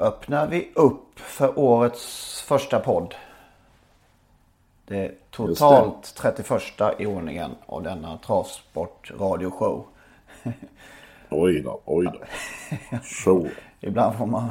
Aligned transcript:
öppnar 0.00 0.46
vi 0.46 0.70
upp 0.74 1.18
för 1.18 1.58
årets 1.58 2.40
första 2.42 2.80
podd. 2.80 3.14
Det 4.86 4.96
är 5.04 5.14
totalt 5.30 6.14
31 6.16 6.62
i 6.98 7.06
ordningen 7.06 7.50
av 7.66 7.82
denna 7.82 8.18
travsport 8.18 9.12
radioshow. 9.18 9.84
Oj 11.30 11.60
då, 11.62 11.80
oj 11.84 12.04
då. 12.12 12.20
Så. 13.02 13.46
Ibland 13.80 14.16
får 14.16 14.26
man 14.26 14.48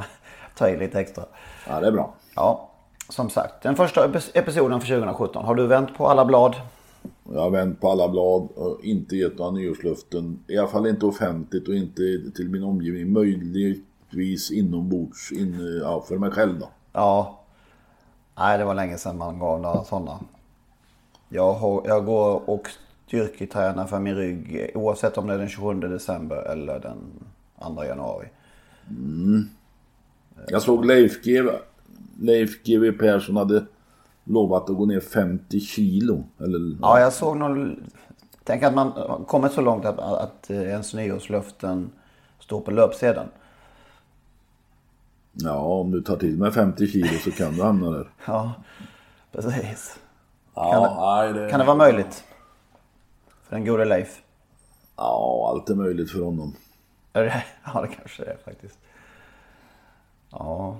ta 0.56 0.68
i 0.68 0.76
lite 0.76 1.00
extra. 1.00 1.24
Ja, 1.68 1.80
det 1.80 1.86
är 1.86 1.92
bra. 1.92 2.14
Ja, 2.36 2.70
som 3.08 3.30
sagt. 3.30 3.62
Den 3.62 3.76
första 3.76 4.08
epis- 4.08 4.30
episoden 4.34 4.80
för 4.80 4.86
2017. 4.88 5.44
Har 5.44 5.54
du 5.54 5.66
vänt 5.66 5.96
på 5.96 6.06
alla 6.06 6.24
blad? 6.24 6.56
Jag 7.32 7.40
har 7.40 7.50
vänt 7.50 7.80
på 7.80 7.90
alla 7.90 8.08
blad 8.08 8.48
och 8.56 8.84
inte 8.84 9.16
gett 9.16 9.38
några 9.38 9.50
nyårslöften. 9.50 10.44
I 10.48 10.58
alla 10.58 10.68
fall 10.68 10.86
inte 10.86 11.06
offentligt 11.06 11.68
och 11.68 11.74
inte 11.74 12.02
till 12.36 12.48
min 12.48 12.64
omgivning. 12.64 13.12
Möjligtvis 14.12 14.50
inombords, 14.50 15.32
in, 15.32 15.80
ja, 15.82 16.04
för 16.08 16.18
mig 16.18 16.30
själv 16.30 16.58
då. 16.58 16.68
Ja. 16.92 17.40
Nej, 18.38 18.58
det 18.58 18.64
var 18.64 18.74
länge 18.74 18.98
sedan 18.98 19.18
man 19.18 19.38
gav 19.38 19.60
några 19.60 19.84
sådana. 19.84 20.18
Jag, 21.28 21.52
har, 21.52 21.82
jag 21.86 22.04
går 22.04 22.50
och 22.50 22.68
styrketränar 23.06 23.86
för 23.86 23.98
min 23.98 24.14
rygg 24.14 24.70
oavsett 24.74 25.18
om 25.18 25.26
det 25.26 25.34
är 25.34 25.38
den 25.38 25.48
27 25.48 25.74
december 25.80 26.36
eller 26.36 26.80
den 26.80 26.98
2 27.74 27.84
januari. 27.84 28.28
Jag 30.48 30.62
såg 30.62 30.84
Leif 30.84 31.22
GW, 31.22 31.50
Leif 32.20 32.62
GW 32.64 32.92
Persson 32.92 33.36
hade 33.36 33.64
lovat 34.24 34.70
att 34.70 34.76
gå 34.76 34.86
ner 34.86 35.00
50 35.00 35.60
kilo. 35.60 36.24
Eller, 36.38 36.76
Ja, 36.82 37.00
jag 37.00 37.12
såg 37.12 37.36
någon... 37.36 37.82
Tänk 38.44 38.62
att 38.62 38.74
man 38.74 38.92
kommit 39.26 39.52
så 39.52 39.60
långt 39.60 39.84
att, 39.84 39.98
att 39.98 40.50
ens 40.50 40.94
nyårslöften 40.94 41.90
står 42.40 42.60
på 42.60 42.70
löpsedeln. 42.70 43.28
Ja, 45.32 45.54
om 45.58 45.90
du 45.90 46.00
tar 46.02 46.16
till 46.16 46.36
med 46.38 46.54
50 46.54 46.86
kilo 46.86 47.18
så 47.24 47.30
kan 47.30 47.52
du 47.56 47.62
hamna 47.62 47.90
där. 47.90 48.10
Ja, 48.26 48.52
precis. 49.32 49.98
Ja, 50.54 50.96
nej, 51.00 51.32
det... 51.32 51.50
Kan 51.50 51.60
det 51.60 51.66
vara 51.66 51.76
möjligt? 51.76 52.24
För 53.42 53.56
den 53.56 53.64
gode 53.64 53.84
Leif? 53.84 54.22
Ja, 54.96 55.48
allt 55.50 55.70
är 55.70 55.74
möjligt 55.74 56.10
för 56.12 56.20
honom. 56.24 56.56
Är 57.12 57.22
det- 57.24 57.44
Ja, 57.74 57.80
det 57.80 57.88
kanske 57.88 58.24
det 58.24 58.30
är 58.30 58.36
faktiskt. 58.44 58.78
Ja. 60.30 60.76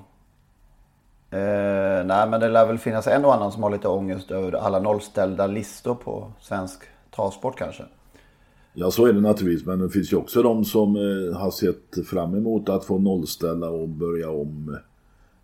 Eh, 1.31 2.05
nej, 2.05 2.29
men 2.29 2.41
det 2.41 2.49
lär 2.49 2.67
väl 2.67 2.79
finnas 2.79 3.07
en 3.07 3.25
och 3.25 3.35
annan 3.35 3.53
som 3.53 3.63
har 3.63 3.71
lite 3.71 3.89
ångest 3.89 4.31
över 4.31 4.53
alla 4.53 4.79
nollställda 4.79 5.47
listor 5.47 5.95
på 5.95 6.33
svensk 6.41 6.83
travsport 7.11 7.59
kanske. 7.59 7.85
Ja, 8.75 8.91
så 8.91 9.07
är 9.07 9.13
det 9.13 9.21
naturligtvis. 9.21 9.67
Men 9.67 9.79
det 9.79 9.91
finns 9.91 10.13
ju 10.13 10.17
också 10.17 10.43
de 10.43 10.65
som 10.65 10.97
eh, 10.97 11.37
har 11.37 11.51
sett 11.51 12.07
fram 12.07 12.35
emot 12.35 12.69
att 12.69 12.85
få 12.85 12.99
nollställa 12.99 13.71
och 13.71 13.89
börja 13.89 14.31
om 14.31 14.77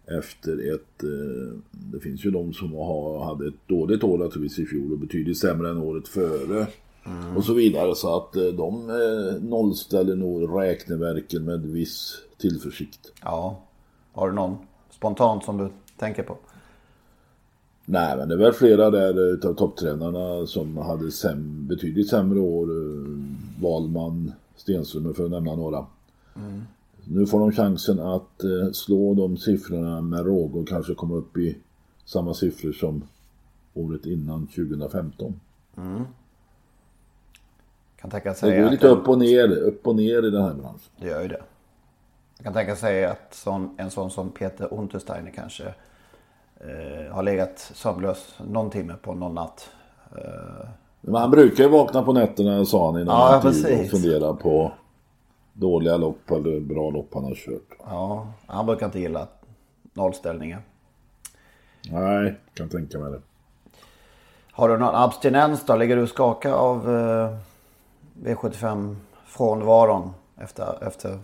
efter 0.06 0.74
ett... 0.74 1.02
Eh, 1.02 1.58
det 1.70 2.00
finns 2.00 2.24
ju 2.24 2.30
de 2.30 2.52
som 2.52 2.72
har, 2.72 3.24
hade 3.24 3.48
ett 3.48 3.68
dåligt 3.68 4.04
år 4.04 4.18
naturligtvis 4.18 4.58
i 4.58 4.66
fjol 4.66 4.92
och 4.92 4.98
betydligt 4.98 5.38
sämre 5.38 5.70
än 5.70 5.78
året 5.78 6.08
före. 6.08 6.66
Och 7.36 7.44
så 7.44 7.54
vidare. 7.54 7.94
Så 7.94 8.16
att 8.16 8.36
eh, 8.36 8.44
de 8.44 8.90
eh, 8.90 9.42
nollställer 9.42 10.16
nog 10.16 10.62
räkneverken 10.62 11.44
med 11.44 11.60
viss 11.60 12.18
tillförsikt. 12.38 13.12
Ja. 13.22 13.62
Har 14.12 14.28
du 14.28 14.34
någon 14.34 14.56
spontant 14.90 15.44
som 15.44 15.58
du 15.58 15.68
tänker 15.98 16.22
på? 16.22 16.36
Nej, 17.88 18.16
men 18.16 18.28
det 18.28 18.36
väl 18.36 18.52
flera 18.52 18.90
där 18.90 19.28
eh, 19.28 19.34
utav 19.34 19.54
topptränarna 19.54 20.46
som 20.46 20.76
hade 20.76 21.10
säm, 21.10 21.66
betydligt 21.66 22.10
sämre 22.10 22.40
år. 22.40 22.68
eh, 22.70 23.62
Wahlman, 23.62 24.32
Stenström 24.56 25.14
för 25.14 25.24
att 25.24 25.30
nämna 25.30 25.54
några. 25.54 25.86
Nu 27.04 27.26
får 27.26 27.40
de 27.40 27.52
chansen 27.52 28.00
att 28.00 28.44
eh, 28.44 28.72
slå 28.72 29.14
de 29.14 29.36
siffrorna 29.36 30.00
med 30.00 30.26
råge 30.26 30.58
och 30.58 30.68
kanske 30.68 30.94
komma 30.94 31.14
upp 31.14 31.36
i 31.36 31.56
samma 32.04 32.34
siffror 32.34 32.72
som 32.72 33.02
året 33.74 34.06
innan 34.06 34.46
2015. 34.46 35.40
Kan 38.00 38.10
tänka 38.10 38.28
Det 38.28 38.34
sig 38.34 38.58
går 38.58 38.66
att 38.66 38.72
lite 38.72 38.88
upp 38.88 39.08
och 39.08 39.18
ner, 39.18 39.56
upp 39.58 39.86
och 39.86 39.96
ner 39.96 40.26
i 40.26 40.30
den 40.30 40.42
här 40.42 40.54
branschen. 40.54 40.80
Det 41.00 41.06
gör 41.08 41.22
ju 41.22 41.28
det. 41.28 41.42
Jag 42.36 42.44
kan 42.44 42.52
tänka 42.52 42.76
sig 42.76 43.04
att 43.04 43.34
sån, 43.34 43.74
en 43.78 43.90
sån 43.90 44.10
som 44.10 44.30
Peter 44.30 44.74
Untersteiner 44.74 45.30
kanske 45.30 45.74
eh, 46.60 47.14
har 47.14 47.22
legat 47.22 47.58
sömnlös 47.58 48.34
någon 48.46 48.70
timme 48.70 48.94
på 49.02 49.14
någon 49.14 49.34
natt. 49.34 49.70
Eh, 50.16 50.68
Men 51.00 51.14
han 51.14 51.30
brukar 51.30 51.64
ju 51.64 51.70
vakna 51.70 52.02
på 52.02 52.12
nätterna 52.12 52.64
sa 52.64 52.86
han 52.92 53.00
i 53.00 53.04
någon 53.04 53.14
Ja, 53.16 53.36
intervju 53.36 53.84
och 53.84 53.90
fundera 53.90 54.34
på 54.34 54.72
dåliga 55.52 55.96
lopp 55.96 56.30
eller 56.30 56.60
bra 56.60 56.90
lopp 56.90 57.14
han 57.14 57.24
har 57.24 57.34
kört. 57.34 57.78
ja, 57.90 58.26
han 58.46 58.66
brukar 58.66 58.86
inte 58.86 59.00
gilla 59.00 59.26
nollställningar. 59.92 60.62
Nej, 61.90 62.34
kan 62.54 62.68
tänka 62.68 62.98
mig 62.98 63.12
det. 63.12 63.20
Har 64.52 64.68
du 64.68 64.78
någon 64.78 64.94
abstinens 64.94 65.66
då? 65.66 65.76
Ligger 65.76 65.96
du 65.96 66.02
och 66.02 66.08
skakar 66.08 66.52
av 66.52 66.96
eh, 66.96 67.36
V75 68.22 68.96
från 69.26 69.64
varon 69.64 70.10
efter, 70.36 70.86
efter 70.88 71.18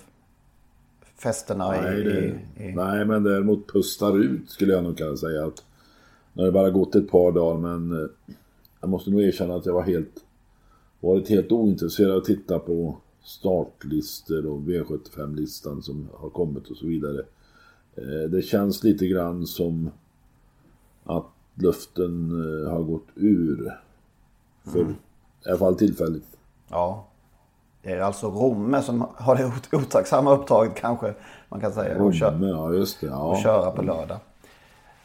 festerna 1.22 1.70
Nej, 1.70 2.00
i, 2.00 2.02
det, 2.04 2.26
i, 2.64 2.74
nej, 2.74 3.04
men 3.04 3.22
däremot 3.22 3.72
pustar 3.72 4.18
ut 4.18 4.50
skulle 4.50 4.72
jag 4.72 4.84
nog 4.84 4.98
kunna 4.98 5.16
säga 5.16 5.46
att 5.46 5.64
nu 6.32 6.42
har 6.42 6.46
det 6.46 6.52
bara 6.52 6.70
gått 6.70 6.94
ett 6.94 7.10
par 7.10 7.32
dagar 7.32 7.60
men 7.60 8.02
eh, 8.02 8.08
jag 8.80 8.90
måste 8.90 9.10
nog 9.10 9.22
erkänna 9.22 9.54
att 9.54 9.66
jag 9.66 9.74
var 9.74 9.82
helt 9.82 10.24
varit 11.00 11.28
helt 11.28 11.52
ointresserad 11.52 12.10
av 12.10 12.16
att 12.18 12.24
titta 12.24 12.58
på 12.58 12.96
startlistor 13.22 14.46
och 14.46 14.60
V75-listan 14.60 15.82
som 15.82 16.08
har 16.14 16.30
kommit 16.30 16.70
och 16.70 16.76
så 16.76 16.86
vidare. 16.86 17.22
Eh, 17.94 18.30
Det 18.30 18.42
känns 18.42 18.84
lite 18.84 19.06
grann 19.06 19.46
som 19.46 19.90
att 21.04 21.26
luften 21.54 22.30
eh, 22.30 22.70
har 22.70 22.82
gått 22.82 23.06
ur. 23.14 23.80
För 24.64 24.90
i 25.46 25.48
alla 25.48 25.58
fall 25.58 25.74
tillfälligt. 25.74 26.38
Ja. 26.68 27.08
Det 27.82 27.92
är 27.92 28.00
alltså 28.00 28.26
Romme 28.30 28.82
som 28.82 29.06
har 29.16 29.36
det 29.36 29.44
ot- 29.46 29.74
otacksamma 29.74 30.32
uppdraget 30.34 30.74
kanske 30.74 31.14
man 31.48 31.60
kan 31.60 31.72
säga. 31.72 31.92
att 32.06 32.18
kö- 32.18 32.30
Romme, 32.30 32.46
ja 32.48 32.72
just 32.74 33.00
det. 33.00 33.06
och 33.10 33.34
Ja. 33.36 33.40
köra 33.42 33.70
på 33.70 33.82
lördag. 33.82 34.18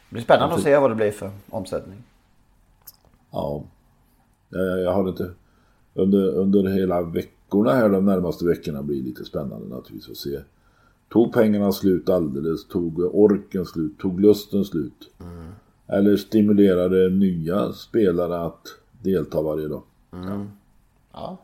Det 0.08 0.14
blir 0.14 0.22
spännande 0.22 0.54
att 0.54 0.62
se 0.62 0.78
vad 0.78 0.90
det 0.90 0.94
blir 0.94 1.10
för 1.10 1.30
omsättning. 1.50 2.02
Ja. 3.30 3.62
Jag, 4.48 4.80
jag 4.80 4.92
har 4.92 5.08
inte... 5.08 5.30
Under, 5.94 6.28
under 6.28 6.62
hela 6.68 7.02
veckorna 7.02 7.72
här 7.72 7.88
de 7.88 8.04
närmaste 8.06 8.44
veckorna 8.44 8.82
blir 8.82 9.02
lite 9.02 9.24
spännande 9.24 9.68
naturligtvis 9.68 10.10
att 10.10 10.16
se. 10.16 10.40
Tog 11.08 11.32
pengarna 11.32 11.72
slut 11.72 12.08
alldeles? 12.08 12.68
Tog 12.68 12.98
orken 13.14 13.66
slut? 13.66 13.98
Tog 13.98 14.20
lusten 14.20 14.64
slut? 14.64 15.10
Eller 15.86 16.16
stimulerade 16.16 17.08
nya 17.10 17.72
spelare 17.72 18.40
att 18.40 18.66
delta 19.02 19.42
varje 19.42 19.68
dag? 19.68 19.82
Ja, 21.12 21.36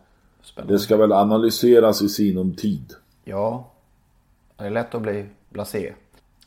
spännande. 0.44 0.74
Det 0.74 0.78
ska 0.78 0.96
väl 0.96 1.12
analyseras 1.12 2.02
i 2.02 2.08
sinom 2.08 2.54
tid. 2.54 2.94
Ja, 3.24 3.70
det 4.56 4.64
är 4.64 4.70
lätt 4.70 4.94
att 4.94 5.02
bli 5.02 5.26
blasé. 5.50 5.92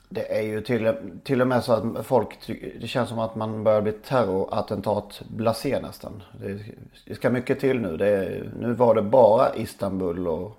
Det 0.10 0.38
är 0.38 0.42
ju 0.42 0.62
till, 0.62 0.94
till 1.24 1.42
och 1.42 1.48
med 1.48 1.64
så 1.64 1.74
att 1.74 2.06
folk, 2.06 2.48
det 2.82 2.88
känns 2.88 3.10
som 3.10 3.20
att 3.20 3.36
man 3.36 3.64
börjar 3.64 3.82
bli 3.82 3.92
terrorattentat 3.92 5.22
blasé 5.28 5.80
nästan. 5.82 6.24
Det, 6.42 6.60
det 7.06 7.16
ska 7.16 7.30
mycket 7.30 7.60
till 7.60 7.80
nu. 7.80 7.98
Det, 7.98 8.44
nu 8.60 8.74
var 8.74 8.96
det 8.96 9.02
bara 9.02 9.56
Istanbul 9.56 10.28
och 10.28 10.58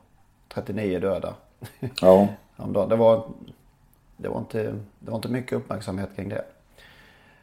39 0.49 1.01
döda. 1.01 1.35
Ja. 2.01 2.29
Det 2.57 2.97
var, 2.97 3.29
det, 4.17 4.29
var 4.29 4.39
inte, 4.39 4.75
det 4.99 5.11
var 5.11 5.17
inte 5.17 5.29
mycket 5.29 5.53
uppmärksamhet 5.53 6.09
kring 6.17 6.29
det. 6.29 6.45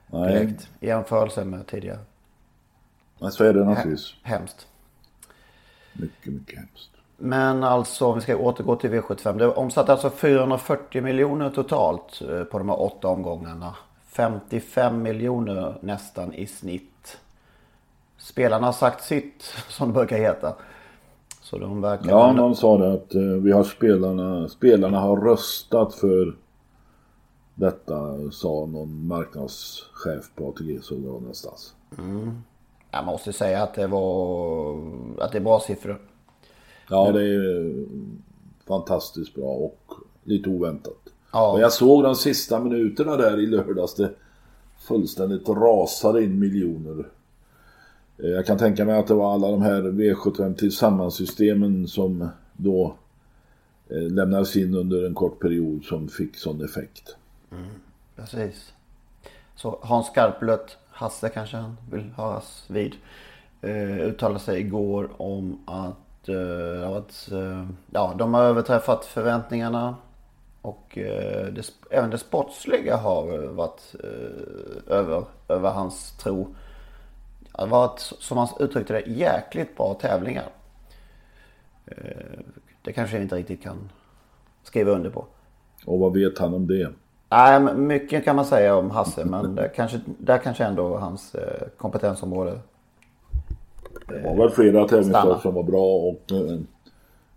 Nej, 0.08 0.34
Direkt. 0.34 0.70
I 0.80 0.88
jämförelse 0.88 1.46
med 1.46 1.68
tidigare. 1.68 2.00
men 3.20 3.32
så 3.32 3.44
är 3.44 3.54
det 3.54 3.64
naturligtvis. 3.64 4.14
Hemskt. 4.24 4.68
Mycket, 5.96 6.34
mycket 6.34 6.60
hemskt. 6.60 6.90
Men 7.18 7.64
alltså 7.64 8.06
om 8.06 8.16
vi 8.16 8.22
ska 8.22 8.38
återgå 8.38 8.76
till 8.76 8.90
V75. 8.90 9.38
Det 9.38 9.48
omsatte 9.48 9.92
alltså 9.92 10.10
440 10.10 11.02
miljoner 11.02 11.50
totalt 11.50 12.22
eh, 12.30 12.44
på 12.44 12.58
de 12.58 12.70
här 12.70 12.82
åtta 12.82 13.08
omgångarna. 13.08 13.76
55 14.08 15.02
miljoner 15.02 15.78
nästan 15.82 16.34
i 16.34 16.48
snitt. 16.48 17.18
Spelarna 18.18 18.66
har 18.66 18.74
sagt 18.74 19.04
sitt 19.04 19.44
som 19.70 19.88
det 19.88 19.94
brukar 19.94 20.18
heta. 20.18 20.56
Så 21.42 21.58
de 21.58 21.82
verkar... 21.82 22.10
Ja, 22.10 22.32
någon 22.32 22.56
sa 22.56 22.78
det 22.78 22.94
att 22.94 23.16
eh, 23.16 23.22
vi 23.22 23.52
har 23.52 23.64
spelarna, 23.64 24.50
spelarna 24.50 25.00
har 25.00 25.18
röstat 25.18 25.94
för 25.94 26.36
detta, 27.56 28.32
sa 28.32 28.66
någon 28.66 29.08
marknadschef 29.08 30.32
på 30.36 30.50
ATG 30.50 30.80
såg 30.82 30.98
jag 30.98 31.06
någonstans. 31.06 31.74
Mm. 31.98 32.44
Jag 32.96 33.06
måste 33.06 33.34
säga 33.34 33.64
att 33.64 33.74
det 33.74 33.88
var 33.88 34.76
att 35.20 35.32
det 35.32 35.38
är 35.38 35.42
bra 35.42 35.60
siffror. 35.60 36.02
Ja, 36.90 37.12
det 37.12 37.22
är 37.22 37.86
fantastiskt 38.68 39.36
bra 39.36 39.46
och 39.46 39.94
lite 40.24 40.50
oväntat. 40.50 40.98
Ja. 41.34 41.52
Och 41.52 41.60
jag 41.60 41.74
såg 41.74 42.04
de 42.04 42.16
sista 42.16 42.60
minuterna 42.60 43.16
där 43.18 43.40
i 43.40 43.46
lördags. 43.46 43.96
Det 43.96 44.10
fullständigt 44.88 45.50
rasade 45.50 46.24
in 46.24 46.40
miljoner. 46.40 47.08
Eh, 48.18 48.30
jag 48.30 48.46
kan 48.46 48.58
tänka 48.58 48.86
mig 48.86 49.00
att 49.00 49.08
det 49.08 49.14
var 49.14 49.34
alla 49.34 49.52
de 49.52 49.62
här 49.62 49.82
V75 49.82 50.56
tillsammansystemen 50.56 51.88
som 51.88 52.30
då 52.54 52.96
eh, 53.90 54.02
lämnades 54.12 54.56
in 54.56 54.76
under 54.76 55.06
en 55.06 55.14
kort 55.14 55.40
period 55.40 55.84
som 55.84 56.08
fick 56.08 56.38
sån 56.38 56.66
effekt. 56.66 57.16
Mm, 57.52 57.66
precis. 58.16 58.74
Så 59.56 59.80
Hans 59.82 60.08
Skarplöt, 60.08 60.78
Hasse 60.96 61.30
kanske 61.30 61.58
han 61.58 61.78
vill 61.92 62.12
höras 62.18 62.66
vid, 62.68 62.96
eh, 63.62 63.98
uttalade 63.98 64.40
sig 64.40 64.60
igår 64.60 65.10
om 65.18 65.60
att, 65.68 66.30
eh, 66.30 66.92
att 66.92 67.32
eh, 67.32 67.68
ja, 67.92 68.14
de 68.18 68.34
har 68.34 68.44
överträffat 68.44 69.06
förväntningarna. 69.06 69.96
Och 70.62 70.98
eh, 70.98 71.46
det, 71.46 71.72
även 71.90 72.10
det 72.10 72.18
sportsliga 72.18 72.98
har 72.98 73.48
varit 73.48 73.96
eh, 74.04 74.94
över, 74.96 75.24
över 75.48 75.70
hans 75.70 76.18
tro. 76.18 76.56
Det 77.40 77.62
har 77.62 77.68
varit, 77.68 78.00
som 78.00 78.38
han 78.38 78.48
uttryckte 78.60 78.94
det, 78.94 79.12
jäkligt 79.12 79.78
bra 79.78 79.94
tävlingar. 79.94 80.50
Eh, 81.86 82.40
det 82.82 82.94
kanske 82.94 83.16
jag 83.16 83.24
inte 83.24 83.36
riktigt 83.36 83.64
kan 83.64 83.90
skriva 84.64 84.92
under 84.92 85.10
på. 85.10 85.26
Och 85.86 86.00
vad 86.00 86.14
vet 86.14 86.38
han 86.38 86.54
om 86.54 86.68
det? 86.68 86.92
Nej, 87.30 87.76
mycket 87.76 88.26
kan 88.26 88.36
man 88.36 88.46
säga 88.46 88.76
om 88.76 88.92
Hasse, 88.92 89.26
men 89.26 89.56
där 89.56 89.72
kanske, 89.76 90.00
där 90.18 90.38
kanske 90.38 90.64
ändå 90.64 90.98
hans 90.98 91.36
eh, 91.36 91.68
kompetensområde 91.78 92.60
Det 94.08 94.22
var 94.22 94.36
väl 94.36 94.50
flera 94.50 94.88
tävlingsdagar 94.88 95.40
som 95.40 95.54
var 95.54 95.64
bra 95.64 95.96
och 95.96 96.32
eh, 96.32 96.60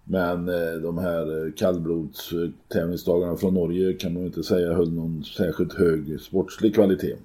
men 0.04 0.48
eh, 0.48 0.80
de 0.82 0.98
här 0.98 1.52
kallblods 1.56 2.30
tävlingsdagarna 2.72 3.36
från 3.36 3.54
Norge 3.54 3.92
kan 3.92 4.14
man 4.14 4.22
inte 4.22 4.42
säga 4.42 4.74
höll 4.74 4.92
någon 4.92 5.24
särskilt 5.24 5.74
hög 5.74 6.20
sportslig 6.20 6.74
kvalitet. 6.74 7.16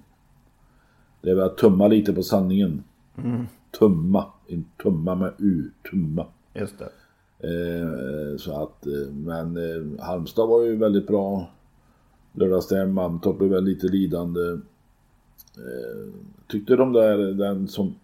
Det 1.21 1.29
är 1.29 1.35
väl 1.35 1.45
att 1.45 1.57
tumma 1.57 1.87
lite 1.87 2.13
på 2.13 2.23
sanningen. 2.23 2.83
Mm. 3.23 3.47
Tumma, 3.79 4.25
inte 4.47 4.83
tumma 4.83 5.15
med 5.15 5.31
U, 5.37 5.69
tumma. 5.91 6.25
Just 6.53 6.75
det. 6.79 6.89
Eh, 7.47 8.37
så 8.37 8.63
att, 8.63 8.85
men 9.11 9.57
eh, 9.57 10.05
Halmstad 10.05 10.47
var 10.47 10.63
ju 10.63 10.75
väldigt 10.75 11.07
bra 11.07 11.49
lördagsstäm. 12.33 12.93
Mantorp 12.93 13.37
blev 13.37 13.49
väl 13.49 13.63
lite 13.63 13.87
lidande. 13.87 14.51
Eh, 15.57 16.13
tyckte 16.47 16.75
de 16.75 16.93
där, 16.93 17.17
den 17.17 17.67
som 17.67 17.95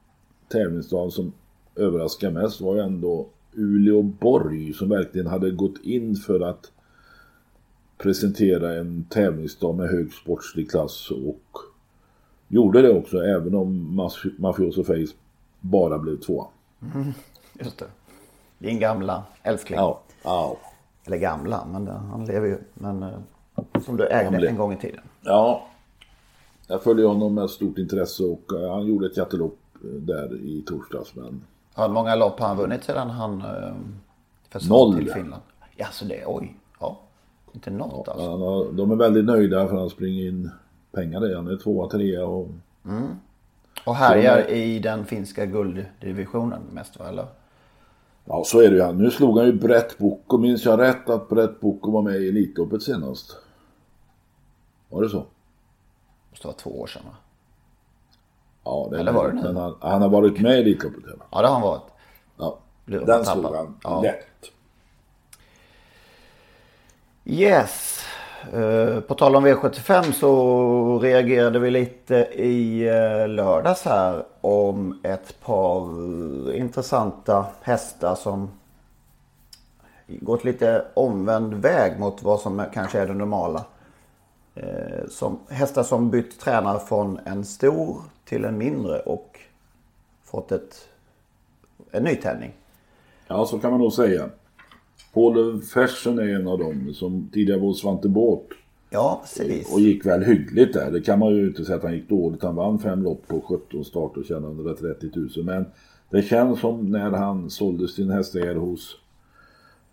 tävlingsdagen 0.48 1.12
som 1.12 1.34
överraskade 1.76 2.34
mest 2.34 2.62
var 2.62 2.76
ju 2.76 2.82
ändå 2.82 3.28
Uleåborg 3.54 4.74
som 4.74 4.90
verkligen 4.90 5.28
hade 5.28 5.52
gått 5.52 5.78
in 5.84 6.16
för 6.16 6.40
att 6.40 6.72
presentera 7.98 8.76
en 8.76 9.04
tävlingsdag 9.10 9.76
med 9.76 9.90
hög 9.90 10.14
sportslig 10.14 10.72
klass 10.72 11.12
och 11.12 11.60
gjorde 12.48 12.82
det 12.82 12.90
också 12.90 13.18
även 13.18 13.56
om 13.56 13.96
Mafioso 14.38 14.84
Face 14.84 15.14
bara 15.60 16.00
blev 16.00 16.16
tvåa. 16.16 16.48
Mm, 16.96 17.14
just 17.54 17.78
det. 17.78 17.86
Din 18.58 18.80
gamla 18.80 19.24
älskling. 19.44 19.80
Ja. 19.80 20.02
ja. 20.24 20.58
Eller 21.06 21.18
gamla, 21.18 21.66
men 21.66 21.88
han 21.88 22.26
lever 22.26 22.48
ju. 22.48 22.58
Men 22.74 23.04
eh, 23.04 23.20
som 23.86 23.98
du 23.98 24.08
ägde 24.08 24.48
en 24.48 24.58
gång 24.58 24.74
i 24.74 24.78
tiden. 24.78 25.02
Ja. 25.22 25.66
Jag 26.68 26.84
följer 26.84 27.08
honom 27.08 27.36
med 27.36 27.50
stort 27.50 27.78
intresse 27.78 28.24
och 28.24 28.54
eh, 28.54 28.72
han 28.72 28.86
gjorde 28.86 29.06
ett 29.06 29.18
jättelopp 29.18 29.58
eh, 29.84 29.90
där 29.90 30.36
i 30.36 30.64
torsdags. 30.68 31.16
Men... 31.16 31.42
Hur 31.76 31.88
många 31.88 32.16
lopp 32.16 32.40
har 32.40 32.48
han 32.48 32.58
vunnit 32.58 32.84
sedan 32.84 33.10
han 33.10 33.42
eh, 33.42 33.74
försvann 34.50 34.98
till 34.98 35.12
Finland? 35.12 35.42
Ja, 35.76 35.88
så 35.92 36.06
det, 36.06 36.24
oj. 36.26 36.56
Ja. 36.80 37.00
Inte 37.54 37.72
något 37.72 38.04
ja, 38.08 38.14
alltså. 38.14 38.30
Har, 38.30 38.72
de 38.72 38.92
är 38.92 38.96
väldigt 38.96 39.26
nöjda 39.26 39.68
för 39.68 39.76
han 39.76 39.90
springer 39.90 40.28
in 40.28 40.52
pengar 40.92 41.20
där. 41.20 41.36
Han 41.36 41.48
är 41.48 41.58
tvåa, 41.58 41.90
trea 41.90 42.26
och... 42.26 42.48
Mm. 42.86 43.08
Och 43.86 43.96
härjar 43.96 44.38
är... 44.38 44.56
i 44.56 44.80
den 44.80 45.06
finska 45.06 45.46
gulddivisionen 45.46 46.62
mest 46.72 47.00
va, 47.00 47.10
eller? 47.10 47.26
Ja, 48.26 48.44
så 48.46 48.62
är 48.62 48.72
det 48.72 48.78
ju. 48.78 48.92
Nu 48.92 49.12
slog 49.12 49.38
han 49.38 49.48
ju 49.48 49.54
Brett 49.54 49.98
Boko. 49.98 50.38
Minns 50.38 50.66
jag 50.66 50.80
rätt 50.80 51.10
att 51.10 51.30
Brett 51.30 51.60
Boko 51.60 51.92
var 51.92 52.02
med 52.02 52.16
i 52.16 52.30
Elitloppet 52.30 52.84
senast? 52.84 53.38
Var 54.90 55.02
det 55.02 55.10
så? 55.10 55.18
Det 55.18 55.26
måste 56.30 56.48
vara 56.48 56.58
två 56.58 56.82
år 56.82 56.88
sedan 56.88 57.02
va? 57.06 57.16
Ja, 58.64 58.88
det 58.92 59.00
Eller 59.00 59.12
var 59.12 59.28
det 59.28 59.34
nu? 59.34 59.60
Han, 59.60 59.76
han, 59.80 60.02
har 60.02 60.10
varit 60.10 60.42
med 60.42 60.58
i 60.58 60.60
Elitloppet. 60.60 61.04
Ja, 61.32 61.42
det 61.42 61.48
har 61.48 61.54
han 61.54 61.62
varit. 61.62 61.84
Ja, 62.38 62.58
den 62.86 63.26
slog 63.26 63.56
han 63.56 63.76
ja. 63.84 64.02
lätt. 64.02 64.52
Yes. 67.26 68.06
Uh, 68.54 69.00
på 69.00 69.16
tal 69.16 69.36
om 69.36 69.48
V75 69.48 70.12
så 70.12 71.00
reagerade 71.00 71.60
vi 71.60 71.72
lite 71.72 72.16
i 72.34 72.90
uh, 72.90 73.28
lördags 73.28 73.84
här 73.86 74.24
om 74.42 75.00
ett 75.04 75.42
par 75.42 75.86
intressanta 76.56 77.46
hästar 77.62 78.16
som 78.16 78.52
gått 80.08 80.44
lite 80.44 80.86
omvänd 80.94 81.54
väg 81.54 82.00
mot 82.00 82.24
vad 82.24 82.40
som 82.40 82.66
kanske 82.74 83.00
är 83.00 83.08
det 83.08 83.14
normala. 83.14 83.66
Uh, 84.64 85.10
som, 85.10 85.40
hästar 85.50 85.84
som 85.84 86.12
bytt 86.12 86.40
tränare 86.40 86.80
från 86.80 87.20
en 87.26 87.46
stor 87.46 88.02
till 88.26 88.46
en 88.46 88.58
mindre 88.58 89.00
och 89.00 89.40
fått 90.24 90.52
ett, 90.52 90.88
en 91.92 92.04
ny 92.04 92.16
tändning. 92.16 92.52
Ja, 93.28 93.46
så 93.46 93.60
kan 93.60 93.72
man 93.72 93.80
nog 93.80 93.94
säga. 93.94 94.30
Paul 95.14 95.62
Fersen 95.62 96.20
är 96.20 96.36
en 96.36 96.48
av 96.48 96.60
dem 96.60 96.94
som 96.94 97.30
tidigare 97.34 97.60
var 97.60 97.74
Svante 97.74 98.10
Båt. 98.10 98.48
Ja, 98.90 99.22
precis. 99.24 99.74
Och 99.74 99.80
gick 99.80 100.06
väl 100.06 100.24
hyggligt 100.24 100.74
där. 100.74 100.92
Det 100.92 101.02
kan 101.02 101.20
man 101.20 101.36
ju 101.36 101.48
inte 101.48 101.66
säga 101.66 101.78
att 101.78 101.84
han 101.84 101.94
gick 101.94 102.10
dåligt. 102.10 102.44
Han 102.44 102.56
vann 102.56 102.80
fem 102.80 103.04
lopp 103.04 103.28
på 103.28 103.42
17 103.42 103.86
start 103.86 104.18
och 104.18 104.26
tjänade 104.26 104.54
130 104.54 105.10
000. 105.16 105.30
Men 105.46 105.66
det 106.10 106.22
känns 106.22 106.60
som 106.60 106.92
när 106.92 107.12
han 107.12 107.50
sålde 107.50 107.88
sin 107.88 108.10
hästägare 108.10 108.58
hos 108.58 108.98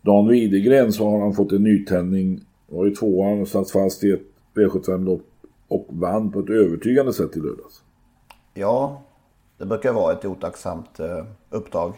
Dan 0.02 0.29
Widegren 0.29 0.93
så 0.93 1.11
har 1.11 1.21
han 1.21 1.35
fått 1.35 1.52
en 1.52 1.62
nytändning. 1.62 2.40
Var 2.67 2.85
ju 2.85 2.95
tvåan 2.95 3.40
och 3.40 3.49
satt 3.49 3.71
fast 3.71 4.05
i 4.05 4.12
ett 4.12 4.36
V75-lopp 4.57 5.23
och 5.69 5.87
vann 5.89 6.33
på 6.33 6.41
ett 6.41 6.51
övertygande 6.51 7.13
sätt 7.13 7.37
i 7.37 7.41
lördags. 7.41 7.83
Ja, 8.55 9.03
det 9.59 9.67
brukar 9.67 9.93
vara 9.93 10.13
ett 10.13 10.25
otacksamt 10.25 11.01
eh, 11.01 11.25
uppdrag. 11.51 11.93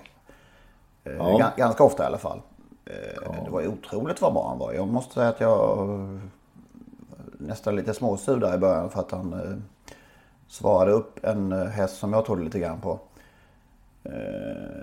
Eh, 1.05 1.13
ja. 1.17 1.53
Ganska 1.57 1.85
ofta 1.85 2.03
i 2.03 2.07
alla 2.07 2.19
fall. 2.19 2.41
Eh, 2.85 2.95
ja. 3.25 3.35
Det 3.45 3.51
var 3.51 3.67
otroligt 3.67 4.21
vad 4.21 4.33
bra 4.33 4.49
han 4.49 4.59
var. 4.59 4.73
Jag 4.73 4.89
måste 4.89 5.15
säga 5.15 5.29
att 5.29 5.41
jag 5.41 6.21
nästan 7.39 7.77
lite 7.77 7.95
småsur 7.95 8.37
där 8.37 8.55
i 8.55 8.59
början 8.59 8.91
för 8.91 9.01
att 9.01 9.11
han 9.11 9.63
svarade 10.49 10.93
upp 10.93 11.25
en 11.25 11.53
häst 11.53 11.99
som 11.99 12.13
jag 12.13 12.25
trodde 12.25 12.43
lite 12.43 12.59
grann 12.59 12.81
på. 12.81 12.99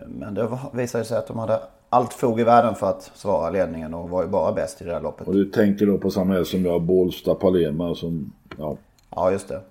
Men 0.08 0.34
det 0.34 0.58
visade 0.74 1.05
sig 1.05 1.17
att 1.17 1.27
de 1.27 1.39
hade 1.39 1.62
allt 1.95 2.13
fog 2.13 2.39
i 2.39 2.43
världen 2.43 2.75
för 2.75 2.89
att 2.89 3.11
svara 3.15 3.49
ledningen 3.49 3.93
och 3.93 4.09
var 4.09 4.23
ju 4.23 4.29
bara 4.29 4.51
bäst 4.51 4.81
i 4.81 4.85
det 4.85 4.93
här 4.93 5.01
loppet. 5.01 5.27
Och 5.27 5.33
du 5.33 5.45
tänker 5.45 5.85
då 5.85 5.97
på 5.97 6.11
samma 6.11 6.33
häst 6.33 6.51
som 6.51 6.65
jag, 6.65 6.81
Bålsta 6.81 7.35
Palema 7.35 7.95
som, 7.95 8.33
ja. 8.57 8.77
Ja, 9.15 9.31
just 9.31 9.47
det. 9.47 9.61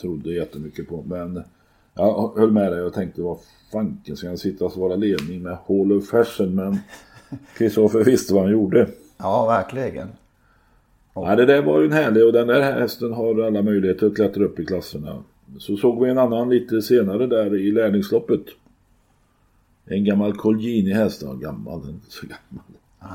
Trodde 0.00 0.30
jättemycket 0.30 0.88
på. 0.88 1.04
Men 1.06 1.42
jag 1.94 2.32
höll 2.36 2.50
med 2.50 2.72
dig 2.72 2.82
och 2.82 2.92
tänkte 2.92 3.22
vad 3.22 3.38
fanken 3.72 4.16
ska 4.16 4.28
han 4.28 4.38
sitta 4.38 4.64
och 4.64 4.72
svara 4.72 4.96
ledning 4.96 5.42
med 5.42 5.58
Hall 5.68 5.92
of 5.92 6.08
Fashion 6.08 6.54
men 6.54 6.78
Kristoffer 7.58 8.04
visste 8.04 8.34
vad 8.34 8.42
han 8.42 8.52
gjorde. 8.52 8.88
Ja, 9.18 9.46
verkligen. 9.46 10.08
Och... 11.12 11.26
Ja, 11.26 11.36
det 11.36 11.46
där 11.46 11.62
var 11.62 11.80
ju 11.80 11.86
en 11.86 11.92
härlig 11.92 12.24
och 12.24 12.32
den 12.32 12.46
där 12.46 12.62
hästen 12.62 13.12
har 13.12 13.42
alla 13.42 13.62
möjligheter 13.62 14.06
att 14.06 14.14
klättra 14.14 14.44
upp 14.44 14.58
i 14.58 14.66
klasserna. 14.66 15.22
Så 15.58 15.76
såg 15.76 16.04
vi 16.04 16.10
en 16.10 16.18
annan 16.18 16.50
lite 16.50 16.82
senare 16.82 17.26
där 17.26 17.56
i 17.56 17.72
lärlingsloppet. 17.72 18.44
En 19.90 20.04
gammal 20.04 20.36
Colgjini 20.36 20.92
häst. 20.92 21.22
Gammal, 21.22 21.90
inte 21.90 22.10
så 22.10 22.26
gammal. 22.26 22.64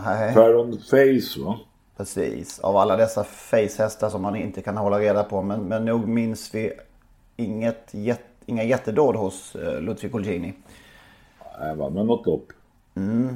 Nej. 0.05 0.33
Faron 0.33 0.77
Face 0.77 1.39
va? 1.45 1.59
Precis, 1.97 2.59
av 2.59 2.77
alla 2.77 2.97
dessa 2.97 3.23
face-hästar 3.23 4.09
som 4.09 4.21
man 4.21 4.35
inte 4.35 4.61
kan 4.61 4.77
hålla 4.77 4.99
reda 4.99 5.23
på. 5.23 5.41
Men, 5.41 5.61
men 5.67 5.85
nog 5.85 6.07
minns 6.07 6.55
vi 6.55 6.71
inget, 7.35 7.93
inga 8.45 8.63
jättedåd 8.63 9.15
hos 9.15 9.55
uh, 9.55 9.81
Ludvig 9.81 10.11
Colgjini. 10.11 10.53
Nej, 11.59 11.75
vann 11.75 11.93
med 11.93 12.05
något 12.05 12.25
lopp. 12.25 12.47
Mm. 12.95 13.27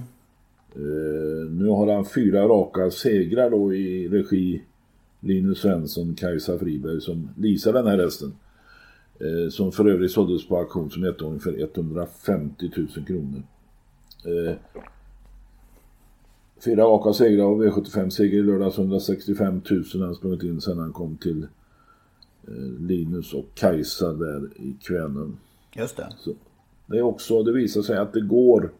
Eh, 0.76 1.52
nu 1.52 1.68
har 1.68 1.94
han 1.94 2.06
fyra 2.06 2.48
raka 2.48 2.92
segrar 2.92 3.50
då 3.50 3.74
i 3.74 4.08
regi 4.08 4.62
Linus 5.20 5.60
Svensson, 5.60 6.16
Kajsa 6.16 6.60
Friberg 6.60 7.02
som 7.02 7.30
leasar 7.38 7.74
den 7.74 7.88
här 7.88 7.98
hästen. 7.98 8.34
Eh, 9.20 9.50
som 9.50 9.72
för 9.72 9.86
övrigt 9.90 10.12
såldes 10.12 10.48
på 10.48 10.58
auktion 10.58 10.90
som 10.90 11.04
ettåring 11.04 11.40
för 11.40 11.60
150 11.60 12.72
000 12.78 13.06
kronor. 13.06 13.44
Eh, 14.26 14.56
fyra 16.66 16.84
raka 16.84 17.14
segrar 17.14 17.44
och 17.44 17.64
V75-seger 17.64 18.38
i 18.38 18.44
lördags 18.44 18.78
165 18.78 19.62
000 19.70 19.84
han 20.02 20.16
sprungit 20.16 20.44
in 20.44 20.62
sen 20.62 20.78
han 20.80 20.94
kom 20.94 21.18
till 21.18 21.44
eh, 22.48 22.80
Linus 22.80 23.34
och 23.34 23.46
Kajsa 23.56 24.14
där 24.14 24.50
i 24.56 24.76
Kvänum. 24.82 25.38
Just 25.76 25.98
det. 25.98 26.14
Så 26.18 26.34
det 26.86 26.98
är 26.98 27.02
också, 27.02 27.44
det 27.44 27.52
visar 27.52 27.82
sig 27.82 27.98
att 27.98 28.14
det 28.14 28.22
går 28.22 28.72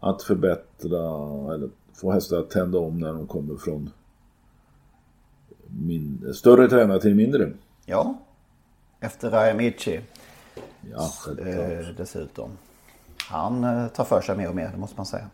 att 0.00 0.22
förbättra 0.22 0.98
eller 1.54 1.70
få 1.94 2.12
hästar 2.12 2.38
att 2.38 2.50
tända 2.50 2.78
om 2.78 2.98
när 2.98 3.12
de 3.12 3.26
kommer 3.26 3.56
från 3.56 3.90
min, 5.66 6.34
större 6.34 6.68
tränare 6.68 7.00
till 7.00 7.14
mindre. 7.14 7.52
Ja, 7.86 8.18
efter 9.04 9.30
Rajamichi. 9.30 10.00
Ja, 10.92 11.10
eh, 11.38 11.86
dessutom. 11.96 12.50
Han 13.28 13.64
eh, 13.64 13.88
tar 13.88 14.04
för 14.04 14.20
sig 14.20 14.36
mer 14.36 14.48
och 14.48 14.54
mer, 14.54 14.70
det 14.72 14.78
måste 14.78 14.96
man 14.96 15.06
säga. 15.06 15.30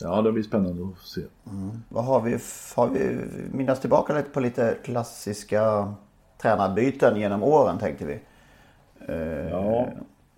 Ja, 0.00 0.22
det 0.22 0.32
blir 0.32 0.42
spännande 0.42 0.82
att 0.82 1.06
se. 1.06 1.20
Mm. 1.50 1.82
Vad 1.88 2.04
har 2.04 2.20
vi? 2.20 2.38
Har 2.74 2.88
vi 2.88 3.18
minnas 3.52 3.80
tillbaka 3.80 4.14
lite 4.14 4.30
på 4.30 4.40
lite 4.40 4.76
klassiska 4.84 5.94
tränarbyten 6.42 7.20
genom 7.20 7.42
åren 7.42 7.78
tänkte 7.78 8.04
vi. 8.04 8.20
Eh, 9.08 9.48
ja. 9.50 9.88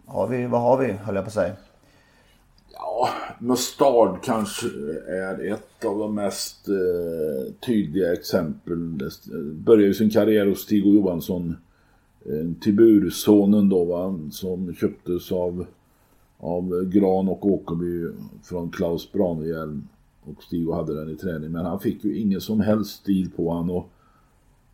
Har 0.06 0.26
vi, 0.26 0.46
vad 0.46 0.60
har 0.60 0.78
vi, 0.78 0.92
höll 0.92 1.14
jag 1.14 1.24
på 1.24 1.28
att 1.28 1.34
säga? 1.34 1.52
Ja, 2.72 3.08
Mustard 3.38 4.22
kanske 4.22 4.66
är 5.08 5.52
ett 5.52 5.84
av 5.84 5.98
de 5.98 6.14
mest 6.14 6.68
eh, 6.68 7.54
tydliga 7.66 8.12
exemplen. 8.12 9.00
Började 9.54 9.86
ju 9.86 9.94
sin 9.94 10.10
karriär 10.10 10.46
hos 10.46 10.62
Stig 10.62 10.86
Johansson. 10.86 11.56
Eh, 12.24 12.60
Tibursonen 12.60 13.68
då 13.68 13.84
va, 13.84 14.18
som 14.30 14.74
köptes 14.74 15.32
av, 15.32 15.66
av 16.38 16.84
Gran 16.84 17.28
och 17.28 17.46
Åkerby 17.46 18.08
från 18.42 18.70
Klaus 18.70 19.12
Branehjelm. 19.12 19.88
Och 20.24 20.42
Stig 20.42 20.70
hade 20.70 20.94
den 20.94 21.10
i 21.10 21.16
träning. 21.16 21.52
Men 21.52 21.64
han 21.64 21.80
fick 21.80 22.04
ju 22.04 22.18
ingen 22.18 22.40
som 22.40 22.60
helst 22.60 22.90
stil 22.90 23.30
på 23.36 23.52
han 23.52 23.70
och 23.70 23.88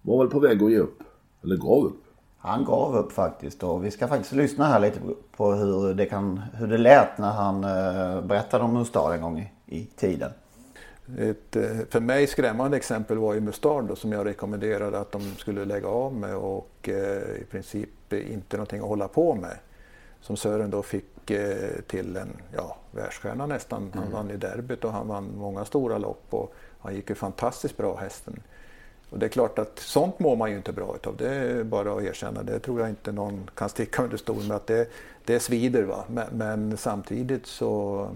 var 0.03 0.19
väl 0.19 0.29
på 0.29 0.41
väg 0.41 0.63
att 0.63 0.71
ge 0.71 0.79
upp. 0.79 1.03
Eller 1.43 1.57
gav 1.57 1.85
upp. 1.85 2.05
Han 2.39 2.65
gav 2.65 2.97
upp 2.97 3.13
faktiskt 3.13 3.63
och 3.63 3.85
vi 3.85 3.91
ska 3.91 4.09
faktiskt 4.09 4.33
lyssna 4.33 4.65
här 4.65 4.81
lite 4.81 5.01
på 5.37 5.53
hur 5.53 5.95
det, 5.95 6.07
kan, 6.07 6.41
hur 6.55 6.67
det 6.67 6.79
lät 6.79 7.19
när 7.19 7.33
han 7.33 7.65
eh, 7.65 8.27
berättade 8.27 8.65
om 8.65 8.75
Mustad 8.75 9.15
en 9.15 9.23
gång 9.23 9.39
i, 9.39 9.77
i 9.79 9.85
tiden. 9.85 10.31
Ett 11.19 11.57
eh, 11.57 11.79
för 11.91 12.01
mig 12.01 12.27
skrämmande 12.27 12.77
exempel 12.77 13.19
var 13.19 13.35
ju 13.35 13.41
Mustard 13.41 13.85
då, 13.85 13.97
som 13.97 14.13
jag 14.13 14.27
rekommenderade 14.27 14.99
att 14.99 15.13
de 15.13 15.35
skulle 15.39 15.65
lägga 15.65 15.89
av 15.89 16.15
med 16.15 16.37
och 16.37 16.89
eh, 16.89 17.41
i 17.41 17.45
princip 17.51 18.13
inte 18.13 18.57
någonting 18.57 18.81
att 18.81 18.89
hålla 18.89 19.09
på 19.09 19.35
med. 19.35 19.57
Som 20.21 20.37
Sören 20.37 20.71
då 20.71 20.83
fick 20.83 21.31
eh, 21.31 21.81
till 21.87 22.17
en 22.17 22.37
ja, 22.57 22.77
världsstjärna 22.91 23.47
nästan. 23.47 23.91
Han 23.95 24.03
mm. 24.03 24.15
vann 24.15 24.31
i 24.31 24.37
derbyt 24.37 24.85
och 24.85 24.93
han 24.93 25.09
vann 25.09 25.33
många 25.37 25.65
stora 25.65 25.99
lopp 25.99 26.25
och 26.31 26.55
han 26.81 26.95
gick 26.95 27.09
ju 27.09 27.15
fantastiskt 27.15 27.77
bra 27.77 27.97
hästen. 27.97 28.43
Och 29.11 29.19
det 29.19 29.27
är 29.27 29.31
klart 29.31 29.59
att 29.59 29.79
sånt 29.79 30.19
mår 30.19 30.37
man 30.37 30.51
ju 30.51 30.57
inte 30.57 30.73
bra 30.73 30.95
utav. 30.97 31.17
Det 31.17 31.35
är 31.35 31.65
bara 31.65 31.93
att 31.93 32.03
erkänna. 32.03 32.43
Det 32.43 32.59
tror 32.59 32.81
jag 32.81 32.89
inte 32.89 33.13
någon 33.13 33.51
kan 33.55 33.69
sticka 33.69 34.03
under 34.03 34.17
stol 34.17 34.43
med. 34.43 34.57
att 34.57 34.67
Det, 34.67 34.91
det 35.25 35.41
svider. 35.41 35.83
Va? 35.83 36.05
Men, 36.09 36.27
men 36.33 36.77
samtidigt 36.77 37.47
så... 37.47 38.09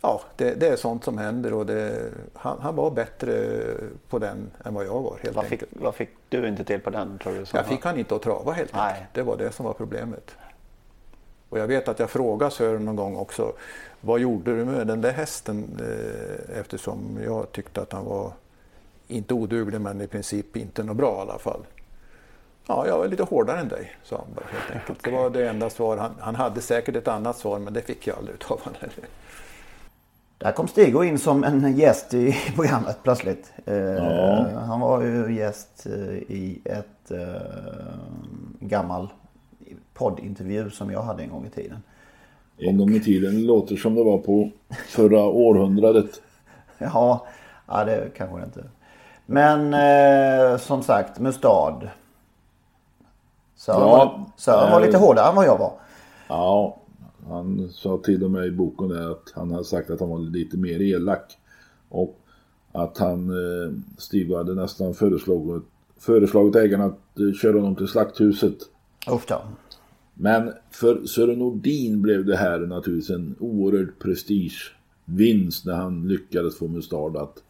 Ja, 0.00 0.20
det, 0.36 0.54
det, 0.54 0.68
är 0.68 0.76
sånt 0.76 1.04
som 1.04 1.18
händer 1.18 1.52
och 1.52 1.66
det, 1.66 2.10
han, 2.34 2.58
han, 2.60 2.76
var 2.76 2.90
bättre 2.90 3.64
på 4.08 4.18
den 4.18 4.50
än 4.64 4.74
vad 4.74 4.86
jag 4.86 5.02
var 5.02 5.18
helt 5.22 5.36
vad. 5.36 5.44
Fick, 5.44 5.62
vad 5.70 5.94
fick 5.94 6.10
du 6.28 6.48
inte 6.48 6.64
till 6.64 6.80
på 6.80 6.90
den 6.90 7.18
tror 7.18 7.32
du? 7.32 7.44
Jag 7.52 7.66
fick 7.66 7.84
han 7.84 7.98
inte 7.98 8.14
att 8.14 8.22
trava 8.22 8.52
helt 8.52 8.74
Nej. 8.74 8.92
enkelt. 8.92 9.14
Det 9.14 9.22
var 9.22 9.36
det 9.36 9.52
som 9.52 9.66
var 9.66 9.72
problemet. 9.72 10.30
Och 11.48 11.58
jag 11.58 11.66
vet 11.66 11.88
att 11.88 11.98
jag 11.98 12.10
frågade 12.10 12.50
Sören 12.50 12.84
någon 12.84 12.96
gång 12.96 13.16
också. 13.16 13.52
Vad 14.00 14.20
gjorde 14.20 14.56
du 14.56 14.64
med 14.64 14.86
den 14.86 15.00
där 15.00 15.12
hästen? 15.12 15.80
Eh, 15.80 16.60
eftersom 16.60 17.18
jag 17.24 17.52
tyckte 17.52 17.80
att 17.80 17.92
han 17.92 18.04
var 18.04 18.32
inte 19.08 19.34
oduglig 19.34 19.80
men 19.80 20.00
i 20.00 20.06
princip 20.06 20.56
inte 20.56 20.82
något 20.82 20.96
bra 20.96 21.18
i 21.18 21.20
alla 21.20 21.38
fall. 21.38 21.60
Ja, 22.66 22.86
jag 22.86 23.04
är 23.04 23.08
lite 23.08 23.22
hårdare 23.22 23.60
än 23.60 23.68
dig, 23.68 23.96
sa 24.04 24.16
han 24.16 24.34
bara 24.34 24.46
helt 24.52 24.80
enkelt. 24.80 25.04
Det 25.04 25.10
var 25.10 25.30
det 25.30 25.48
enda 25.48 25.70
svar. 25.70 25.96
Han, 25.96 26.14
han 26.20 26.34
hade 26.34 26.60
säkert 26.60 26.96
ett 26.96 27.08
annat 27.08 27.38
svar 27.38 27.58
men 27.58 27.72
det 27.72 27.82
fick 27.82 28.06
jag 28.06 28.18
aldrig 28.18 28.36
av 28.48 28.60
honom. 28.60 28.80
Där 30.38 30.52
kom 30.52 30.68
Stig 30.68 30.94
in 30.94 31.18
som 31.18 31.44
en 31.44 31.76
gäst 31.76 32.14
i 32.14 32.36
programmet 32.54 32.98
plötsligt. 33.02 33.52
Eh, 33.66 33.76
ja. 33.76 34.46
Han 34.66 34.80
var 34.80 35.02
ju 35.02 35.34
gäst 35.34 35.86
eh, 35.86 36.14
i 36.16 36.60
ett 36.64 37.12
uh, 37.12 37.18
gammal 38.60 39.08
poddintervju 39.94 40.70
som 40.70 40.90
jag 40.90 41.02
hade 41.02 41.22
en 41.22 41.30
gång 41.30 41.46
i 41.46 41.50
tiden. 41.50 41.82
En 42.58 42.78
gång 42.78 42.90
i 42.90 43.00
tiden 43.00 43.46
låter 43.46 43.76
som 43.76 43.94
det 43.94 44.04
var 44.04 44.18
på 44.18 44.50
förra 44.88 45.20
århundradet. 45.20 46.10
ja, 46.78 47.26
ja, 47.66 47.84
det 47.84 48.08
kanske 48.16 48.38
det 48.38 48.44
inte. 48.44 48.64
Men 49.26 49.74
eh, 49.74 50.58
som 50.58 50.82
sagt, 50.82 51.18
Mustad. 51.18 51.80
Sören, 53.56 53.80
ja, 53.80 53.88
var, 53.88 54.24
Sören 54.36 54.72
var 54.72 54.80
lite 54.80 54.98
hårdare 54.98 55.28
än 55.28 55.36
vad 55.36 55.46
jag 55.46 55.58
var. 55.58 55.72
Ja, 56.28 56.76
han 57.28 57.68
sa 57.68 57.98
till 57.98 58.24
och 58.24 58.30
med 58.30 58.46
i 58.46 58.50
boken 58.50 58.88
där 58.88 59.10
att 59.10 59.32
han 59.34 59.50
hade 59.50 59.64
sagt 59.64 59.90
att 59.90 60.00
han 60.00 60.08
var 60.08 60.18
lite 60.18 60.56
mer 60.56 60.80
elak. 60.82 61.38
Och 61.88 62.20
att 62.72 62.98
han, 62.98 63.30
eh, 63.30 63.72
Steve 63.98 64.36
hade 64.36 64.54
nästan 64.54 64.94
föreslagit, 64.94 65.62
föreslagit 65.98 66.56
ägarna 66.56 66.84
att 66.84 67.20
eh, 67.20 67.32
köra 67.32 67.56
honom 67.56 67.76
till 67.76 67.88
slakthuset. 67.88 68.58
Då. 69.28 69.42
Men 70.14 70.52
för 70.70 71.06
Sören 71.06 71.38
Nordin 71.38 72.02
blev 72.02 72.24
det 72.24 72.36
här 72.36 72.58
naturligtvis 72.58 73.10
en 73.10 73.36
oerhörd 73.38 73.98
prestigevinst 73.98 75.66
när 75.66 75.74
han 75.74 76.08
lyckades 76.08 76.58
få 76.58 76.68
Mustard 76.68 77.16
att 77.16 77.42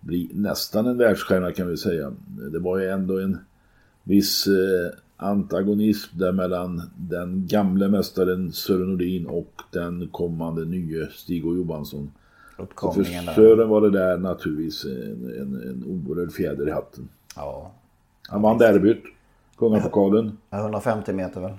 bli 0.00 0.30
nästan 0.32 0.86
en 0.86 0.98
världsstjärna 0.98 1.52
kan 1.52 1.68
vi 1.68 1.76
säga. 1.76 2.12
Det 2.52 2.58
var 2.58 2.78
ju 2.78 2.88
ändå 2.88 3.18
en 3.18 3.38
viss 4.02 4.46
eh, 4.46 4.98
antagonism 5.20 6.18
där 6.18 6.32
mellan 6.32 6.82
den 6.96 7.46
gamle 7.46 7.88
mästaren 7.88 8.52
Sören 8.52 8.90
Nordin 8.90 9.26
och 9.26 9.62
den 9.70 10.08
kommande 10.08 10.64
nye 10.64 11.06
Stig-O 11.06 11.56
Johansson. 11.56 12.12
För 12.56 13.04
Sören 13.34 13.68
var 13.68 13.80
det 13.80 13.90
där 13.90 14.18
naturligtvis 14.18 14.84
en, 14.84 15.34
en, 15.40 15.62
en 15.62 15.84
oerhörd 15.86 16.32
fjäder 16.32 16.68
i 16.68 16.70
hatten. 16.70 17.08
Ja. 17.36 17.72
Han 18.28 18.42
vann 18.42 18.58
derbyt, 18.58 19.02
kungapokalen. 19.58 20.38
150 20.50 21.12
meter 21.12 21.40
väl? 21.40 21.52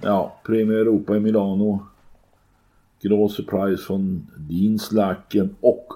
Ja, 0.00 0.40
Premio 0.44 0.78
Europa 0.78 1.16
i 1.16 1.20
Milano. 1.20 1.86
Grå 3.02 3.28
surprise 3.28 3.82
från 3.82 4.26
Dean 4.36 4.78
Slacken 4.78 5.56
och 5.60 5.92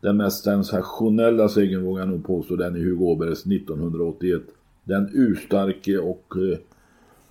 den 0.00 0.16
mest 0.16 0.44
sensationella 0.44 1.48
segern 1.48 1.84
vågar 1.84 2.02
jag 2.02 2.08
nog 2.08 2.26
påstå 2.26 2.56
den 2.56 2.76
i 2.76 2.80
Hugo 2.80 3.04
Åbergs 3.04 3.46
1981. 3.46 4.42
Den 4.84 5.10
urstarke 5.12 5.98
och 5.98 6.32
eh, 6.36 6.58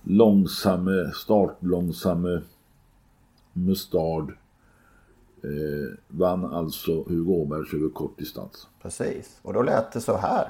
långsamme, 0.02 1.12
startlångsamme 1.14 2.40
Mustard 3.52 4.30
eh, 5.44 5.98
vann 6.08 6.44
alltså 6.54 6.92
Hugo 7.02 7.32
Åbergs 7.32 7.74
över 7.74 7.88
kort 7.88 8.18
distans. 8.18 8.68
Precis, 8.82 9.38
och 9.42 9.52
då 9.52 9.62
lät 9.62 9.92
det 9.92 10.00
så 10.00 10.16
här. 10.16 10.48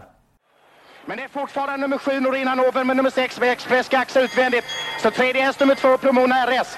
Men 1.06 1.16
det 1.16 1.24
är 1.24 1.28
fortfarande 1.28 1.76
nummer 1.76 1.98
sju 1.98 2.20
Norina 2.20 2.54
Noven 2.54 2.86
med 2.86 2.96
nummer 2.96 3.10
sex 3.10 3.40
med 3.40 3.52
Express 3.52 3.88
Gax 3.88 4.16
utvändigt. 4.16 4.64
Så 5.02 5.10
tredje 5.10 5.42
häst 5.42 5.60
nummer 5.60 5.74
två 5.74 5.96
Promon 5.96 6.30
RS. 6.30 6.76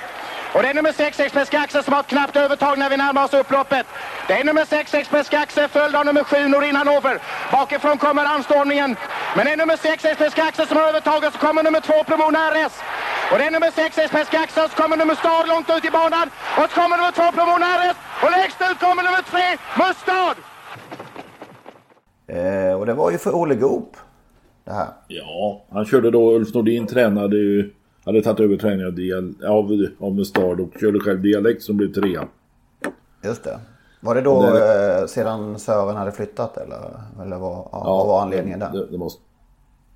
Och 0.54 0.62
det 0.62 0.68
är 0.68 0.74
nummer 0.74 0.92
6 0.92 1.20
Express 1.20 1.50
Gaxe 1.50 1.82
som 1.82 1.92
har 1.94 2.00
ett 2.00 2.06
knappt 2.06 2.36
övertag 2.36 2.78
när 2.78 2.90
vi 2.90 2.96
närmar 2.96 3.24
oss 3.24 3.34
upploppet. 3.34 3.86
Det 4.28 4.32
är 4.40 4.44
nummer 4.44 4.64
6 4.64 4.94
Express 4.94 5.28
Gaxe 5.28 5.68
följd 5.68 5.96
av 5.96 6.04
nummer 6.06 6.24
7 6.24 6.48
Norin 6.48 6.76
Hanover. 6.76 7.18
Bakifrån 7.52 7.98
kommer 7.98 8.24
anstormningen. 8.24 8.96
Men 9.36 9.46
det 9.46 9.52
är 9.52 9.56
nummer 9.56 9.76
6 9.76 10.04
Express 10.04 10.34
Gaxe 10.34 10.66
som 10.66 10.76
har 10.76 10.84
övertaget 10.84 11.32
så 11.32 11.38
kommer 11.38 11.62
nummer 11.62 11.80
2 11.80 11.92
Promon 12.04 12.36
RS. 12.52 12.74
Och 13.30 13.38
det 13.38 13.44
är 13.44 13.50
nummer 13.50 13.70
6 13.70 13.98
Express 13.98 14.30
Gaxe 14.30 14.68
så 14.68 14.82
kommer 14.82 14.96
nummer 14.96 15.14
Stad 15.14 15.48
långt 15.48 15.70
ut 15.76 15.84
i 15.84 15.90
banan. 15.90 16.30
Och 16.58 16.66
så 16.70 16.80
kommer 16.80 16.96
nummer 16.96 17.12
2 17.12 17.22
Promon 17.36 17.62
RS. 17.78 17.96
Och 18.22 18.30
lägst 18.30 18.60
ut 18.70 18.78
kommer 18.84 19.02
nummer 19.02 19.22
3 19.32 19.40
Mustad. 19.80 20.36
Eh, 22.36 22.74
och 22.78 22.86
det 22.86 22.94
var 22.94 23.10
ju 23.10 23.18
för 23.18 23.34
Olle 23.34 23.54
Goop. 23.54 23.96
Det 24.64 24.72
här. 24.72 24.88
Ja, 25.08 25.64
han 25.72 25.84
körde 25.84 26.10
då 26.10 26.32
Ulf 26.32 26.54
Nordin 26.54 26.86
tränade 26.86 27.36
ju 27.36 27.70
hade 28.04 28.22
tagit 28.22 28.40
över 28.40 28.56
träningen 28.56 28.86
av, 28.86 28.92
dial, 28.92 29.34
av, 29.46 29.86
av 29.98 30.14
Mustard 30.14 30.60
och 30.60 30.70
körde 30.80 31.00
själv 31.00 31.22
dialekt 31.22 31.62
som 31.62 31.76
blev 31.76 31.92
trea. 31.92 32.28
Just 33.24 33.44
det. 33.44 33.60
Var 34.00 34.14
det 34.14 34.20
då 34.20 34.42
det, 34.42 34.98
eh, 34.98 35.06
sedan 35.06 35.58
Sören 35.58 35.96
hade 35.96 36.12
flyttat 36.12 36.56
eller, 36.56 37.00
eller 37.22 37.38
vad, 37.38 37.68
ja, 37.72 37.84
vad 37.84 38.06
var 38.06 38.22
anledningen 38.22 38.58
där? 38.58 38.72
Det, 38.72 38.86
det 38.86 38.98
måste, 38.98 39.22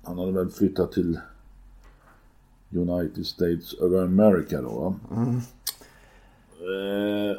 han 0.03 0.17
hade 0.19 0.31
väl 0.31 0.49
flyttat 0.49 0.91
till 0.91 1.19
United 2.75 3.25
States 3.25 3.73
of 3.73 3.93
America 3.93 4.61
då 4.61 4.69
va? 4.69 4.95
Mm. 5.15 5.37
Eh, 6.59 7.37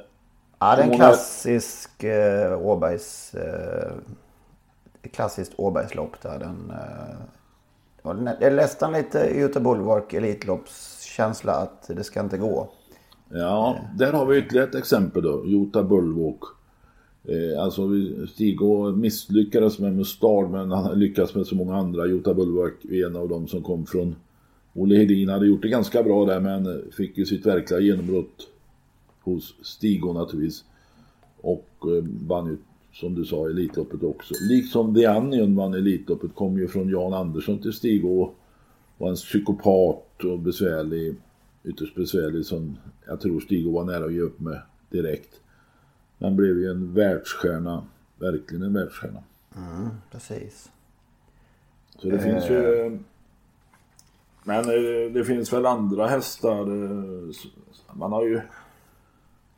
Ja, 0.60 0.76
det 0.76 0.82
är 0.82 0.86
en 0.86 0.96
klassisk 0.96 2.04
eh, 2.04 2.58
Åbergs... 2.66 3.34
Eh, 3.34 3.92
klassiskt 5.12 5.52
Åbergslopp 5.56 6.20
där. 6.22 6.38
Den, 6.38 6.70
eh, 6.70 7.16
det 8.02 8.46
är 8.46 8.56
nästan 8.56 8.92
lite 8.92 9.38
Göteborg 9.38 9.78
Bulwark 9.78 10.12
elitloppskänsla 10.12 11.52
att 11.52 11.90
det 11.96 12.04
ska 12.04 12.20
inte 12.20 12.38
gå. 12.38 12.68
Ja, 13.28 13.78
där 13.94 14.12
har 14.12 14.26
vi 14.26 14.38
ytterligare 14.38 14.68
ett 14.68 14.74
exempel 14.74 15.22
då. 15.22 15.42
Jota 15.46 15.82
Bulwark. 15.82 16.40
Eh, 17.24 17.62
alltså 17.62 17.88
Stig 18.28 18.60
misslyckades 18.96 19.78
med 19.78 19.96
Mustard 19.96 20.50
men 20.50 20.70
han 20.70 20.98
lyckades 20.98 21.34
med 21.34 21.46
så 21.46 21.54
många 21.54 21.76
andra. 21.76 22.06
Jota 22.06 22.34
Bulwark 22.34 22.84
är 22.84 23.06
en 23.06 23.16
av 23.16 23.28
dem 23.28 23.48
som 23.48 23.62
kom 23.62 23.86
från 23.86 24.16
Olle 24.74 24.96
Hedin 24.96 25.28
hade 25.28 25.46
gjort 25.46 25.62
det 25.62 25.68
ganska 25.68 26.02
bra 26.02 26.24
där 26.24 26.40
men 26.40 26.82
fick 26.92 27.18
ju 27.18 27.26
sitt 27.26 27.46
verkliga 27.46 27.80
genombrott 27.80 28.48
hos 29.20 29.54
Stigo 29.62 30.12
naturligtvis. 30.12 30.64
Och 31.40 31.68
eh, 31.82 32.04
vann 32.28 32.46
ju 32.46 32.56
som 33.00 33.14
du 33.14 33.24
sa 33.24 33.48
Elitloppet 33.48 34.02
också. 34.02 34.34
Liksom 34.40 34.94
The 34.94 35.08
Onion 35.08 35.56
vann 35.56 35.74
Elitloppet 35.74 36.34
kom 36.34 36.58
ju 36.58 36.68
från 36.68 36.88
Jan 36.88 37.14
Andersson 37.14 37.58
till 37.58 37.72
Stigo 37.72 38.22
och 38.22 38.34
var 38.98 39.08
en 39.08 39.14
psykopat 39.14 40.24
och 40.24 40.38
besvärlig, 40.38 41.16
ytterst 41.64 41.94
besvärlig 41.94 42.46
som 42.46 42.78
jag 43.06 43.20
tror 43.20 43.40
Stigo 43.40 43.72
var 43.72 43.84
nära 43.84 44.04
att 44.04 44.12
ge 44.12 44.20
upp 44.20 44.40
med 44.40 44.62
direkt. 44.90 45.40
Han 46.20 46.36
blev 46.36 46.58
ju 46.58 46.70
en 46.70 46.94
världsstjärna, 46.94 47.84
verkligen 48.18 48.62
en 48.62 48.72
världsstjärna. 48.72 49.22
Mm, 49.56 49.88
precis. 50.10 50.70
Så 51.98 52.08
det 52.08 52.18
finns 52.18 52.50
ju... 52.50 52.86
Eh. 52.86 52.92
Men 54.44 54.58
eh, 54.58 55.12
det 55.12 55.24
finns 55.24 55.52
väl 55.52 55.66
andra 55.66 56.06
hästar. 56.06 56.66
Man 57.94 58.12
har 58.12 58.24
ju 58.24 58.40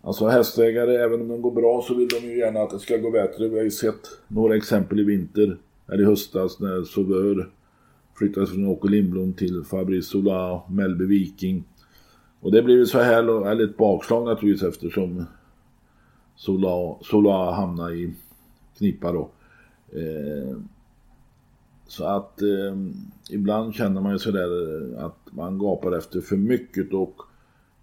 Alltså 0.02 0.26
hästägare, 0.26 0.96
även 0.96 1.20
om 1.20 1.28
de 1.28 1.42
går 1.42 1.50
bra 1.50 1.82
så 1.82 1.94
vill 1.94 2.08
de 2.08 2.16
ju 2.16 2.38
gärna 2.38 2.60
att 2.60 2.70
det 2.70 2.78
ska 2.78 2.96
gå 2.96 3.10
bättre. 3.10 3.48
Vi 3.48 3.56
har 3.56 3.64
ju 3.64 3.70
sett 3.70 4.08
några 4.28 4.56
exempel 4.56 5.00
i 5.00 5.04
vinter, 5.04 5.58
eller 5.88 6.02
i 6.02 6.06
höstas 6.06 6.60
när 6.60 6.82
Sauveur 6.84 7.50
flyttades 8.14 8.50
från 8.50 8.66
Åke 8.66 8.88
Lindblom 8.88 9.32
till 9.32 9.64
Fabrice 9.64 10.10
Sola 10.10 10.62
Mellby 10.68 10.82
Melby 10.82 11.04
Viking. 11.04 11.64
Och 12.40 12.52
det 12.52 12.62
blev 12.62 12.78
ju 12.78 12.86
så 12.86 12.98
här, 12.98 13.48
eller 13.50 13.64
ett 13.64 13.76
bakslag 13.76 14.24
naturligtvis 14.24 14.68
eftersom 14.68 15.26
Sola, 16.36 16.96
Sola 17.02 17.50
hamnade 17.50 17.94
i 17.94 18.14
knipa 18.78 19.12
då. 19.12 19.30
Eh, 19.92 20.56
så 21.86 22.04
att 22.04 22.42
eh, 22.42 22.76
ibland 23.30 23.74
känner 23.74 24.00
man 24.00 24.12
ju 24.12 24.18
sådär 24.18 24.48
att 24.98 25.18
man 25.30 25.58
gapar 25.58 25.92
efter 25.92 26.20
för 26.20 26.36
mycket 26.36 26.92
och 26.92 27.22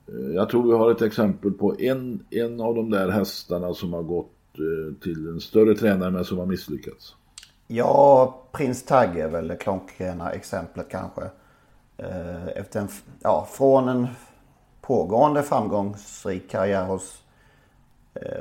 Eh, 0.07 0.35
jag 0.35 0.49
tror 0.49 0.63
vi 0.63 0.77
har 0.77 0.91
ett 0.91 1.01
exempel 1.01 1.51
på 1.51 1.75
en, 1.79 2.25
en 2.29 2.61
av 2.61 2.75
de 2.75 2.89
där 2.89 3.09
hästarna 3.09 3.73
som 3.73 3.93
har 3.93 4.03
gått 4.03 4.31
eh, 4.53 5.01
till 5.01 5.27
en 5.27 5.39
större 5.39 5.75
tränare 5.75 6.11
men 6.11 6.25
som 6.25 6.37
har 6.37 6.45
misslyckats. 6.45 7.15
Ja, 7.67 8.37
Prins 8.51 8.83
Tagge 8.83 9.23
är 9.23 9.29
väl 9.29 9.47
det 9.47 9.55
klockrena 9.55 10.31
exemplet 10.31 10.87
kanske. 10.89 11.21
Eh, 11.97 12.47
efter 12.47 12.79
en, 12.79 12.87
ja, 13.23 13.47
från 13.51 13.89
en 13.89 14.07
pågående 14.81 15.43
framgångsrik 15.43 16.49
karriär 16.49 16.85
hos 16.85 17.23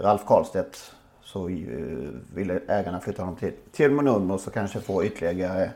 Ralf 0.00 0.25
Karlstedt 0.26 0.92
så 1.23 1.44
ville 2.35 2.61
ägarna 2.68 3.00
flytta 3.00 3.23
honom 3.23 3.37
till, 3.37 3.52
till 3.73 4.08
och 4.30 4.40
så 4.40 4.50
kanske 4.50 4.80
få 4.80 5.04
ytterligare 5.04 5.70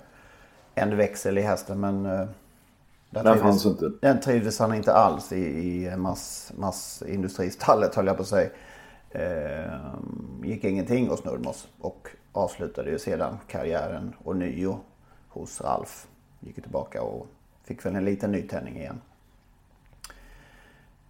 en 0.75 0.97
växel 0.97 1.39
i 1.39 1.41
hästen. 1.41 1.81
Men 1.81 2.29
den, 3.11 3.25
den 3.25 3.39
fanns 3.39 3.67
inte. 3.67 3.91
Den 4.01 4.21
trivdes 4.21 4.59
han 4.59 4.75
inte 4.75 4.93
alls 4.93 5.33
i, 5.33 5.37
i 5.37 5.97
mass, 5.97 6.53
massindustristallet 6.57 7.95
höll 7.95 8.07
jag 8.07 8.17
på 8.17 8.23
att 8.23 8.29
säga. 8.29 8.51
Eh, 9.11 9.73
gick 10.45 10.65
ingenting 10.65 11.09
hos 11.09 11.25
Nurmos 11.25 11.69
och 11.81 12.09
avslutade 12.33 12.91
ju 12.91 12.99
sedan 12.99 13.37
karriären 13.47 14.13
och 14.25 14.37
nio 14.37 14.79
hos 15.29 15.61
Ralf. 15.61 16.07
Gick 16.41 16.55
tillbaka 16.55 17.03
och 17.03 17.27
fick 17.65 17.87
väl 17.87 17.97
en 17.97 18.05
liten 18.05 18.33
nytändning 18.33 18.77
igen. 18.77 19.01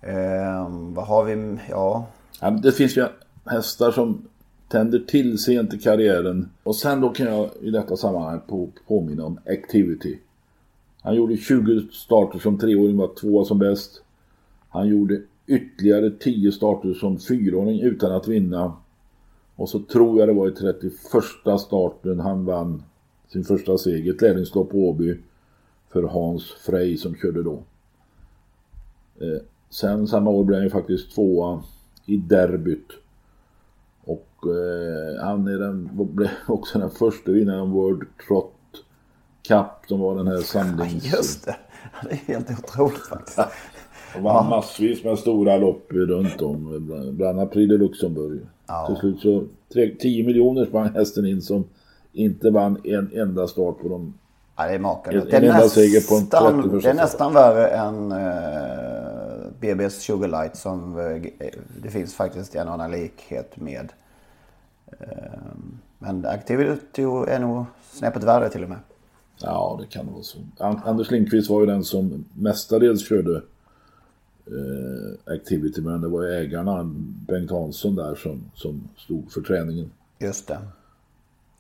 Eh, 0.01 0.69
vad 0.71 1.07
har 1.07 1.25
vi? 1.25 1.59
Ja. 1.69 2.07
ja. 2.41 2.51
Det 2.51 2.73
finns 2.73 2.97
ju 2.97 3.07
hästar 3.47 3.91
som 3.91 4.29
tänder 4.69 4.99
till 4.99 5.39
sent 5.39 5.75
i 5.75 5.79
karriären. 5.79 6.51
Och 6.63 6.77
sen 6.77 7.01
då 7.01 7.09
kan 7.09 7.27
jag 7.27 7.51
i 7.61 7.71
detta 7.71 7.97
sammanhang 7.97 8.41
på, 8.47 8.69
påminna 8.87 9.25
om 9.25 9.39
Activity. 9.47 10.19
Han 11.03 11.17
gjorde 11.17 11.37
20 11.37 11.81
starter 11.93 12.39
som 12.39 12.59
treåring, 12.59 12.97
var 12.97 13.15
tvåa 13.15 13.45
som 13.45 13.59
bäst. 13.59 14.03
Han 14.69 14.89
gjorde 14.89 15.23
ytterligare 15.47 16.11
10 16.11 16.53
starter 16.53 16.93
som 16.95 17.19
fyraåring 17.19 17.81
utan 17.81 18.13
att 18.13 18.29
vinna. 18.29 18.73
Och 19.57 19.69
så 19.69 19.79
tror 19.79 20.19
jag 20.19 20.29
det 20.29 20.33
var 20.33 20.49
i 20.49 20.53
31 20.53 20.93
starten 21.61 22.21
han 22.21 22.45
vann 22.45 22.83
sin 23.29 23.45
första 23.45 23.79
seger, 23.79 24.15
ett 24.15 24.23
lärlingslopp 24.23 24.71
på 24.71 24.79
Åby 24.79 25.19
för 25.89 26.03
Hans 26.03 26.51
Frey 26.51 26.97
som 26.97 27.15
körde 27.15 27.43
då. 27.43 27.63
Eh, 29.21 29.43
sen 29.71 30.09
samma 30.09 30.31
år 30.31 30.45
blev 30.45 30.57
han 30.57 30.65
ju 30.65 30.71
faktiskt 30.71 31.15
tvåa 31.15 31.63
i 32.07 32.17
derbyt. 32.17 32.89
Och 34.05 34.29
eh, 34.43 35.25
han 35.25 35.47
är 35.47 35.59
den, 35.59 35.91
blev 35.93 36.31
också 36.47 36.79
den 36.79 36.91
första 36.91 37.33
vinnaren 37.33 37.71
World 37.71 38.03
Trot 38.29 38.53
Cup 39.51 39.89
som 39.89 40.01
var 40.01 40.17
den 40.17 40.27
här 40.27 40.37
samlings... 40.37 41.05
Ja, 41.05 41.17
just 41.17 41.45
det. 41.45 41.57
Det 42.03 42.11
är 42.11 42.17
helt 42.17 42.51
otroligt 42.51 43.07
faktiskt. 43.09 43.39
Och 44.17 44.23
vann 44.23 44.45
ja. 44.45 44.51
massvis 44.51 45.05
med 45.05 45.19
stora 45.19 45.57
lopp 45.57 45.87
runt 45.91 46.43
om. 46.43 46.87
Bland 47.17 47.39
annat 47.39 47.53
Prix 47.53 47.69
de 47.71 47.77
Luxemburg. 47.77 48.41
Ja. 48.67 48.87
Till 48.87 48.97
slut 48.97 49.21
så 49.21 49.45
10 50.01 50.27
miljoner 50.27 50.67
sprang 50.67 50.89
hästen 50.89 51.27
in 51.27 51.43
som 51.43 51.65
inte 52.13 52.51
vann 52.51 52.79
en 52.85 53.11
enda 53.15 53.47
start 53.47 53.79
på 53.83 53.89
dem. 53.89 54.15
Ja, 54.57 54.67
det 54.67 54.75
är 54.75 54.79
makalöst. 54.79 55.31
Det, 55.31 55.37
är 55.37 55.41
nästan, 55.41 56.81
det 56.81 56.89
är 56.89 56.95
nästan 56.95 57.35
värre 57.35 57.67
än 57.67 58.13
uh, 58.13 58.19
eh, 58.19 59.51
BB's 59.61 59.89
Sugarlight 59.89 60.57
som 60.57 60.97
uh, 60.97 61.23
det 61.83 61.91
finns 61.91 62.15
faktiskt 62.15 62.55
en 62.55 62.69
annan 62.69 62.91
likhet 62.91 63.57
med. 63.57 63.93
Uh, 64.93 65.07
men 65.99 66.27
Activity 66.27 67.03
är 67.03 67.39
nog 67.39 67.65
snäppet 67.93 68.25
värre 68.25 68.49
till 68.49 68.63
och 68.63 68.69
med. 68.69 68.79
Ja, 69.43 69.77
det 69.81 69.87
kan 69.87 70.13
vara 70.13 70.23
så. 70.23 70.39
Anders 70.59 71.11
Lindqvist 71.11 71.51
var 71.51 71.61
ju 71.61 71.67
den 71.67 71.85
som 71.85 72.25
mestadels 72.35 73.09
körde 73.09 73.43
eh, 74.47 75.35
Activity, 75.35 75.81
men 75.81 76.01
det 76.01 76.09
var 76.09 76.23
ju 76.23 76.35
ägarna, 76.35 76.91
Bengt 77.29 77.51
Hansson 77.51 77.95
där, 77.95 78.15
som, 78.15 78.41
som 78.55 78.89
stod 78.97 79.33
för 79.33 79.41
träningen. 79.41 79.91
Just 80.19 80.49
det. 80.49 80.59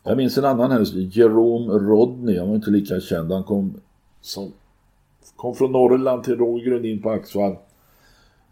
Jag 0.02 0.16
minns 0.16 0.38
en 0.38 0.44
annan 0.44 0.70
häst, 0.70 0.94
Jerome 0.94 1.72
Rodney, 1.72 2.38
han 2.38 2.48
var 2.48 2.54
inte 2.54 2.70
lika 2.70 3.00
känd. 3.00 3.32
Han 3.32 3.44
kom, 3.44 3.74
som, 4.20 4.52
kom 5.36 5.54
från 5.54 5.72
Norrland 5.72 6.24
till 6.24 6.36
Roger 6.36 6.70
Grundin 6.70 7.02
på 7.02 7.10
Axvall. 7.10 7.56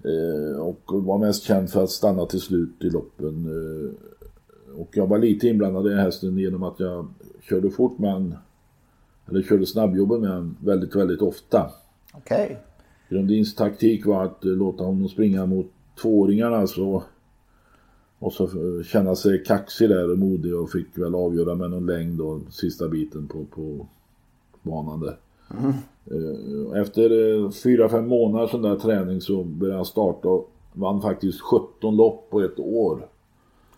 Eh, 0.04 0.60
och 0.60 0.80
var 0.86 1.18
mest 1.18 1.42
känd 1.42 1.70
för 1.70 1.84
att 1.84 1.90
stanna 1.90 2.26
till 2.26 2.40
slut 2.40 2.84
i 2.84 2.90
loppen. 2.90 3.46
Eh, 3.46 4.80
och 4.80 4.88
jag 4.92 5.06
var 5.06 5.18
lite 5.18 5.48
inblandad 5.48 5.92
i 5.92 5.94
hästen 5.94 6.38
genom 6.38 6.62
att 6.62 6.80
jag 6.80 7.08
körde 7.42 7.70
fort 7.70 7.98
med 7.98 8.12
eller 9.28 9.42
körde 9.42 9.66
snabbjobben 9.66 10.20
med 10.20 10.30
honom 10.30 10.56
väldigt, 10.60 10.96
väldigt 10.96 11.22
ofta. 11.22 11.70
Okej. 12.14 12.44
Okay. 12.44 12.56
Grundins 13.08 13.54
taktik 13.54 14.06
var 14.06 14.24
att 14.24 14.44
eh, 14.44 14.50
låta 14.50 14.84
honom 14.84 15.08
springa 15.08 15.46
mot 15.46 15.66
tvååringarna 16.02 16.66
så 16.66 17.02
och 18.18 18.32
så 18.32 18.44
eh, 18.44 18.84
känna 18.84 19.14
sig 19.14 19.44
kaxig 19.44 19.88
där 19.88 20.10
och 20.12 20.18
modig 20.18 20.56
och 20.56 20.70
fick 20.70 20.98
väl 20.98 21.14
avgöra 21.14 21.54
med 21.54 21.70
någon 21.70 21.86
längd 21.86 22.20
och 22.20 22.40
sista 22.50 22.88
biten 22.88 23.28
på, 23.28 23.44
på 23.44 23.86
banan 24.62 25.00
där. 25.00 25.16
Mm. 25.60 25.74
Efter 26.74 27.50
fyra, 27.50 27.88
fem 27.88 28.08
månader 28.08 28.46
sån 28.46 28.62
där 28.62 28.76
träning 28.76 29.20
så 29.20 29.44
började 29.44 29.78
han 29.78 29.84
starta 29.84 30.28
och 30.28 30.50
vann 30.72 31.02
faktiskt 31.02 31.40
17 31.40 31.96
lopp 31.96 32.30
på 32.30 32.40
ett 32.40 32.58
år. 32.58 33.08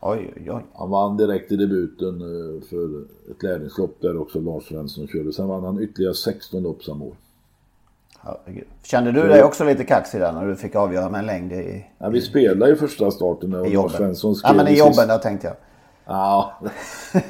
Oj, 0.03 0.33
oj, 0.37 0.51
oj. 0.51 0.63
Han 0.75 0.91
vann 0.91 1.17
direkt 1.17 1.53
i 1.53 1.57
debuten 1.57 2.21
eh, 2.21 2.63
för 2.69 3.03
ett 3.31 3.43
lärlingslopp 3.43 3.97
där 4.01 4.21
också 4.21 4.41
Lars 4.41 4.69
Svensson 4.69 5.09
körde. 5.09 5.33
Sen 5.33 5.49
vann 5.49 5.65
han 5.65 5.83
ytterligare 5.83 6.15
16 6.15 6.63
lopp 6.63 6.85
samma 6.85 7.05
år. 7.05 7.15
Herregud. 8.19 8.65
Kände 8.83 9.13
du 9.13 9.29
dig 9.29 9.43
också 9.43 9.65
lite 9.65 9.85
kaxig 9.85 10.21
där 10.21 10.33
när 10.33 10.47
du 10.47 10.57
fick 10.57 10.75
avgöra 10.75 11.11
med 11.11 11.19
en 11.19 11.27
längd 11.27 11.53
i... 11.53 11.87
Ja, 11.99 12.09
vi 12.09 12.21
spelade 12.21 12.71
ju 12.71 12.77
första 12.77 13.11
starten 13.11 13.55
och 13.55 13.71
Lars 13.71 13.93
Svensson 13.93 14.35
skrev... 14.35 14.57
Ja, 14.57 14.63
men 14.65 14.73
i 14.73 14.79
jobben 14.79 15.09
där 15.09 15.19
tänkte 15.19 15.47
jag. 15.47 15.57
Ja. 16.05 16.61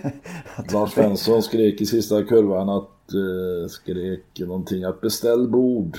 Lars 0.72 0.92
Svensson 0.92 1.42
skrek 1.42 1.80
i 1.80 1.86
sista 1.86 2.22
kurvan 2.22 2.68
att... 2.68 3.14
Uh, 3.14 3.68
skrek 3.68 4.40
någonting 4.40 4.84
att 4.84 5.00
beställ 5.00 5.48
bord. 5.48 5.98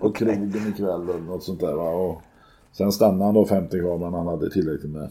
På 0.00 0.10
krogen 0.12 0.72
ikväll 0.74 1.02
eller 1.02 1.20
något 1.20 1.42
sånt 1.42 1.60
där 1.60 1.72
va. 1.72 1.90
Och 1.90 2.22
sen 2.72 2.92
stannade 2.92 3.24
han 3.24 3.34
då 3.34 3.46
50 3.46 3.80
kvar 3.80 3.98
men 3.98 4.14
han 4.14 4.26
hade 4.26 4.50
tillräckligt 4.50 4.92
med 4.92 5.10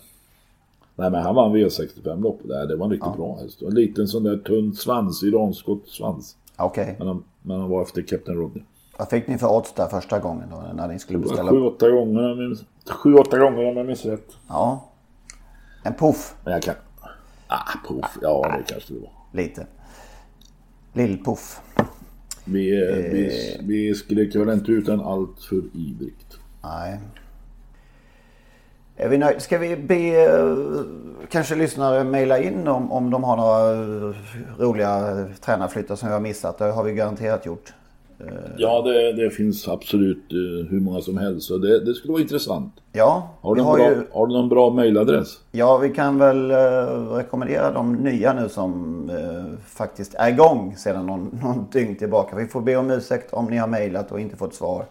Nej 0.95 1.12
men 1.12 1.21
han 1.23 1.36
vann 1.36 1.56
V65 1.56 2.21
loppet. 2.21 2.47
Det 2.47 2.75
var 2.75 2.86
en 2.86 2.91
riktigt 2.91 3.10
ja. 3.12 3.17
bra 3.17 3.38
häst. 3.41 3.62
En 3.62 3.75
liten 3.75 4.08
sån 4.08 4.23
där 4.23 4.38
tunn 4.38 4.73
svans, 4.73 5.23
iranskott 5.23 5.88
svans. 5.88 6.38
Okej. 6.58 6.84
Okay. 6.84 6.95
Men, 6.97 7.08
han, 7.08 7.23
men 7.41 7.60
han 7.60 7.69
var 7.69 7.82
efter 7.82 8.01
Captain 8.01 8.38
Rodney. 8.38 8.63
Vad 8.97 9.10
fick 9.10 9.27
ni 9.27 9.38
för 9.38 9.58
odds 9.58 9.73
där 9.73 9.88
första 9.88 10.19
gången 10.19 10.49
då 10.51 10.63
när 10.73 10.88
ni 10.88 10.99
skulle 10.99 11.19
beställa? 11.19 11.51
Sju, 11.51 11.62
åtta 11.62 11.89
gånger 11.89 12.32
om 12.32 12.58
jag 13.04 13.39
gånger 13.39 13.69
om 13.69 13.77
jag 13.77 13.86
minns 13.86 14.06
rätt. 14.06 14.38
Ja. 14.47 14.89
En 15.84 15.93
puff. 15.93 16.36
Men 16.43 16.54
jag 16.54 16.62
kan... 16.62 16.75
Ah, 17.47 17.88
puff. 17.88 18.17
Ja, 18.21 18.56
det 18.58 18.73
kanske 18.73 18.93
det 18.93 18.99
var. 18.99 19.12
Lite. 19.32 19.67
Lill-puff. 20.93 21.62
Vi, 22.45 22.89
eh, 22.89 22.95
vi, 22.95 23.58
vi 23.62 23.95
skrek 23.95 24.36
väl 24.36 24.49
inte 24.49 24.71
ut 24.71 24.86
den 24.86 25.01
allt 25.01 25.43
för 25.43 25.62
ivrigt. 25.73 26.38
Nej. 26.63 26.99
Är 28.95 29.10
vi 29.10 29.17
nöjda? 29.17 29.39
Ska 29.39 29.58
vi 29.58 29.75
be 29.77 30.25
eh, 30.25 30.56
kanske 31.30 31.56
lyssnare 31.56 32.04
mejla 32.04 32.39
in 32.39 32.67
om, 32.67 32.91
om 32.91 33.10
de 33.10 33.23
har 33.23 33.38
några 33.38 33.71
eh, 34.10 34.15
roliga 34.60 35.25
tränarflyttar 35.45 35.95
som 35.95 36.08
vi 36.08 36.13
har 36.13 36.21
missat? 36.21 36.58
Det 36.58 36.65
har 36.65 36.84
vi 36.84 36.93
garanterat 36.93 37.45
gjort. 37.45 37.73
Ja, 38.58 38.82
det, 38.82 39.13
det 39.13 39.30
finns 39.30 39.67
absolut 39.67 40.23
hur 40.69 40.80
många 40.80 41.01
som 41.01 41.17
helst. 41.17 41.47
Så 41.47 41.58
det, 41.58 41.86
det 41.86 41.93
skulle 41.93 42.12
vara 42.12 42.21
intressant. 42.21 42.73
Ja, 42.91 43.30
Har 43.41 43.56
du, 43.56 43.62
har, 43.62 43.77
bra, 43.77 43.89
ju, 43.89 44.04
har 44.12 44.27
du 44.27 44.34
någon 44.34 44.49
bra 44.49 44.69
mailadress? 44.69 45.38
ja, 45.51 45.77
vi 45.77 45.89
kan 45.89 46.17
väl 46.17 46.51
eh, 46.51 46.56
rekommendera 47.13 47.71
de 47.71 47.93
nya 47.93 48.34
nu 48.34 48.49
som 48.49 49.10
eh, 49.10 49.60
faktiskt 49.67 50.15
är 50.15 50.30
igång 50.30 50.75
sedan 50.77 51.06
någon, 51.06 51.39
någon 51.43 51.65
dygn 51.71 51.95
tillbaka. 51.95 52.36
Vi 52.36 52.47
får 52.47 52.62
be 52.62 52.75
om 52.75 52.91
ursäkt 52.91 53.34
om 53.34 53.45
ni 53.45 53.58
har 53.58 53.67
mejlat 53.67 54.12
och 54.12 54.19
inte 54.19 54.36
fått 54.36 54.54
svar 54.54 54.86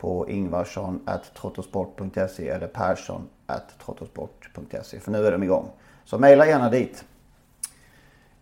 på 0.00 0.28
ingvarsson.trottosport.se 0.28 2.48
eller 2.48 2.66
persson.trottosport.se 2.66 5.00
för 5.00 5.10
nu 5.10 5.26
är 5.26 5.32
de 5.32 5.42
igång. 5.42 5.68
Så 6.04 6.18
mejla 6.18 6.46
gärna 6.46 6.70
dit. 6.70 7.04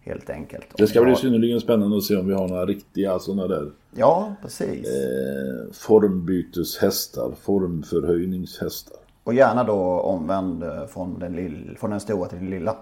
Helt 0.01 0.31
enkelt. 0.31 0.66
Det 0.77 0.87
ska 0.87 1.03
bli 1.03 1.11
Ja. 1.11 1.16
synnerligen 1.16 1.61
spännande 1.61 1.97
att 1.97 2.03
se 2.05 2.16
om 2.16 2.27
vi 2.27 2.35
har 2.35 2.49
några 2.49 2.66
riktiga 2.66 3.18
sådana 3.18 3.47
där 3.49 3.71
Ja, 3.94 4.35
precis. 4.42 4.87
eh, 4.87 5.73
formbyteshästar, 5.73 7.33
formförhöjningshästar. 7.42 8.97
Och 9.25 9.35
gärna 9.35 9.64
då 9.64 10.01
omvänd 10.01 10.62
eh, 10.64 10.87
från 10.87 11.18
den, 11.18 11.33
lill, 11.33 11.77
från 11.81 11.90
den 11.90 12.01
stora 12.01 12.29
till 12.29 12.38
den 12.38 12.51
lilla 12.51 12.77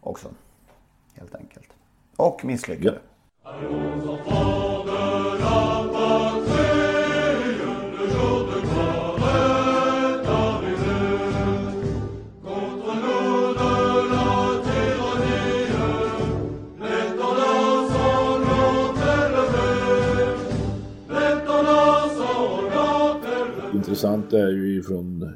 också. 0.00 0.28
Helt 1.14 1.34
enkelt. 1.34 1.68
Och 2.16 2.44
misslyckade. 2.44 2.98
Intressant 24.30 24.48
är 24.48 24.52
ju 24.52 24.78
ifrån 24.80 25.32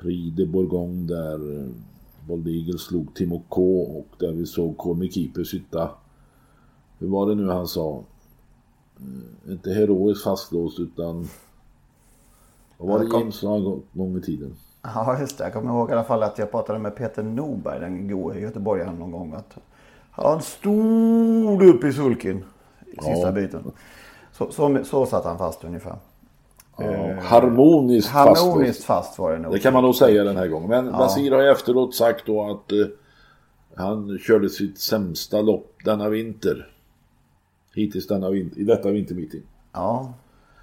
Prix 0.00 0.36
de 0.36 0.46
Bourgogne 0.46 1.06
där 1.08 1.58
eh, 1.60 1.68
Bold 2.28 2.48
Eagle 2.48 2.78
slog 2.78 3.14
Timo 3.14 3.42
K 3.48 3.80
och 3.82 4.06
där 4.18 4.32
vi 4.32 4.46
såg 4.46 4.76
Cormy 4.76 5.10
Keeper 5.10 5.44
sitta. 5.44 5.90
Hur 6.98 7.08
var 7.08 7.26
det 7.26 7.34
nu 7.34 7.48
han 7.48 7.66
sa? 7.68 8.04
Eh, 9.46 9.52
Inte 9.52 9.72
heroiskt 9.72 10.24
fastlåst 10.24 10.80
utan 10.80 11.28
vad 12.78 12.88
var 12.88 12.98
det 12.98 13.06
kom- 13.06 13.20
James 13.20 13.42
en 13.42 13.64
gång- 13.94 14.16
i 14.18 14.20
tiden? 14.20 14.54
Ja, 14.82 15.20
just 15.20 15.38
det. 15.38 15.44
Jag 15.44 15.52
kommer 15.52 15.70
ihåg 15.70 15.90
i 15.90 15.92
alla 15.92 16.04
fall 16.04 16.22
att 16.22 16.38
jag 16.38 16.50
pratade 16.50 16.78
med 16.78 16.96
Peter 16.96 17.22
Norberg, 17.22 17.80
den 17.80 18.08
goe 18.08 18.40
göteborgaren 18.40 18.94
någon 18.98 19.10
gång. 19.10 19.32
Att 19.34 19.56
han 20.10 20.42
stod 20.42 21.62
upp 21.62 21.84
i 21.84 21.92
sulken 21.92 22.44
i 22.86 22.90
sista 22.90 23.10
Ja. 23.26 23.32
biten. 23.32 23.70
Så, 24.32 24.50
så, 24.52 24.84
så 24.84 25.06
satt 25.06 25.24
han 25.24 25.38
fast 25.38 25.64
ungefär. 25.64 25.96
Ja, 26.76 27.20
harmoniskt. 27.20 28.10
Harmoniskt 28.10 28.84
fast 28.84 29.18
var 29.18 29.32
det 29.32 29.38
nog. 29.38 29.52
Det 29.52 29.58
kan 29.58 29.72
man 29.72 29.82
nog 29.82 29.94
säga 29.94 30.24
den 30.24 30.36
här 30.36 30.46
gången. 30.48 30.68
Men 30.68 30.92
Basir 30.92 31.30
har 31.30 31.42
ju 31.42 31.48
efteråt 31.50 31.94
sagt 31.94 32.26
då 32.26 32.50
att 32.50 32.72
eh, 32.72 32.78
han 33.76 34.18
körde 34.18 34.48
sitt 34.50 34.78
sämsta 34.78 35.40
lopp 35.40 35.74
denna 35.84 36.08
vinter. 36.08 36.68
Hittills 37.74 38.06
denna 38.06 38.30
vinter, 38.30 38.60
i 38.60 38.64
detta 38.64 38.90
vintermeeting. 38.90 39.42
Ja, 39.72 40.12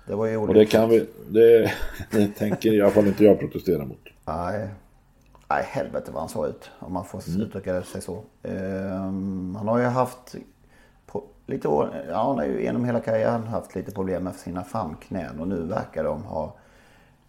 det 0.07 0.15
var 0.15 0.25
ju 0.25 0.37
Och 0.37 0.47
det 0.47 0.51
olyckligt. 0.53 0.71
kan 0.71 0.89
vi, 0.89 1.05
det, 1.29 1.71
det 2.11 2.27
tänker 2.27 2.73
i 2.73 2.81
alla 2.81 2.91
fall 2.91 3.07
inte 3.07 3.23
jag 3.23 3.39
protestera 3.39 3.85
mot. 3.85 3.99
Nej. 4.25 4.69
Nej, 5.49 5.63
helvete 5.67 6.11
vad 6.11 6.21
han 6.21 6.29
såg 6.29 6.47
ut. 6.47 6.69
Om 6.79 6.93
man 6.93 7.05
får 7.05 7.21
uttrycka 7.41 7.83
sig 7.83 8.01
så. 8.01 8.23
Ehm, 8.43 9.55
han 9.57 9.67
har 9.67 9.79
ju 9.79 9.85
haft 9.85 10.35
på, 11.11 11.23
lite 11.45 11.67
år, 11.67 12.05
ja, 12.09 12.23
han 12.23 12.37
har 12.37 12.45
ju 12.45 12.63
genom 12.63 12.85
hela 12.85 12.99
karriären 12.99 13.47
haft 13.47 13.75
lite 13.75 13.91
problem 13.91 14.23
med 14.23 14.35
sina 14.35 14.63
framknän 14.63 15.39
och 15.39 15.47
nu 15.47 15.63
verkar 15.63 16.03
de 16.03 16.23
ha 16.23 16.53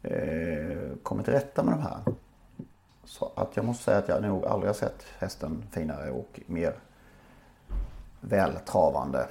eh, 0.02 0.78
kommit 1.02 1.24
till 1.24 1.34
rätta 1.34 1.62
med 1.62 1.74
de 1.74 1.82
här. 1.82 1.98
Så 3.04 3.32
att 3.34 3.56
jag 3.56 3.64
måste 3.64 3.84
säga 3.84 3.98
att 3.98 4.08
jag 4.08 4.22
nog 4.22 4.44
aldrig 4.46 4.68
har 4.68 4.74
sett 4.74 5.04
hästen 5.18 5.64
finare 5.70 6.10
och 6.10 6.40
mer 6.46 6.74
vältravande. 8.20 9.26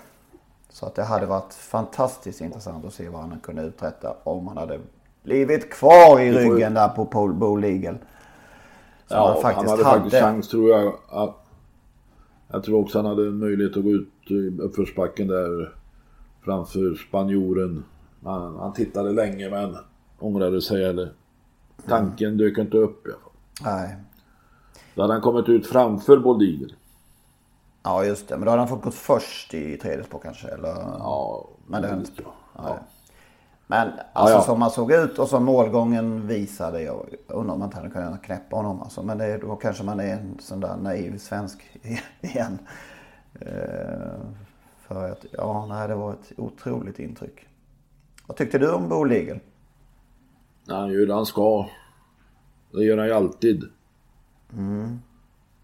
Så 0.70 0.86
att 0.86 0.96
det 0.96 1.04
hade 1.04 1.26
varit 1.26 1.54
fantastiskt 1.54 2.42
intressant 2.42 2.86
att 2.86 2.94
se 2.94 3.10
vad 3.10 3.22
han 3.22 3.40
kunde 3.40 3.62
uträtta 3.62 4.16
om 4.24 4.48
han 4.48 4.58
hade 4.58 4.80
blivit 5.24 5.74
kvar 5.74 6.20
i 6.20 6.32
ryggen 6.32 6.74
där 6.74 6.88
på 6.88 7.06
Eagle. 7.64 7.98
Som 9.08 9.18
Ja, 9.18 9.40
han 9.44 9.56
han, 9.56 9.68
hade 9.68 9.84
hade. 9.84 10.00
faktiskt 10.00 10.24
chans 10.24 10.50
tror 10.50 10.70
jag. 10.70 10.94
Att, 11.10 11.36
jag 12.52 12.64
tror 12.64 12.80
också 12.80 12.98
han 13.00 13.06
hade 13.06 13.28
en 13.28 13.38
möjlighet 13.38 13.78
att 13.78 13.84
gå 13.84 13.90
ut 13.90 14.10
i 14.32 14.62
uppförsbacken 14.62 15.28
där 15.28 15.74
framför 16.42 16.96
spanjoren. 17.08 17.84
Han, 18.24 18.56
han 18.56 18.74
tittade 18.74 19.12
länge 19.12 19.50
men 19.50 19.76
ångrade 20.20 20.62
sig 20.62 20.84
eller 20.86 21.12
tanken 21.88 22.38
dök 22.38 22.58
inte 22.58 22.78
upp 22.78 23.08
i 23.08 23.10
alla 23.10 23.20
fall. 23.20 23.32
Nej. 23.64 23.96
Då 24.96 25.02
hade 25.02 25.14
han 25.14 25.22
kommit 25.22 25.50
ut 25.50 25.68
framför 25.68 26.18
Bold 26.18 26.42
Eagle. 26.44 26.74
Ja 27.84 28.06
just 28.06 28.28
det, 28.28 28.38
men 28.38 28.46
då 28.46 28.50
hade 28.52 28.62
han 28.62 28.70
fått 28.70 28.84
gå 28.84 28.92
först 28.92 29.54
i 29.54 29.78
tredje 29.78 30.04
spår 30.04 30.20
kanske. 30.24 30.48
Eller... 30.48 30.70
Ja, 31.00 31.48
Men 31.68 31.82
det 31.82 31.88
vet 31.88 31.98
inte- 31.98 32.24
jag. 32.56 32.80
Men 33.72 33.92
alltså 34.14 34.36
ja. 34.36 34.42
som 34.42 34.62
han 34.62 34.72
såg 34.72 34.92
ut 34.92 35.20
och 35.20 35.28
som 35.28 35.46
målgången 35.46 36.28
visade. 36.28 36.82
Jag 36.82 37.06
undrar 37.28 37.54
om 37.54 37.60
man 37.60 37.68
inte 37.68 37.78
hade 37.78 37.90
kunnat 37.90 38.22
knäppa 38.22 38.56
honom. 38.56 38.82
Alltså. 38.82 39.04
Men 39.04 39.18
det, 39.18 39.38
då 39.38 39.56
kanske 39.56 39.84
man 39.84 40.00
är 40.00 40.14
en 40.14 40.38
sån 40.40 40.60
där 40.60 40.78
naiv 40.78 41.18
svensk 41.18 41.80
igen. 42.22 42.60
Eh, 43.42 44.20
för 44.88 45.12
att, 45.12 45.26
ja, 45.32 45.66
nej, 45.66 45.88
det 45.88 45.96
var 45.96 46.14
ett 46.14 46.32
otroligt 46.38 47.00
intryck. 47.00 47.48
Vad 48.28 48.38
tyckte 48.38 48.58
du 48.58 48.72
om 48.72 48.90
Bo 48.90 49.04
Legal? 49.04 49.40
Han 50.68 50.92
gör 50.92 51.06
det 51.06 51.14
han 51.14 51.26
ska. 51.26 51.66
Det 52.72 52.84
gör 52.84 52.98
han 52.98 53.08
ju 53.08 53.14
alltid. 53.14 53.64
Mm. 54.54 55.00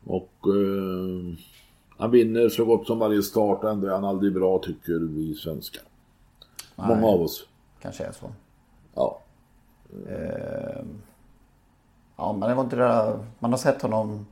Och 0.04 0.34
eh, 0.44 1.38
han 1.98 2.12
vinner 2.12 2.50
så 2.50 2.66
gott 2.66 2.88
som 2.88 3.00
varje 3.00 3.22
start. 3.22 3.64
Ändå 3.64 3.88
är 3.88 3.92
han 3.92 4.06
aldrig 4.06 4.34
bra 4.34 4.60
tycker 4.60 5.00
vi 5.00 5.36
svenskar. 5.36 5.84
Många 6.76 7.08
av 7.08 7.22
oss. 7.22 7.48
Kanske 7.82 8.04
är 8.04 8.12
så. 8.12 8.32
Ja. 8.94 9.20
Ja, 12.18 12.34
men 12.34 12.50
det 12.50 12.56
var 12.56 12.64
inte 12.64 12.76
det 12.76 12.84
där. 12.84 13.20
Man 13.40 13.52
har 13.52 13.58
sett 13.58 13.82
honom 13.82 14.26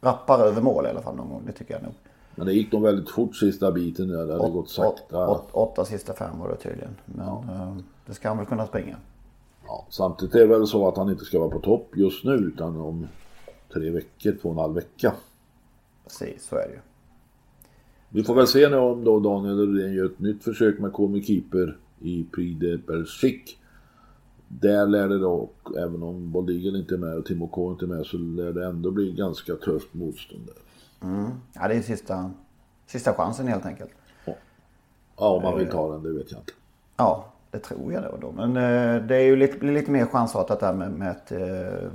rappare 0.00 0.42
över 0.42 0.62
mål 0.62 0.86
i 0.86 0.88
alla 0.88 1.02
fall 1.02 1.16
någon 1.16 1.28
gång. 1.28 1.42
Det 1.46 1.52
tycker 1.52 1.74
jag 1.74 1.82
nog. 1.82 1.92
Men 2.34 2.46
det 2.46 2.52
gick 2.52 2.72
nog 2.72 2.82
väldigt 2.82 3.10
fort 3.10 3.36
sista 3.36 3.72
biten. 3.72 4.08
där. 4.08 4.26
Det 4.26 4.32
hade 4.32 4.50
gått 4.50 4.70
sakta. 4.70 5.28
Åt, 5.28 5.48
åtta 5.52 5.84
sista 5.84 6.14
fem 6.14 6.38
var 6.38 6.48
det 6.48 6.56
tydligen. 6.56 6.96
Men 7.04 7.26
eh, 7.28 7.76
det 8.06 8.14
ska 8.14 8.28
han 8.28 8.38
väl 8.38 8.46
kunna 8.46 8.66
springa. 8.66 8.96
Ja, 9.66 9.86
samtidigt 9.90 10.34
är 10.34 10.38
det 10.38 10.46
väl 10.46 10.66
så 10.66 10.88
att 10.88 10.96
han 10.96 11.10
inte 11.10 11.24
ska 11.24 11.38
vara 11.38 11.50
på 11.50 11.60
topp 11.60 11.90
just 11.96 12.24
nu 12.24 12.32
utan 12.32 12.80
om 12.80 13.08
tre 13.72 13.90
veckor, 13.90 14.36
två 14.42 14.48
och 14.48 14.54
en 14.54 14.58
halv 14.60 14.74
vecka. 14.74 15.12
Precis, 16.04 16.46
så 16.46 16.56
är 16.56 16.68
det 16.68 16.74
ju. 16.74 16.80
Vi 18.08 18.24
får 18.24 18.34
väl 18.34 18.46
se 18.46 18.68
nu 18.68 18.76
om 18.76 19.04
då 19.04 19.20
Daniel 19.20 19.58
Redén 19.74 19.94
gör 19.94 20.04
ett 20.04 20.18
nytt 20.18 20.44
försök 20.44 20.78
med 20.78 20.92
Komi 20.92 21.22
Keeper 21.22 21.78
i 22.04 22.26
Prix 22.34 22.60
de 22.60 22.76
Belgique. 22.76 23.56
Där 24.48 24.86
lär 24.86 25.08
det 25.08 25.18
då, 25.18 25.48
även 25.78 26.02
om 26.02 26.32
Bold 26.32 26.50
Eagle 26.50 26.78
inte 26.78 26.94
är 26.94 26.98
med 26.98 27.14
och 27.14 27.26
Timo 27.26 27.48
K 27.48 27.72
inte 27.72 27.84
är 27.84 27.86
med, 27.86 28.06
så 28.06 28.16
lär 28.16 28.52
det 28.52 28.66
ändå 28.66 28.90
bli 28.90 29.12
ganska 29.12 29.54
tufft 29.54 29.94
motstånd 29.94 30.46
där. 30.46 30.54
Ja, 31.52 31.68
det 31.68 31.74
är 31.74 31.82
sista, 31.82 32.30
sista 32.86 33.14
chansen 33.14 33.48
helt 33.48 33.66
enkelt. 33.66 33.90
Ja, 35.16 35.36
om 35.36 35.42
man 35.42 35.58
vill 35.58 35.70
ta 35.70 35.92
den, 35.92 36.02
det 36.02 36.12
vet 36.12 36.30
jag 36.32 36.40
inte. 36.40 36.52
Ja, 36.96 37.32
det 37.50 37.58
tror 37.58 37.92
jag 37.92 38.02
då. 38.02 38.16
då. 38.20 38.32
Men 38.32 38.56
eh, 38.56 39.06
det 39.06 39.16
är 39.16 39.24
ju 39.24 39.36
lite, 39.36 39.66
lite 39.66 39.90
mer 39.90 40.06
chansartat 40.06 40.60
där 40.60 40.72
med, 40.72 40.92
med 40.92 41.10
ett, 41.10 41.32
eh, 41.32 41.88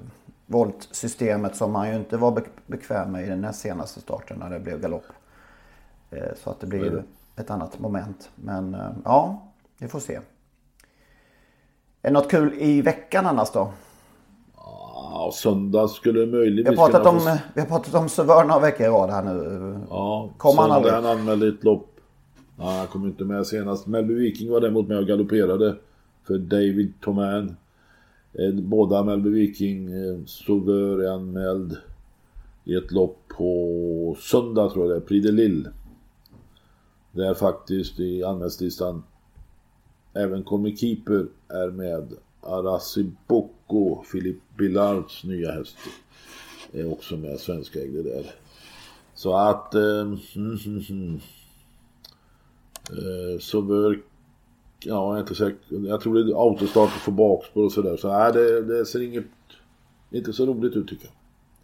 voltsystemet 0.45 1.55
som 1.55 1.71
man 1.71 1.89
ju 1.89 1.95
inte 1.95 2.17
var 2.17 2.31
be- 2.31 2.49
bekväm 2.67 3.11
med 3.11 3.23
i 3.25 3.29
den 3.29 3.41
näst 3.41 3.59
senaste 3.59 3.99
starten 3.99 4.39
när 4.39 4.49
det 4.49 4.59
blev 4.59 4.81
galopp. 4.81 5.05
Eh, 6.11 6.33
så 6.43 6.49
att 6.49 6.59
det 6.59 6.67
blir 6.67 6.83
ju 6.83 7.01
ett 7.35 7.51
annat 7.51 7.79
moment. 7.79 8.29
Men 8.35 8.73
eh, 8.75 8.89
ja, 9.05 9.41
vi 9.79 9.87
får 9.87 9.99
se. 9.99 10.15
Är 10.15 10.21
det 12.01 12.11
något 12.11 12.31
kul 12.31 12.53
i 12.59 12.81
veckan 12.81 13.25
annars 13.25 13.51
då? 13.51 13.71
Ja, 14.55 15.31
söndag 15.33 15.87
skulle 15.87 16.19
Vi 16.19 16.25
möjligtvis 16.31 16.79
har 16.79 16.87
pratat 16.89 17.07
om, 17.13 17.19
få- 17.19 17.37
vi 17.53 17.61
har 17.61 17.67
pratat 17.67 17.93
om 17.95 18.09
Savör 18.09 18.43
några 18.45 18.59
veckor 18.59 18.85
i 18.85 18.89
rad 18.89 19.09
här 19.09 19.23
nu. 19.23 19.79
Ja, 19.89 20.29
Kom 20.37 20.57
han 20.57 20.71
aldrig? 20.71 20.93
han 20.93 21.05
anmälde 21.05 21.47
ett 21.47 21.63
lopp. 21.63 21.85
Ja, 22.57 22.69
han 22.71 22.87
kom 22.87 23.05
inte 23.05 23.23
med 23.23 23.47
senast. 23.47 23.87
Melby 23.87 24.13
Viking 24.13 24.51
var 24.51 24.61
däremot 24.61 24.87
med 24.87 24.97
och 24.97 25.07
galopperade 25.07 25.75
för 26.27 26.37
David 26.37 26.93
Toman. 27.01 27.55
Eh, 28.33 28.53
båda 28.53 29.03
Melby 29.03 29.29
Viking 29.29 29.91
eh, 29.91 30.25
Sauveur 30.25 31.03
är 31.03 31.11
anmäld 31.11 31.77
i 32.63 32.75
ett 32.75 32.91
lopp 32.91 33.17
på 33.37 34.15
söndag 34.19 34.69
tror 34.69 34.85
jag 34.85 34.95
det 34.95 35.03
är, 35.03 35.07
Prix 35.07 35.25
de 35.25 35.31
Lille. 35.31 35.69
Där 37.11 37.33
faktiskt 37.33 37.99
i 37.99 38.23
anmälslistan 38.23 39.03
även 40.13 40.43
Colmy 40.43 40.75
Keeper 40.75 41.25
är 41.47 41.71
med. 41.71 42.13
Arasi 42.41 43.11
Bocco, 43.27 44.03
Philip 44.11 44.37
Billards 44.57 45.23
nya 45.23 45.51
häst, 45.51 45.77
är 46.73 46.91
också 46.91 47.17
med 47.17 47.39
svenskägde 47.39 48.03
där. 48.03 48.31
Så 49.13 49.35
att... 49.35 49.75
Eh, 49.75 49.81
mm, 49.81 50.19
mm, 50.65 50.83
mm. 50.89 51.19
Eh, 52.89 53.39
så 53.39 53.61
bör... 53.61 54.01
Ja, 54.79 55.07
jag 55.07 55.15
är 55.15 55.19
inte 55.19 55.35
säker. 55.35 55.87
Jag 55.87 56.01
tror 56.01 56.15
det 56.15 56.31
är 56.31 56.49
autostart 56.49 56.95
och 56.95 57.01
få 57.01 57.11
bakspår 57.11 57.63
och 57.63 57.71
sådär. 57.71 57.97
Så 57.97 58.17
nej, 58.17 58.33
det, 58.33 58.61
det 58.61 58.85
ser 58.85 59.01
inget... 59.01 59.25
Inte 60.11 60.33
så 60.33 60.45
roligt 60.45 60.75
ut 60.75 60.87
tycker 60.87 61.05
jag. 61.05 61.13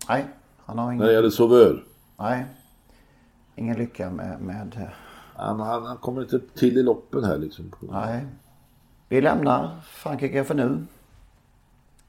Nej, 0.09 0.25
han 0.65 0.77
har 0.77 0.91
ingen... 0.91 0.97
När 0.97 1.07
det 1.07 1.13
gäller 1.13 1.29
Sauveur. 1.29 1.83
Nej. 2.17 2.45
Ingen 3.55 3.77
lycka 3.77 4.09
med... 4.09 4.41
med... 4.41 4.89
Han, 5.37 5.59
han, 5.59 5.85
han 5.85 5.97
kommer 5.97 6.21
inte 6.21 6.39
till 6.55 6.77
i 6.77 6.83
loppen 6.83 7.23
här 7.23 7.37
liksom. 7.37 7.71
Nej. 7.79 8.25
Vi 9.09 9.21
lämnar 9.21 9.79
Frankrike 9.85 10.43
för 10.43 10.55
nu. 10.55 10.85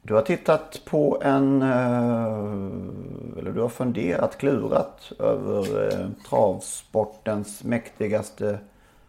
Du 0.03 0.15
har 0.15 0.23
tittat 0.23 0.81
på 0.85 1.19
en... 1.23 1.63
eh, 1.63 3.39
Eller 3.39 3.53
du 3.53 3.61
har 3.61 3.69
funderat, 3.69 4.39
klurat 4.39 5.13
över 5.19 5.93
eh, 6.01 6.09
travsportens 6.29 7.65
mäktigaste 7.65 8.59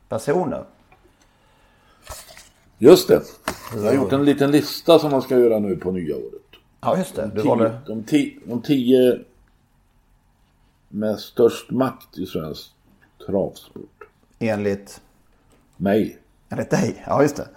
personer. 0.10 0.64
Just 2.78 3.08
det. 3.08 3.22
Jag 3.76 3.82
har 3.82 3.94
gjort 3.94 4.14
en 4.14 4.26
liten 4.26 4.52
lista 4.52 5.00
som 5.00 5.12
man 5.12 5.22
ska 5.22 5.40
göra 5.40 5.60
nu 5.60 5.76
på 5.76 5.92
nya 5.92 6.16
året. 6.16 6.42
Ja, 6.82 6.98
just 6.98 7.16
det. 7.16 7.32
Du 7.36 7.42
Tio, 7.42 7.50
valde... 7.50 7.80
de, 7.88 8.04
tio, 8.04 8.40
de 8.46 8.62
tio 8.62 9.20
med 10.90 11.20
störst 11.20 11.72
makt 11.72 12.18
i 12.18 12.26
svensk 12.26 12.72
travsport. 13.26 13.97
Enligt... 14.40 15.02
Mig. 15.78 16.18
Enligt 16.50 16.70
dig. 16.70 17.04
Ja, 17.08 17.22
just 17.22 17.38
det. 17.38 17.48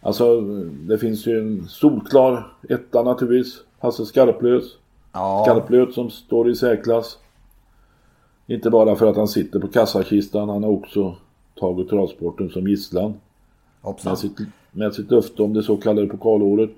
Alltså 0.00 0.40
det 0.88 0.98
finns 0.98 1.26
ju 1.26 1.38
en 1.38 1.68
solklar 1.68 2.52
etta 2.68 3.02
naturligtvis. 3.02 3.62
Hasse 3.78 4.06
Skarplös. 4.06 4.64
Ja, 5.12 5.44
Skarplöt 5.46 5.94
som 5.94 6.10
står 6.10 6.50
i 6.50 6.54
särklass. 6.56 7.18
Inte 8.46 8.70
bara 8.70 8.96
för 8.96 9.06
att 9.06 9.16
han 9.16 9.28
sitter 9.28 9.60
på 9.60 9.68
kassakistan. 9.68 10.48
Han 10.48 10.64
har 10.64 10.70
också 10.70 11.16
tagit 11.54 11.88
travsporten 11.88 12.50
som 12.50 12.68
gisslan. 12.68 13.14
hoppsan. 13.80 14.10
Med 14.10 14.18
sitt, 14.18 14.38
med 14.70 14.94
sitt 14.94 15.10
löfte 15.10 15.42
om 15.42 15.54
det 15.54 15.62
så 15.62 15.76
kallade 15.76 16.06
pokalåret. 16.06 16.74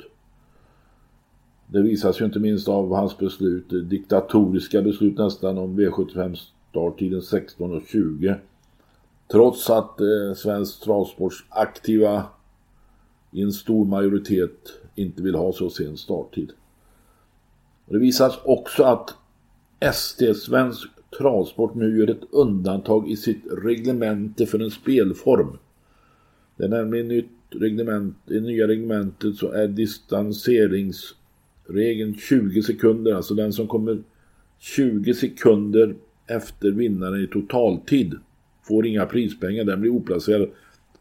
Det 1.66 1.82
visas 1.82 2.20
ju 2.20 2.24
inte 2.24 2.38
minst 2.38 2.68
av 2.68 2.94
hans 2.94 3.18
beslut, 3.18 3.90
diktatoriska 3.90 4.82
beslut 4.82 5.18
nästan 5.18 5.58
om 5.58 5.80
V75 5.80 6.38
starttiden 6.72 7.20
16.20 7.20 8.34
Trots 9.30 9.70
att 9.70 10.00
eh, 10.00 10.34
svensk 10.36 10.84
travsports 10.84 11.44
aktiva 11.48 12.24
i 13.30 13.42
en 13.42 13.52
stor 13.52 13.84
majoritet 13.84 14.72
inte 14.94 15.22
vill 15.22 15.34
ha 15.34 15.52
så 15.52 15.70
sen 15.70 15.96
starttid. 15.96 16.52
Och 17.86 17.94
det 17.94 17.98
visas 17.98 18.38
också 18.44 18.82
att 18.82 19.14
ST, 19.80 20.34
Svensk 20.34 20.88
Travsport, 21.18 21.74
nu 21.74 21.98
gör 21.98 22.10
ett 22.10 22.24
undantag 22.30 23.10
i 23.10 23.16
sitt 23.16 23.42
reglemente 23.50 24.46
för 24.46 24.58
en 24.58 24.70
spelform. 24.70 25.58
Det 26.56 26.64
är 26.64 26.68
nämligen 26.68 27.08
nytt 27.08 27.30
reglement, 27.50 28.16
i 28.26 28.40
nya 28.40 28.68
reglementet 28.68 29.36
så 29.36 29.52
är 29.52 29.68
distanseringsregeln 29.68 32.14
20 32.14 32.62
sekunder. 32.62 33.14
Alltså 33.14 33.34
den 33.34 33.52
som 33.52 33.68
kommer 33.68 34.02
20 34.58 35.14
sekunder 35.14 35.94
efter 36.26 36.70
vinnaren 36.70 37.24
i 37.24 37.26
totaltid 37.26 38.14
får 38.62 38.86
inga 38.86 39.06
prispengar. 39.06 39.64
Den 39.64 39.80
blir 39.80 39.90
oplacerad. 39.90 40.48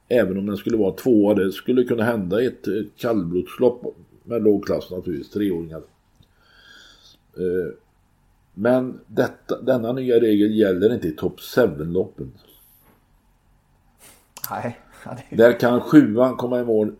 Även 0.08 0.38
om 0.38 0.46
den 0.46 0.58
skulle 0.58 0.78
vara 0.78 0.92
tvåa. 0.96 1.34
Det 1.34 1.52
skulle 1.52 1.84
kunna 1.84 2.04
hända 2.04 2.42
i 2.42 2.46
ett 2.46 2.68
kallblodslopp 2.98 3.98
med 4.24 4.44
låg 4.44 4.66
klass 4.66 4.92
naturligtvis. 4.92 5.30
Treåringar. 5.30 5.82
Eh, 7.38 7.74
Men 8.54 9.00
detta, 9.08 9.62
denna 9.62 9.92
nya 9.94 10.20
regel 10.20 10.52
gäller 10.56 10.94
inte 10.94 11.08
i 11.08 11.12
top 11.12 11.40
7-loppen. 11.40 12.32
Nej. 14.50 14.80
Där 15.32 15.60
kan 15.60 15.82
sjuan 15.82 16.36
komma 16.36 16.60
i 16.60 16.64
mål 16.66 16.96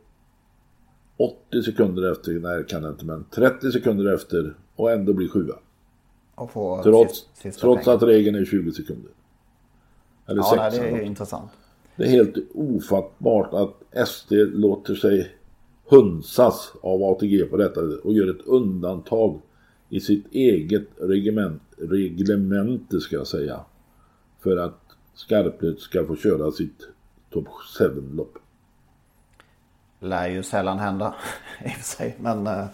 80 1.18 1.64
sekunder 1.64 2.12
efter, 2.12 2.32
nej 2.32 2.66
kan 2.68 2.82
det 2.82 2.90
inte, 2.90 3.06
men 3.06 3.24
30 3.24 3.72
sekunder 3.72 4.14
efter 4.14 4.54
och 4.76 4.92
ändå 4.92 5.14
bli 5.14 5.28
sjua. 5.28 5.54
Och 6.42 6.52
få 6.52 6.84
Trots, 6.84 7.14
sist- 7.20 7.28
sista 7.42 7.62
trots 7.62 7.88
att 7.88 8.04
regeln 8.04 8.36
är 8.36 8.46
20 8.46 8.72
sekunder. 8.72 9.12
Eller 10.28 10.42
Ja, 10.42 10.54
nej, 10.58 10.72
16. 10.72 10.86
det 10.94 11.02
är 11.02 11.06
intressant. 11.06 11.52
Det 11.96 12.04
är 12.04 12.08
helt 12.10 12.36
ofattbart 12.54 13.54
att 13.54 14.08
SD 14.08 14.32
låter 14.34 14.96
sig 14.96 15.32
hunsas 15.90 16.74
av 16.82 17.04
ATG 17.04 17.46
på 17.46 17.58
detta 17.58 17.82
och 18.04 18.14
gör 18.14 18.30
ett 18.30 18.46
undantag 18.46 19.42
i 19.90 20.00
sitt 20.00 20.26
eget 20.32 20.88
reglement, 21.00 21.62
reglemente 21.78 23.00
ska 23.00 23.16
jag 23.16 23.28
säga. 23.28 23.60
För 24.44 24.58
att 24.58 24.80
Skarplet 25.14 25.80
ska 25.80 26.06
få 26.06 26.16
köra 26.16 26.52
sitt 26.52 26.88
Top 27.30 27.48
7-lopp. 27.80 28.38
Lär 30.00 30.28
ju 30.28 30.44
sällan 30.44 30.80
hända 30.80 31.16
i 31.66 31.68
och 31.68 31.72
för 31.72 31.84
sig. 31.84 32.16
Men, 32.20 32.48
eh, 32.48 32.66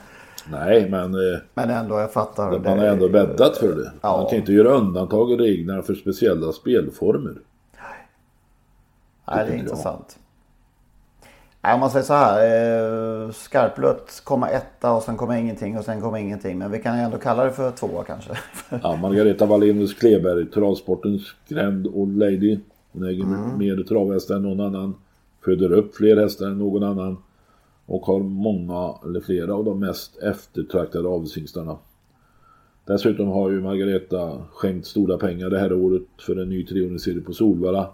Nej, 0.52 0.90
men 0.90 1.14
eh, 1.14 1.40
men 1.54 1.70
ändå, 1.70 2.00
jag 2.00 2.14
fattar. 2.14 2.52
man 2.52 2.62
det 2.62 2.70
har 2.70 2.78
är 2.78 2.90
ändå 2.92 3.10
bäddat 3.10 3.58
för 3.58 3.76
det. 3.76 3.92
Ja. 4.02 4.18
Man 4.18 4.30
kan 4.30 4.40
inte 4.40 4.54
göra 4.54 4.70
undantag 4.70 5.32
i 5.32 5.36
reglerna 5.38 5.82
för 5.82 5.96
speciella 5.96 6.52
spelformer. 6.52 7.36
Nej, 9.32 9.46
det 9.46 9.54
är 9.54 9.58
intressant. 9.58 10.20
Nej, 11.62 11.74
om 11.74 11.80
man 11.80 11.90
säger 11.92 12.06
så 12.06 12.14
här. 12.14 13.24
Eh, 13.26 13.32
Skarplöt 13.32 14.22
kommer 14.24 14.48
etta 14.48 14.92
och 14.92 15.04
sen 15.04 15.18
kommer 15.18 15.36
ingenting 15.36 15.78
och 15.78 15.86
sen 15.86 16.02
kommer 16.02 16.18
ingenting. 16.18 16.58
Men 16.58 16.72
vi 16.72 16.80
kan 16.80 16.96
ändå 16.96 17.18
kalla 17.18 17.44
det 17.44 17.52
för 17.52 17.72
tvåa 17.72 18.04
kanske. 18.04 18.32
Ja, 18.84 18.96
Margareta 18.96 19.46
Wallenius 19.46 19.94
Kleberg, 19.94 20.46
travsportens 20.46 21.36
Grand 21.48 21.88
Old 21.88 22.18
Lady. 22.18 22.60
Hon 22.92 23.04
äger 23.04 23.26
mer 23.58 23.84
travhästar 23.84 24.36
än 24.36 24.42
någon 24.44 24.60
annan. 24.60 24.96
Föder 25.46 25.72
upp 25.72 25.96
fler 25.96 26.18
hästar 26.18 26.46
än 26.46 26.58
någon 26.58 26.84
annan. 26.84 27.18
Och 27.88 28.06
har 28.06 28.20
många, 28.20 28.96
eller 29.06 29.22
flera 29.22 29.54
av 29.54 29.66
de 29.66 29.80
mest 29.80 30.18
eftertraktade 30.18 31.08
avelshingstarna. 31.08 31.78
Dessutom 32.86 33.28
har 33.28 33.50
ju 33.50 33.62
Margareta 33.62 34.42
skänkt 34.52 34.88
stora 34.88 35.18
pengar 35.18 35.50
det 35.50 35.60
här 35.60 35.74
året 35.74 36.04
för 36.20 36.36
en 36.36 36.50
ny 36.50 36.66
treåringsserie 36.66 37.22
på 37.22 37.34
Solvalla. 37.34 37.92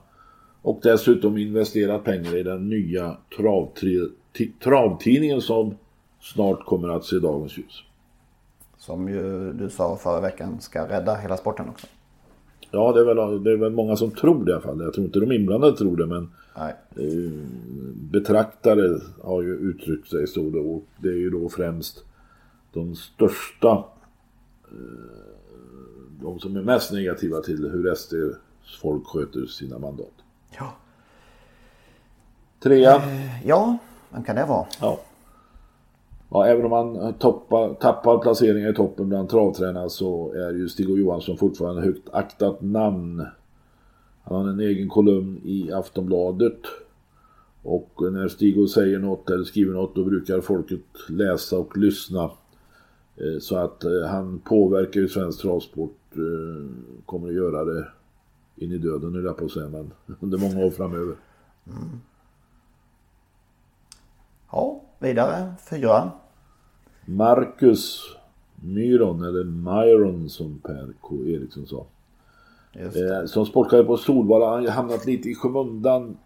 Och 0.61 0.79
dessutom 0.83 1.37
investerat 1.37 2.03
pengar 2.03 2.37
i 2.37 2.43
den 2.43 2.69
nya 2.69 3.17
travtri- 3.37 4.11
travtidningen 4.63 5.41
som 5.41 5.75
snart 6.21 6.65
kommer 6.65 6.89
att 6.89 7.05
se 7.05 7.15
dagens 7.15 7.57
ljus. 7.57 7.83
Som 8.77 9.09
ju 9.09 9.53
du 9.53 9.69
sa 9.69 9.95
förra 9.95 10.21
veckan 10.21 10.61
ska 10.61 10.87
rädda 10.87 11.15
hela 11.15 11.37
sporten 11.37 11.69
också. 11.69 11.87
Ja, 12.75 12.91
det 12.91 12.99
är, 12.99 13.05
väl, 13.05 13.43
det 13.43 13.51
är 13.51 13.57
väl 13.57 13.71
många 13.71 13.95
som 13.95 14.11
tror 14.11 14.45
det 14.45 14.51
i 14.51 14.53
alla 14.53 14.63
fall. 14.63 14.81
Jag 14.81 14.93
tror 14.93 15.05
inte 15.05 15.19
de 15.19 15.31
inblandade 15.31 15.77
tror 15.77 15.97
det, 15.97 16.05
men 16.05 16.31
Nej. 16.57 16.73
eh, 16.95 17.31
betraktare 17.95 18.99
har 19.21 19.41
ju 19.41 19.53
uttryckt 19.53 20.09
sig 20.09 20.27
så 20.27 20.49
då. 20.49 20.59
Och 20.59 20.83
det 20.97 21.09
är 21.09 21.17
ju 21.17 21.29
då 21.29 21.49
främst 21.49 22.03
de 22.73 22.95
största, 22.95 23.71
eh, 24.71 24.77
de 26.21 26.39
som 26.39 26.55
är 26.57 26.61
mest 26.61 26.91
negativa 26.91 27.41
till 27.41 27.69
hur 27.69 27.95
SD 27.95 28.13
folk 28.81 29.07
sköter 29.07 29.45
sina 29.45 29.79
mandat. 29.79 30.13
Ja. 30.57 30.73
Trea, 32.59 33.01
ja, 33.45 33.77
vem 34.09 34.23
kan 34.23 34.35
det 34.35 34.45
vara? 34.45 34.65
ja. 34.81 34.99
Ja, 36.33 36.45
även 36.45 36.65
om 36.65 36.71
han 36.71 36.95
eh, 36.95 37.11
toppar, 37.11 37.73
tappar 37.73 38.17
placeringar 38.17 38.69
i 38.69 38.73
toppen 38.73 39.09
bland 39.09 39.29
travtränare 39.29 39.89
så 39.89 40.33
är 40.33 40.53
ju 40.53 40.69
Stig 40.69 40.89
Johansson 40.89 41.37
fortfarande 41.37 41.81
ett 41.81 41.85
högt 41.85 42.09
aktat 42.13 42.61
namn. 42.61 43.25
Han 44.23 44.41
har 44.41 44.49
en 44.49 44.59
egen 44.59 44.89
kolumn 44.89 45.41
i 45.43 45.71
Aftonbladet. 45.71 46.59
Och 47.63 48.13
när 48.13 48.27
Stig 48.27 48.69
säger 48.69 48.99
något 48.99 49.29
eller 49.29 49.43
skriver 49.43 49.73
något 49.73 49.95
då 49.95 50.03
brukar 50.03 50.41
folket 50.41 50.79
läsa 51.09 51.57
och 51.57 51.77
lyssna. 51.77 52.23
Eh, 53.15 53.39
så 53.39 53.57
att 53.57 53.83
eh, 53.83 54.07
han 54.09 54.39
påverkar 54.39 54.99
ju 54.99 55.07
svensk 55.07 55.41
travsport. 55.41 55.97
Kommer 57.05 57.27
att 57.27 57.33
göra 57.33 57.65
det 57.65 57.87
in 58.55 58.71
i 58.71 58.77
döden, 58.77 59.13
nu 59.13 59.23
jag 59.23 59.37
på 59.37 59.45
att 59.45 59.51
säga, 59.51 59.69
men 59.69 59.91
under 60.19 60.37
många 60.37 60.65
år 60.65 60.69
framöver. 60.71 61.15
Mm. 61.67 61.99
Ja, 64.51 64.81
vidare. 64.99 65.53
Fyra. 65.69 66.11
Marcus 67.05 68.01
Myron, 68.55 69.23
eller 69.23 69.43
Myron 69.43 70.29
som 70.29 70.59
Per 70.59 70.93
K. 71.01 71.15
Eriksson 71.15 71.67
sa. 71.67 71.85
Eh, 72.73 73.25
som 73.25 73.45
sportchef 73.45 73.87
på 73.87 73.97
Solvalla 73.97 74.45
har 74.45 74.55
han 74.55 74.67
hamnat 74.67 75.05
lite 75.05 75.29
i 75.29 75.35
skymundan. 75.35 76.17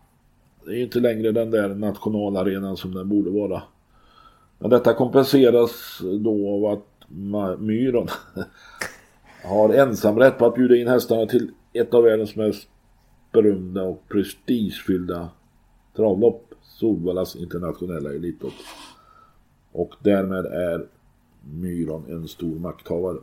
Det 0.66 0.72
är 0.72 0.84
inte 0.84 1.00
längre 1.00 1.32
den 1.32 1.52
där 1.52 1.76
nationalarenan 1.76 2.78
som 2.78 2.94
den 2.94 3.10
borde 3.10 3.30
vara. 3.30 3.62
Men 4.60 4.70
detta 4.70 4.94
kompenseras 4.94 6.02
då 6.20 6.50
av 6.50 6.66
att 6.66 7.10
Myron 7.60 8.08
har 9.44 9.74
ensamrätt 9.74 10.38
på 10.38 10.46
att 10.46 10.56
bjuda 10.56 10.76
in 10.76 10.88
hästarna 10.88 11.26
till 11.26 11.52
ett 11.74 11.94
av 11.94 12.04
världens 12.04 12.36
mest 12.36 12.68
berömda 13.32 13.84
och 13.84 14.04
prestigefyllda 14.10 15.30
travlopp. 15.96 16.44
Solvallas 16.62 17.36
internationella 17.36 18.14
elitlopp. 18.14 18.54
Och 19.78 19.96
därmed 20.00 20.46
är 20.46 20.88
Myron 21.42 22.06
en 22.10 22.28
stor 22.28 22.60
makthavare. 22.60 23.18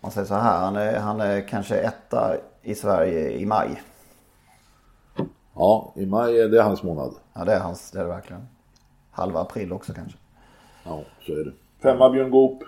Man 0.00 0.10
säger 0.10 0.26
så 0.26 0.34
här, 0.34 0.58
han 0.58 0.76
är, 0.76 0.98
han 0.98 1.20
är 1.20 1.48
kanske 1.48 1.76
etta 1.76 2.36
i 2.62 2.74
Sverige 2.74 3.30
i 3.30 3.46
maj. 3.46 3.82
Ja, 5.54 5.92
i 5.96 6.06
maj 6.06 6.40
är 6.40 6.48
det 6.48 6.62
hans 6.62 6.82
månad. 6.82 7.14
Ja, 7.32 7.44
det 7.44 7.52
är 7.52 7.60
hans, 7.60 7.90
det 7.90 7.98
är 7.98 8.02
det 8.02 8.08
verkligen. 8.08 8.42
Halva 9.10 9.40
april 9.40 9.72
också 9.72 9.92
kanske. 9.92 10.18
Ja, 10.84 11.04
så 11.26 11.32
är 11.32 11.44
det. 11.44 11.52
Femma 11.82 12.10
Björn 12.10 12.30
Goop. 12.30 12.62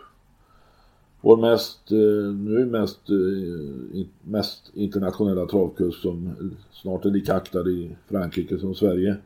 Vår 1.20 1.36
mest, 1.36 1.92
eh, 1.92 2.34
nu 2.34 2.66
mest, 2.66 3.10
eh, 3.10 4.06
mest 4.22 4.70
internationella 4.74 5.46
travkurs 5.46 6.02
som 6.02 6.36
snart 6.72 7.04
är 7.04 7.10
lika 7.10 7.34
aktad 7.34 7.68
i 7.68 7.96
Frankrike 8.08 8.58
som 8.58 8.74
Sverige. 8.74 9.16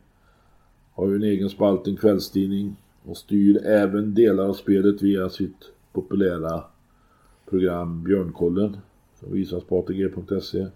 Har 0.93 1.07
ju 1.07 1.15
en 1.15 1.23
egen 1.23 1.49
spalt, 1.49 1.87
en 1.87 1.97
kvällstidning 1.97 2.75
och 3.07 3.17
styr 3.17 3.65
även 3.65 4.13
delar 4.13 4.43
av 4.43 4.53
spelet 4.53 5.01
via 5.01 5.29
sitt 5.29 5.71
populära 5.93 6.63
program 7.49 8.03
Björnkollen 8.03 8.77
som 9.19 9.31
visas 9.31 9.63
på 9.63 9.79
ATG.se. 9.79 10.67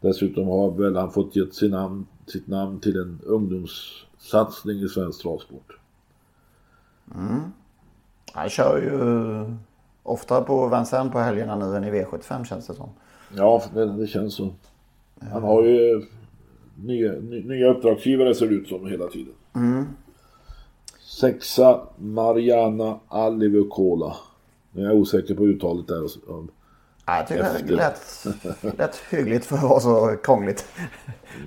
Dessutom 0.00 0.48
har 0.48 0.70
väl 0.70 0.96
han 0.96 1.12
fått 1.12 1.36
gett 1.36 1.54
sin 1.54 1.70
namn, 1.70 2.06
sitt 2.26 2.46
namn 2.46 2.80
till 2.80 2.96
en 2.96 3.20
ungdomssatsning 3.24 4.82
i 4.82 4.88
svensk 4.88 5.22
travsport. 5.22 5.78
Mm. 7.14 7.40
Han 8.32 8.48
kör 8.48 8.78
ju 8.82 9.56
ofta 10.02 10.42
på 10.42 10.68
Vincennes 10.68 11.12
på 11.12 11.18
helgerna 11.18 11.56
nu 11.56 11.76
än 11.76 11.84
i 11.84 11.90
V75 11.90 12.44
känns 12.44 12.66
det 12.66 12.74
som. 12.74 12.88
Ja, 13.36 13.62
det, 13.74 13.96
det 13.96 14.06
känns 14.06 14.34
så. 14.34 14.54
Han 15.32 15.42
har 15.42 15.62
ju 15.62 16.06
nya, 16.76 17.12
nya 17.44 17.70
uppdragsgivare 17.70 18.34
ser 18.34 18.48
det 18.48 18.54
ut 18.54 18.68
som 18.68 18.86
hela 18.86 19.06
tiden. 19.06 19.34
Mm. 19.54 19.84
Sexa 21.20 21.80
Mariana 21.98 23.00
Alivukola. 23.08 24.16
Nu 24.72 24.82
är 24.82 24.86
jag 24.86 24.96
osäker 24.96 25.34
på 25.34 25.46
uttalet 25.46 25.88
där. 25.88 26.08
Ja, 27.06 27.16
jag 27.18 27.28
tycker 27.28 27.66
det 27.66 27.74
lät, 27.74 28.26
lät 28.78 28.96
hyggligt 28.96 29.44
för 29.44 29.56
att 29.56 29.62
vara 29.62 29.80
så 29.80 30.16
krångligt. 30.22 30.66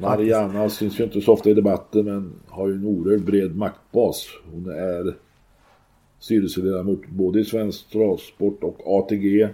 Mariana 0.02 0.70
syns 0.70 1.00
ju 1.00 1.04
inte 1.04 1.22
så 1.22 1.34
ofta 1.34 1.50
i 1.50 1.54
debatten 1.54 2.06
men 2.06 2.34
har 2.48 2.68
ju 2.68 2.74
en 2.74 2.86
oerhört 2.86 3.26
bred 3.26 3.56
maktbas. 3.56 4.28
Hon 4.54 4.70
är 4.70 5.16
styrelseledamot 6.20 7.08
både 7.10 7.40
i 7.40 7.46
Svensk 7.46 7.90
Travsport 7.90 8.64
och 8.64 8.80
ATG. 8.86 9.50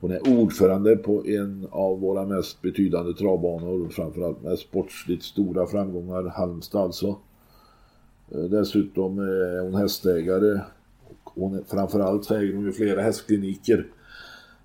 Hon 0.00 0.10
är 0.10 0.40
ordförande 0.40 0.96
på 0.96 1.26
en 1.26 1.68
av 1.70 2.00
våra 2.00 2.24
mest 2.24 2.62
betydande 2.62 3.12
travbanor, 3.12 3.88
framförallt 3.88 4.42
med 4.42 4.58
sportsligt 4.58 5.22
stora 5.22 5.66
framgångar, 5.66 6.22
Halmstad 6.22 6.82
alltså. 6.82 7.16
Eh, 8.30 8.40
dessutom 8.40 9.18
är 9.18 9.60
hon 9.60 9.74
hästägare. 9.74 10.60
Och 11.04 11.30
hon 11.34 11.64
framförallt 11.64 12.30
äger 12.30 12.54
hon 12.54 12.64
ju 12.64 12.72
flera 12.72 13.02
hästkliniker 13.02 13.86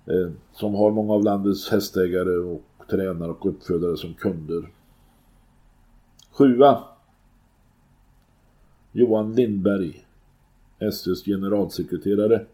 eh, 0.06 0.30
som 0.52 0.74
har 0.74 0.90
många 0.90 1.12
av 1.12 1.24
landets 1.24 1.70
hästägare 1.70 2.36
och 2.36 2.62
tränare 2.90 3.30
och 3.30 3.46
uppfödare 3.46 3.96
som 3.96 4.14
kunder. 4.14 4.68
Sjua. 6.32 6.84
Johan 8.92 9.34
Lindberg. 9.34 10.04
SÖs 10.92 11.24
generalsekreterare. 11.24 12.46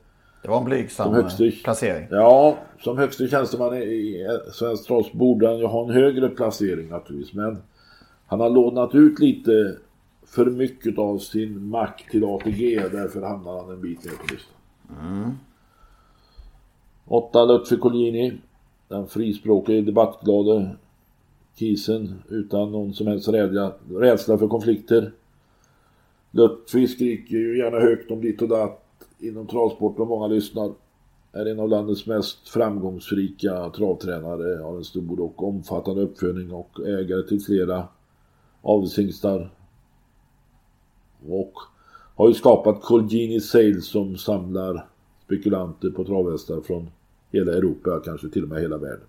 Det 0.43 0.49
var 0.49 0.59
en 0.59 0.65
blygsam 0.65 1.15
högste, 1.15 1.51
placering. 1.65 2.07
Ja, 2.11 2.59
som 2.81 2.99
högste 2.99 3.29
tjänsteman 3.29 3.75
i 3.75 4.27
Svenskt 4.53 4.87
Travs 4.87 5.13
borde 5.13 5.49
han 5.49 5.59
ju 5.59 5.67
ha 5.67 5.85
en 5.85 5.91
högre 5.91 6.29
placering 6.29 6.89
naturligtvis. 6.89 7.35
Men 7.35 7.59
han 8.27 8.41
har 8.41 8.51
lånat 8.51 8.95
ut 8.95 9.19
lite 9.19 9.77
för 10.31 10.47
mycket 10.47 10.99
av 10.99 11.19
sin 11.19 11.69
makt 11.69 12.11
till 12.11 12.25
ATG. 12.25 12.81
Därför 12.93 13.23
hamnar 13.23 13.61
han 13.61 13.71
en 13.71 13.81
bit 13.81 14.05
ner 14.05 14.13
på 14.13 14.35
listan. 14.35 14.55
Mm. 15.01 15.31
8. 17.07 17.45
Lutfi 17.45 17.77
Collini. 17.77 18.33
Den 18.89 19.07
frispråkige 19.07 19.81
debattglade 19.81 20.77
kisen 21.59 22.23
utan 22.29 22.73
någon 22.73 22.95
som 22.95 23.07
helst 23.07 23.29
rädsla, 23.29 23.73
rädsla 23.91 24.39
för 24.39 24.49
konflikter. 24.49 25.13
Lutfi 26.31 26.89
skriker 26.89 27.37
ju 27.37 27.59
gärna 27.59 27.81
högt 27.81 28.11
om 28.11 28.21
ditt 28.21 28.43
och 28.43 28.49
datt 28.49 28.85
inom 29.19 29.47
travsport 29.47 29.99
och 29.99 30.07
många 30.07 30.27
lyssnar. 30.27 30.73
Är 31.33 31.47
en 31.47 31.61
av 31.61 31.69
landets 31.69 32.07
mest 32.07 32.49
framgångsrika 32.49 33.71
travtränare, 33.71 34.63
har 34.63 34.77
en 34.77 34.85
stor 34.85 35.21
och 35.21 35.49
omfattande 35.49 36.03
uppfödning 36.03 36.53
och 36.53 36.81
ägare 36.87 37.23
till 37.23 37.41
flera 37.41 37.89
avelshingstar. 38.63 39.51
Och 41.27 41.53
har 42.15 42.29
ju 42.29 42.35
skapat 42.35 42.83
Colgini 42.83 43.41
Sales 43.41 43.87
som 43.87 44.17
samlar 44.17 44.87
spekulanter 45.25 45.91
på 45.91 46.05
travhästar 46.05 46.61
från 46.61 46.91
hela 47.33 47.53
Europa, 47.53 48.01
kanske 48.05 48.29
till 48.29 48.43
och 48.43 48.49
med 48.49 48.61
hela 48.61 48.77
världen. 48.77 49.07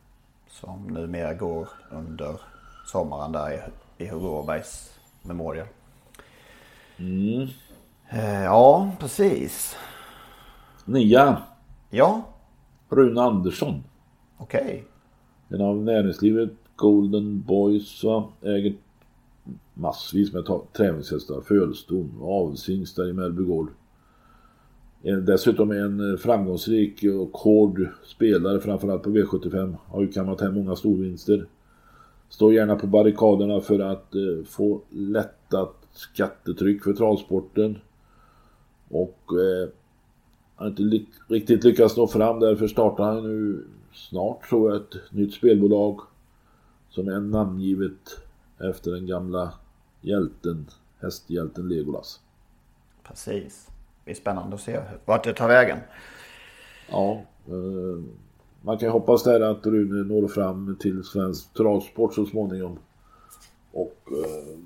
Som 0.47 0.87
numera 0.87 1.33
går 1.33 1.69
under 1.91 2.41
sommaren 2.85 3.31
där 3.31 3.71
i 3.97 4.05
Hugo 4.05 4.27
Åbergs 4.27 4.99
Memorial. 5.23 5.67
Mm. 6.97 7.47
Eh, 8.09 8.43
ja, 8.43 8.91
precis. 8.99 9.75
Nia. 10.85 11.41
Ja. 11.89 12.21
Rune 12.89 13.21
Andersson. 13.21 13.83
Okej. 14.37 14.61
Okay. 14.61 14.81
En 15.59 15.65
av 15.65 15.83
näringslivet 15.83 16.49
Golden 16.75 17.41
Boys 17.41 18.03
va? 18.03 18.29
äger 18.41 18.73
massvis 19.79 20.33
med 20.33 20.45
träningshästar, 20.73 21.41
fölston 21.41 22.11
och 22.19 22.41
avelshingstar 22.41 23.09
i 23.09 23.13
Mellbygård. 23.13 23.67
Dessutom 25.01 25.71
en 25.71 26.11
eh, 26.11 26.17
framgångsrik 26.17 27.03
och 27.03 27.37
hård 27.37 27.87
spelare 28.05 28.59
framförallt 28.59 29.03
på 29.03 29.09
V75. 29.09 29.75
Har 29.85 30.01
ju 30.01 30.11
kammat 30.11 30.41
hem 30.41 30.53
många 30.53 30.75
storvinster. 30.75 31.45
Står 32.29 32.53
gärna 32.53 32.75
på 32.75 32.87
barrikaderna 32.87 33.61
för 33.61 33.79
att 33.79 34.15
eh, 34.15 34.45
få 34.45 34.81
lättat 34.89 35.75
skattetryck 35.91 36.83
för 36.83 36.93
travsporten. 36.93 37.77
Och 38.89 39.23
eh, 39.29 39.69
har 40.55 40.67
inte 40.67 40.81
ly 40.81 41.05
riktigt 41.27 41.63
lyckats 41.63 41.97
nå 41.97 42.07
fram. 42.07 42.39
Därför 42.39 42.67
startar 42.67 43.03
han 43.03 43.23
nu 43.23 43.65
snart 43.93 44.49
tror 44.49 44.71
jag 44.71 44.81
ett 44.81 44.95
nytt 45.11 45.33
spelbolag. 45.33 45.99
Som 46.89 47.07
är 47.07 47.19
namngivet 47.19 48.21
efter 48.57 48.91
den 48.91 49.07
gamla 49.07 49.53
hjälten, 50.01 50.67
hästhjälten 51.01 51.69
Legolas. 51.69 52.19
Precis. 53.03 53.69
Det 54.05 54.11
är 54.11 54.15
spännande 54.15 54.55
att 54.55 54.61
se 54.61 54.81
vart 55.05 55.23
det 55.23 55.33
tar 55.33 55.47
vägen. 55.47 55.79
Ja. 56.89 57.21
Eh, 57.47 58.03
man 58.61 58.77
kan 58.77 58.89
hoppas 58.89 59.23
där 59.23 59.41
att 59.41 59.65
Rune 59.65 60.03
når 60.03 60.27
fram 60.27 60.77
till 60.79 61.03
svensk 61.03 61.53
travsport 61.53 62.13
så 62.13 62.25
småningom. 62.25 62.79
Och 63.71 63.97
eh, 64.11 64.59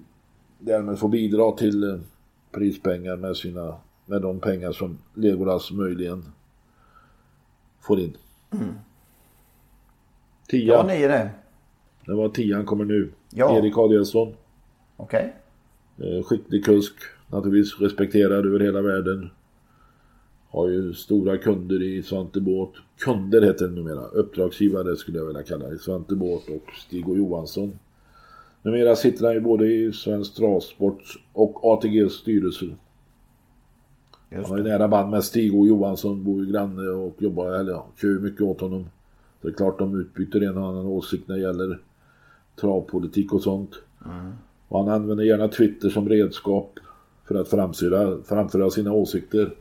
därmed 0.60 1.00
få 1.00 1.08
bidra 1.08 1.52
till 1.52 1.84
eh, 1.84 2.00
prispengar 2.52 3.18
med 3.18 3.38
sina 3.38 3.76
med 4.06 4.22
de 4.22 4.40
pengar 4.40 4.72
som 4.72 4.98
Legolas 5.14 5.72
möjligen 5.72 6.26
får 7.82 8.00
in. 8.00 8.18
Mm. 8.52 8.74
Tia. 10.48 10.74
Ja, 10.74 10.84
nio 10.84 11.08
det. 11.08 11.30
Det 12.06 12.14
var 12.14 12.30
tian 12.30 12.66
kommer 12.66 12.86
nu. 12.86 13.12
Ja. 13.30 13.58
Erik 13.58 13.78
Adielsson. 13.78 14.36
Okej. 14.98 15.34
Okay. 15.98 16.18
Eh, 16.18 16.24
skicklig 16.24 16.66
kusk. 16.66 16.94
Naturligtvis 17.28 17.82
respekterad 17.82 18.46
över 18.46 18.60
hela 18.60 18.82
världen. 18.82 19.30
Har 20.50 20.70
ju 20.70 20.94
stora 20.94 21.38
kunder 21.38 21.84
i 21.84 22.04
Svante 22.04 22.42
Båt. 22.42 22.70
Kunder 22.98 23.42
heter 23.42 23.68
det 23.68 23.74
numera. 23.74 24.06
Uppdragsgivare 24.06 24.96
skulle 24.96 25.18
jag 25.18 25.26
vilja 25.26 25.44
kalla 25.44 25.70
det. 25.70 25.78
Svante 25.78 26.16
Båt 26.16 26.50
och 26.50 26.74
Stig 26.74 27.10
och 27.10 27.18
Johansson. 27.18 27.80
Numera 28.62 28.96
sitter 28.96 29.26
han 29.26 29.34
ju 29.34 29.42
både 29.42 29.66
i 29.68 29.92
Svensk 29.94 30.36
Travsport 30.36 31.02
och 31.34 31.66
ATGs 31.74 32.14
styrelse. 32.14 32.66
Han 34.36 34.46
har 34.46 34.58
ju 34.58 34.64
nära 34.64 34.88
band 34.88 35.12
med 35.12 35.24
Stig 35.24 35.56
och 35.56 35.68
Johansson, 35.68 36.24
bor 36.24 36.46
ju 36.46 36.52
granne 36.52 36.90
och 36.90 37.22
jobbar, 37.22 37.54
eller 37.54 37.72
ja, 37.72 37.88
kör 38.02 38.20
mycket 38.20 38.42
åt 38.42 38.62
honom. 38.62 38.86
Det 39.42 39.48
är 39.48 39.52
klart 39.52 39.80
de 39.80 40.00
utbyter 40.00 40.42
en 40.42 40.58
och 40.58 40.68
annan 40.68 40.86
åsikt 40.86 41.28
när 41.28 41.36
det 41.36 41.42
gäller 41.42 41.80
travpolitik 42.56 43.34
och 43.34 43.42
sånt. 43.42 43.72
Mm. 44.06 44.34
Och 44.74 44.80
han 44.80 44.90
använder 44.90 45.24
gärna 45.24 45.48
Twitter 45.48 45.90
som 45.90 46.10
redskap 46.10 46.80
för 47.28 47.36
att 47.36 47.48
framföra, 47.48 48.24
framföra 48.24 48.70
sina 48.70 48.92
åsikter. 48.92 49.56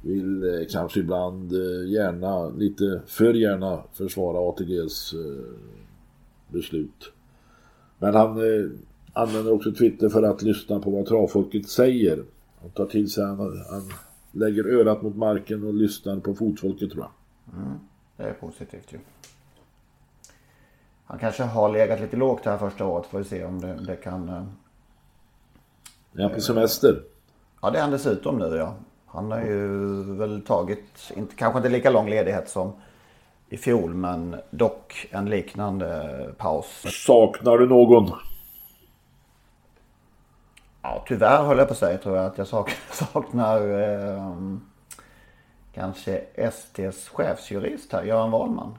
vill 0.00 0.42
eh, 0.42 0.66
kanske 0.70 1.00
ibland 1.00 1.52
eh, 1.52 1.90
gärna, 1.90 2.48
lite 2.48 3.02
för 3.06 3.34
gärna 3.34 3.82
försvara 3.92 4.48
ATGs 4.48 5.12
eh, 5.12 5.44
beslut. 6.48 7.12
Men 7.98 8.14
han 8.14 8.38
eh, 8.38 8.70
använder 9.12 9.52
också 9.52 9.72
Twitter 9.72 10.08
för 10.08 10.22
att 10.22 10.42
lyssna 10.42 10.80
på 10.80 10.90
vad 10.90 11.06
travfolket 11.06 11.68
säger. 11.68 12.24
Han 12.60 12.70
tar 12.70 12.86
till 12.86 13.10
sig, 13.10 13.24
han, 13.24 13.38
han 13.70 13.92
lägger 14.32 14.66
örat 14.66 15.02
mot 15.02 15.16
marken 15.16 15.66
och 15.66 15.74
lyssnar 15.74 16.20
på 16.20 16.34
fotfolket 16.34 16.90
tror 16.90 17.04
jag. 17.04 17.62
Mm, 17.62 17.78
det 18.16 18.22
är 18.22 18.32
positivt 18.32 18.92
ju. 18.92 18.98
Han 21.12 21.18
kanske 21.18 21.42
har 21.42 21.68
legat 21.68 22.00
lite 22.00 22.16
lågt 22.16 22.44
här 22.44 22.58
första 22.58 22.86
året. 22.86 23.06
Får 23.06 23.18
vi 23.18 23.24
se 23.24 23.44
om 23.44 23.60
det, 23.60 23.74
det 23.74 23.96
kan... 23.96 24.28
Eh... 24.28 24.42
Är 26.18 26.22
han 26.22 26.34
på 26.34 26.40
semester? 26.40 27.02
Ja 27.62 27.70
det 27.70 27.78
är 27.78 27.82
han 27.82 27.90
dessutom 27.90 28.38
nu 28.38 28.56
ja. 28.56 28.74
Han 29.06 29.30
har 29.30 29.40
ju 29.40 30.02
väl 30.16 30.42
tagit, 30.42 31.12
inte, 31.16 31.34
kanske 31.34 31.58
inte 31.58 31.68
lika 31.68 31.90
lång 31.90 32.08
ledighet 32.08 32.48
som 32.48 32.72
i 33.48 33.56
fjol 33.56 33.94
men 33.94 34.36
dock 34.50 35.06
en 35.10 35.30
liknande 35.30 36.34
paus. 36.38 36.84
Saknar 37.06 37.58
du 37.58 37.68
någon? 37.68 38.10
Ja 40.82 41.04
tyvärr 41.08 41.42
höll 41.44 41.58
jag 41.58 41.68
på 41.68 41.72
att 41.72 41.78
säga 41.78 41.98
tror 41.98 42.16
jag 42.16 42.26
att 42.26 42.38
jag 42.38 42.46
saknar, 42.46 42.76
saknar 43.12 43.80
eh, 43.80 44.36
kanske 45.72 46.24
STs 46.52 47.08
chefsjurist 47.08 47.92
här, 47.92 48.02
Göran 48.02 48.30
Wahlman. 48.30 48.76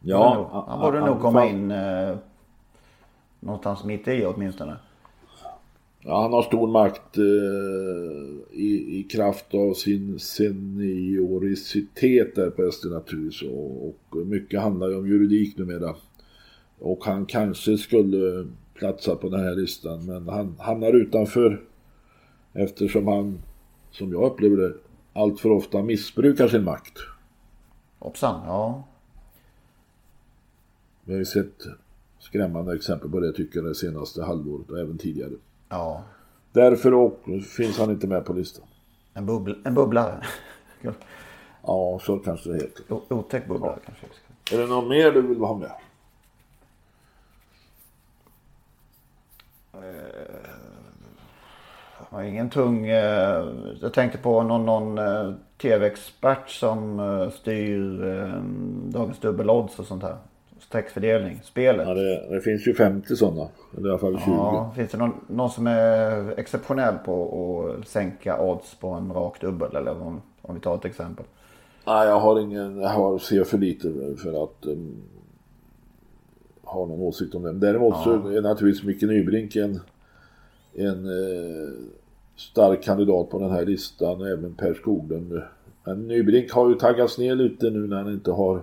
Ja, 0.00 0.64
han 0.66 0.80
borde 0.80 1.00
nog 1.00 1.20
komma 1.20 1.46
in 1.46 1.70
eh, 1.70 2.16
någonstans 3.40 3.84
mitt 3.84 4.08
i 4.08 4.24
åtminstone. 4.24 4.76
Ja, 6.00 6.22
han 6.22 6.32
har 6.32 6.42
stor 6.42 6.68
makt 6.68 7.18
eh, 7.18 7.24
i, 8.60 8.98
i 8.98 9.02
kraft 9.02 9.54
av 9.54 9.74
sin 9.74 10.18
senioricitet 10.18 12.34
där 12.34 12.50
på 12.50 12.72
SD 12.72 12.86
naturligtvis. 12.86 13.50
Och, 13.50 13.86
och 13.86 13.96
mycket 14.26 14.60
handlar 14.60 14.88
ju 14.88 14.96
om 14.96 15.08
juridik 15.08 15.58
numera. 15.58 15.94
Och 16.78 17.04
han 17.04 17.26
kanske 17.26 17.78
skulle 17.78 18.46
platsa 18.74 19.16
på 19.16 19.28
den 19.28 19.40
här 19.40 19.54
listan 19.54 20.06
men 20.06 20.28
han 20.28 20.56
hamnar 20.58 20.92
utanför 20.92 21.62
eftersom 22.52 23.08
han, 23.08 23.38
som 23.90 24.12
jag 24.12 24.32
upplever 24.32 24.56
det, 24.56 24.74
allt 25.12 25.40
för 25.40 25.50
ofta 25.50 25.82
missbrukar 25.82 26.48
sin 26.48 26.64
makt. 26.64 26.98
Hoppsan, 27.98 28.40
ja. 28.46 28.84
Vi 31.08 31.14
har 31.14 31.18
ju 31.18 31.24
sett 31.24 31.66
skrämmande 32.18 32.74
exempel 32.74 33.10
på 33.10 33.20
det 33.20 33.32
tycker 33.32 33.58
jag 33.58 33.68
det 33.68 33.74
senaste 33.74 34.22
halvåret 34.22 34.70
och 34.70 34.78
även 34.78 34.98
tidigare. 34.98 35.30
Ja. 35.68 36.04
Därför 36.52 36.94
och, 36.94 37.20
finns 37.56 37.78
han 37.78 37.90
inte 37.90 38.06
med 38.06 38.24
på 38.24 38.32
listan. 38.32 38.64
En, 39.14 39.26
bubbl 39.26 39.52
en 39.64 39.74
bubblare. 39.74 40.24
ja, 41.62 42.00
så 42.02 42.18
kanske 42.18 42.50
det 42.50 42.54
heter. 42.54 42.84
otäck 43.08 43.48
bubblare 43.48 43.78
ja. 43.84 43.92
kanske. 44.00 44.06
Är 44.56 44.60
det 44.60 44.66
något 44.66 44.88
mer 44.88 45.12
du 45.12 45.22
vill 45.22 45.38
ha 45.38 45.56
med? 45.56 45.72
Uh, 52.12 52.28
ingen 52.28 52.50
tung... 52.50 52.90
Uh, 52.90 53.48
jag 53.80 53.92
tänkte 53.94 54.18
på 54.18 54.42
någon, 54.42 54.66
någon 54.66 54.98
uh, 54.98 55.34
tv-expert 55.58 56.50
som 56.50 57.00
styr 57.34 58.02
Dagens 58.92 59.18
Dubbelodds 59.18 59.78
och 59.78 59.86
sånt 59.86 60.02
här 60.02 60.16
streckfördelning, 60.68 61.40
spelet. 61.44 61.88
Ja, 61.88 61.94
det, 61.94 62.26
det, 62.30 62.40
finns 62.40 62.66
ju 62.66 62.74
50 62.74 63.16
sådana. 63.16 63.48
Eller 63.76 63.88
i 63.88 63.90
alla 63.90 63.98
fall 63.98 64.18
20. 64.18 64.30
Ja, 64.30 64.72
finns 64.76 64.90
det 64.90 64.98
någon, 64.98 65.14
någon 65.26 65.50
som 65.50 65.66
är 65.66 66.38
exceptionell 66.38 66.94
på 67.04 67.76
att 67.80 67.88
sänka 67.88 68.42
odds 68.42 68.74
på 68.74 68.88
en 68.88 69.12
rak 69.12 69.40
dubbel? 69.40 69.76
Eller 69.76 70.02
om, 70.02 70.22
om 70.42 70.54
vi 70.54 70.60
tar 70.60 70.74
ett 70.74 70.84
exempel. 70.84 71.24
Nej, 71.86 72.08
jag 72.08 72.20
har 72.20 72.40
ingen, 72.40 72.80
jag 72.80 72.88
har, 72.88 73.18
ser 73.18 73.44
för 73.44 73.58
lite 73.58 73.92
för 74.22 74.44
att 74.44 74.66
um, 74.66 74.96
ha 76.62 76.86
någon 76.86 77.00
åsikt 77.00 77.34
om 77.34 77.42
det. 77.42 77.52
Däremot 77.52 77.94
ja. 77.94 78.04
så 78.04 78.28
är 78.28 78.42
naturligtvis 78.42 78.84
Micke 78.84 79.02
Nybrink 79.02 79.56
en, 79.56 79.80
en 80.74 81.04
eh, 81.04 81.68
stark 82.36 82.82
kandidat 82.82 83.30
på 83.30 83.38
den 83.38 83.50
här 83.50 83.64
listan. 83.64 84.22
Även 84.22 84.54
Per 84.54 84.74
Skoglund. 84.74 85.42
Men 85.84 86.08
Nybrink 86.08 86.52
har 86.52 86.68
ju 86.68 86.74
taggats 86.74 87.18
ner 87.18 87.34
lite 87.34 87.70
nu 87.70 87.86
när 87.86 87.96
han 87.96 88.12
inte 88.12 88.30
har 88.30 88.62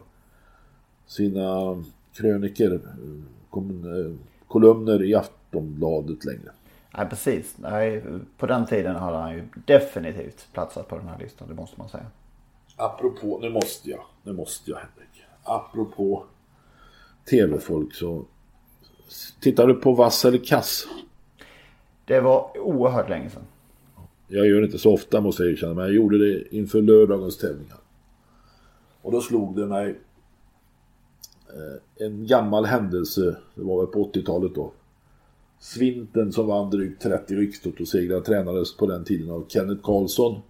sina 1.07 1.83
kröniker, 2.17 2.73
eh, 2.73 4.11
kolumner 4.47 5.03
i 5.03 5.15
Aftonbladet 5.15 6.25
längre. 6.25 6.51
Nej 6.97 7.09
precis. 7.09 7.55
Nej, 7.57 8.03
på 8.37 8.45
den 8.45 8.65
tiden 8.65 8.95
hade 8.95 9.17
han 9.17 9.33
ju 9.33 9.43
definitivt 9.65 10.47
platsat 10.53 10.87
på 10.87 10.97
den 10.97 11.07
här 11.07 11.19
listan, 11.19 11.47
det 11.47 11.53
måste 11.53 11.79
man 11.79 11.89
säga. 11.89 12.05
Apropå, 12.75 13.39
nu 13.41 13.49
måste 13.49 13.89
jag, 13.89 14.01
nu 14.23 14.33
måste 14.33 14.71
jag 14.71 14.77
Henrik. 14.77 15.23
Apropå 15.43 16.25
tv-folk 17.29 17.93
så 17.93 18.25
Tittar 19.39 19.67
du 19.67 19.73
på 19.73 19.91
Vass 19.91 20.25
eller 20.25 20.37
Kass? 20.37 20.87
Det 22.05 22.19
var 22.19 22.57
oerhört 22.57 23.09
länge 23.09 23.29
sedan. 23.29 23.43
Jag 24.27 24.47
gör 24.47 24.59
det 24.59 24.65
inte 24.65 24.77
så 24.77 24.93
ofta 24.93 25.21
måste 25.21 25.43
jag 25.43 25.51
erkänna, 25.51 25.73
men 25.73 25.85
jag 25.85 25.93
gjorde 25.93 26.17
det 26.17 26.55
inför 26.55 26.81
lördagens 26.81 27.37
tävlingar. 27.37 27.77
Och 29.01 29.11
då 29.11 29.21
slog 29.21 29.55
det 29.55 29.65
mig 29.65 29.89
Eh, 29.89 30.14
Eh, 31.55 32.05
en 32.05 32.27
gammal 32.27 32.65
händelse, 32.65 33.37
det 33.55 33.61
var 33.61 33.77
väl 33.77 33.87
på 33.87 34.11
80-talet 34.13 34.55
då. 34.55 34.71
Svinten 35.59 36.31
som 36.31 36.47
vann 36.47 36.69
drygt 36.69 37.01
30 37.01 37.35
rikstotosegrar 37.35 38.21
tränades 38.21 38.77
på 38.77 38.85
den 38.85 39.03
tiden 39.03 39.31
av 39.31 39.45
Kenneth 39.47 39.81
Karlsson 39.83 40.41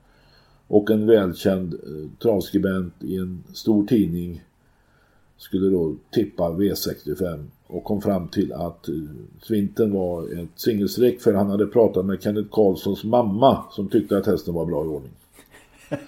och 0.68 0.92
en 0.92 1.08
välkänd 1.08 1.74
eh, 1.74 2.20
travskribent 2.22 2.94
i 3.00 3.18
en 3.18 3.44
stor 3.54 3.86
tidning 3.86 4.44
skulle 5.38 5.70
då 5.70 5.96
tippa 6.12 6.50
V65 6.50 7.46
och 7.68 7.84
kom 7.84 8.02
fram 8.02 8.28
till 8.28 8.54
att 8.54 8.88
eh, 8.88 8.96
Svinten 9.42 9.94
var 9.94 10.40
ett 10.40 10.50
singelstreck 10.56 11.22
för 11.22 11.34
han 11.34 11.50
hade 11.50 11.68
pratat 11.68 12.06
med 12.06 12.22
Kenneth 12.22 12.50
Karlssons 12.52 13.04
mamma 13.04 13.66
som 13.72 13.90
tyckte 13.90 14.18
att 14.18 14.26
hästen 14.26 14.54
var 14.54 14.66
bra 14.66 14.86
i 14.86 14.88
ordning. 14.88 15.14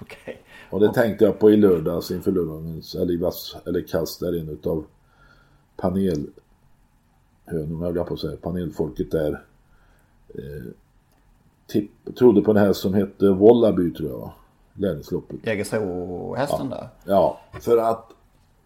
okay. 0.00 0.34
Och 0.74 0.80
det 0.80 0.92
tänkte 0.92 1.24
jag 1.24 1.38
på 1.38 1.50
i 1.50 1.56
lördags 1.56 2.10
inför 2.10 2.32
lördagens, 2.32 2.94
eller 2.94 3.32
eller 3.68 3.88
kast 3.88 4.20
där 4.20 4.40
en 4.40 4.48
utav 4.48 4.84
panelhönorna, 5.76 7.86
höll 7.86 7.96
jag 7.96 8.06
på 8.06 8.14
att 8.14 8.20
säga, 8.20 8.36
panelfolket 8.36 9.10
där 9.10 9.44
eh, 10.28 10.64
tipp, 11.66 11.90
trodde 12.18 12.42
på 12.42 12.52
den 12.52 12.64
här 12.64 12.72
som 12.72 12.94
hette 12.94 13.28
Wallaby 13.28 13.94
tror 13.94 14.10
jag, 14.10 14.32
Lärlingsloppet. 14.74 15.46
Jägersro-hästen 15.46 16.68
ja. 16.70 16.76
där? 16.76 16.88
Ja, 17.04 17.40
för 17.60 17.78
att 17.78 18.10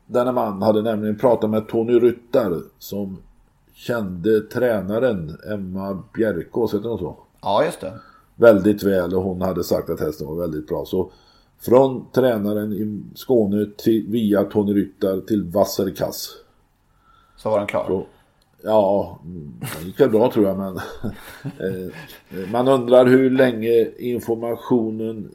denna 0.07 0.33
man 0.33 0.63
hade 0.63 0.83
nämligen 0.83 1.19
pratat 1.19 1.51
med 1.51 1.69
Tony 1.69 1.99
Ryttar 1.99 2.63
som 2.79 3.19
kände 3.73 4.41
tränaren 4.41 5.39
Emma 5.53 6.03
Bjerkås, 6.15 6.75
heter 6.75 6.89
hon 6.89 6.99
så? 6.99 7.17
Ja, 7.41 7.65
just 7.65 7.81
det. 7.81 7.93
Väldigt 8.35 8.83
väl 8.83 9.15
och 9.15 9.23
hon 9.23 9.41
hade 9.41 9.65
sagt 9.65 9.91
att 9.91 10.01
hästen 10.01 10.27
var 10.27 10.35
väldigt 10.35 10.69
bra. 10.69 10.85
Så 10.85 11.11
från 11.61 12.11
tränaren 12.13 12.73
i 12.73 13.03
Skåne 13.15 13.67
till, 13.77 14.07
via 14.09 14.45
Tony 14.45 14.75
Ryttar 14.75 15.21
till 15.21 15.45
Vasser 15.45 15.91
Kass. 15.91 16.31
Så 17.37 17.51
var 17.51 17.59
den 17.59 17.67
klar? 17.67 17.85
Så, 17.87 18.07
ja, 18.63 19.19
det 19.79 19.87
gick 19.87 20.01
väl 20.01 20.11
bra 20.11 20.31
tror 20.33 20.47
jag 20.47 20.59
men 20.59 20.77
eh, 21.45 21.93
man 22.53 22.69
undrar 22.69 23.07
hur 23.07 23.31
länge 23.31 23.91
informationen 23.99 25.31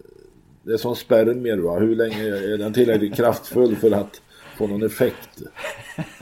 det 0.63 0.73
är 0.73 0.77
som 0.77 0.95
spermier 0.95 1.57
va? 1.57 1.79
Hur 1.79 1.95
länge 1.95 2.23
är 2.23 2.57
den 2.57 2.73
tillräckligt 2.73 3.15
kraftfull 3.15 3.75
för 3.75 3.91
att 3.91 4.21
få 4.57 4.67
någon 4.67 4.83
effekt? 4.83 5.41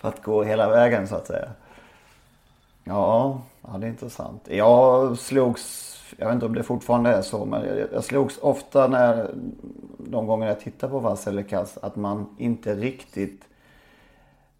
för 0.00 0.08
att 0.08 0.22
gå 0.22 0.42
hela 0.42 0.70
vägen 0.70 1.08
så 1.08 1.14
att 1.14 1.26
säga. 1.26 1.48
Ja, 2.84 3.42
ja 3.62 3.78
det 3.78 3.86
är 3.86 3.90
intressant. 3.90 4.42
Jag 4.48 5.18
slogs 5.18 5.87
jag 6.20 6.26
vet 6.26 6.34
inte 6.34 6.46
om 6.46 6.54
det 6.54 6.62
fortfarande 6.62 7.10
är 7.10 7.22
så, 7.22 7.44
men 7.44 7.64
jag, 7.66 7.88
jag 7.92 8.04
slogs 8.04 8.38
ofta 8.38 8.86
när 8.86 9.30
de 9.98 10.26
gånger 10.26 10.46
jag 10.46 10.60
tittar 10.60 10.88
på 10.88 10.98
vass 10.98 11.28
att 11.82 11.96
man 11.96 12.36
inte 12.38 12.74
riktigt 12.74 13.44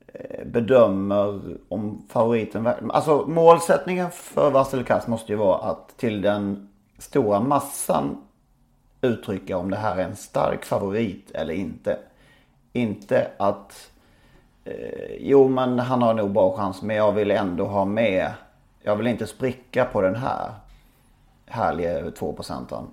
eh, 0.07 0.47
bedömer 0.47 1.41
om 1.69 2.03
favoriten 2.09 2.69
Alltså 2.89 3.25
målsättningen 3.27 4.11
för 4.11 4.51
vass 4.51 5.07
måste 5.07 5.33
ju 5.33 5.39
vara 5.39 5.59
att 5.59 5.97
till 5.97 6.23
den 6.23 6.69
stora 6.99 7.41
massan 7.41 8.23
uttrycka 9.01 9.57
om 9.57 9.71
det 9.71 9.77
här 9.77 9.97
är 9.97 10.05
en 10.05 10.17
stark 10.17 10.65
favorit 10.65 11.31
eller 11.31 11.55
inte. 11.55 11.99
Inte 12.73 13.31
att 13.37 13.91
eh, 14.65 15.17
jo 15.21 15.49
men 15.49 15.79
han 15.79 16.03
har 16.03 16.15
nog 16.15 16.31
bra 16.31 16.57
chans 16.57 16.83
men 16.83 16.97
jag 16.97 17.13
vill 17.13 17.31
ändå 17.31 17.65
ha 17.65 17.85
med. 17.85 18.33
Jag 18.83 18.97
vill 18.97 19.07
inte 19.07 19.27
spricka 19.27 19.85
på 19.85 20.01
den 20.01 20.17
här 20.17 20.51
härliga 21.51 22.11
2 22.11 22.33
procenten. 22.33 22.85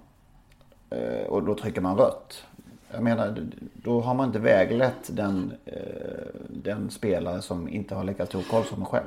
Eh, 0.89 1.27
och 1.27 1.43
då 1.43 1.55
trycker 1.55 1.81
man 1.81 1.97
rött. 1.97 2.43
Jag 2.91 3.03
menar, 3.03 3.47
då 3.73 4.01
har 4.01 4.13
man 4.13 4.27
inte 4.27 4.39
väglett 4.39 5.09
den, 5.15 5.53
eh, 5.65 5.73
den 6.49 6.89
spelare 6.89 7.41
som 7.41 7.69
inte 7.69 7.95
har 7.95 8.03
lika 8.03 8.25
stor 8.25 8.41
koll 8.41 8.63
som 8.63 8.79
man 8.79 8.89
själv. 8.89 9.05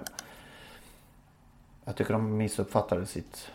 Jag 1.84 1.96
tycker 1.96 2.12
de 2.12 2.36
missuppfattade 2.36 3.06
sitt, 3.06 3.50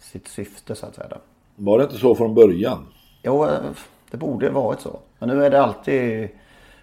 sitt 0.00 0.28
syfte 0.28 0.74
så 0.74 0.86
att 0.86 0.94
säga. 0.94 1.18
Var 1.56 1.78
det 1.78 1.84
inte 1.84 1.98
så 1.98 2.14
från 2.14 2.34
början? 2.34 2.86
Jo, 3.22 3.44
eh, 3.44 3.60
det 4.10 4.16
borde 4.16 4.50
varit 4.50 4.80
så. 4.80 4.98
Men 5.18 5.28
nu 5.28 5.44
är 5.44 5.50
det 5.50 5.62
alltid, 5.62 6.28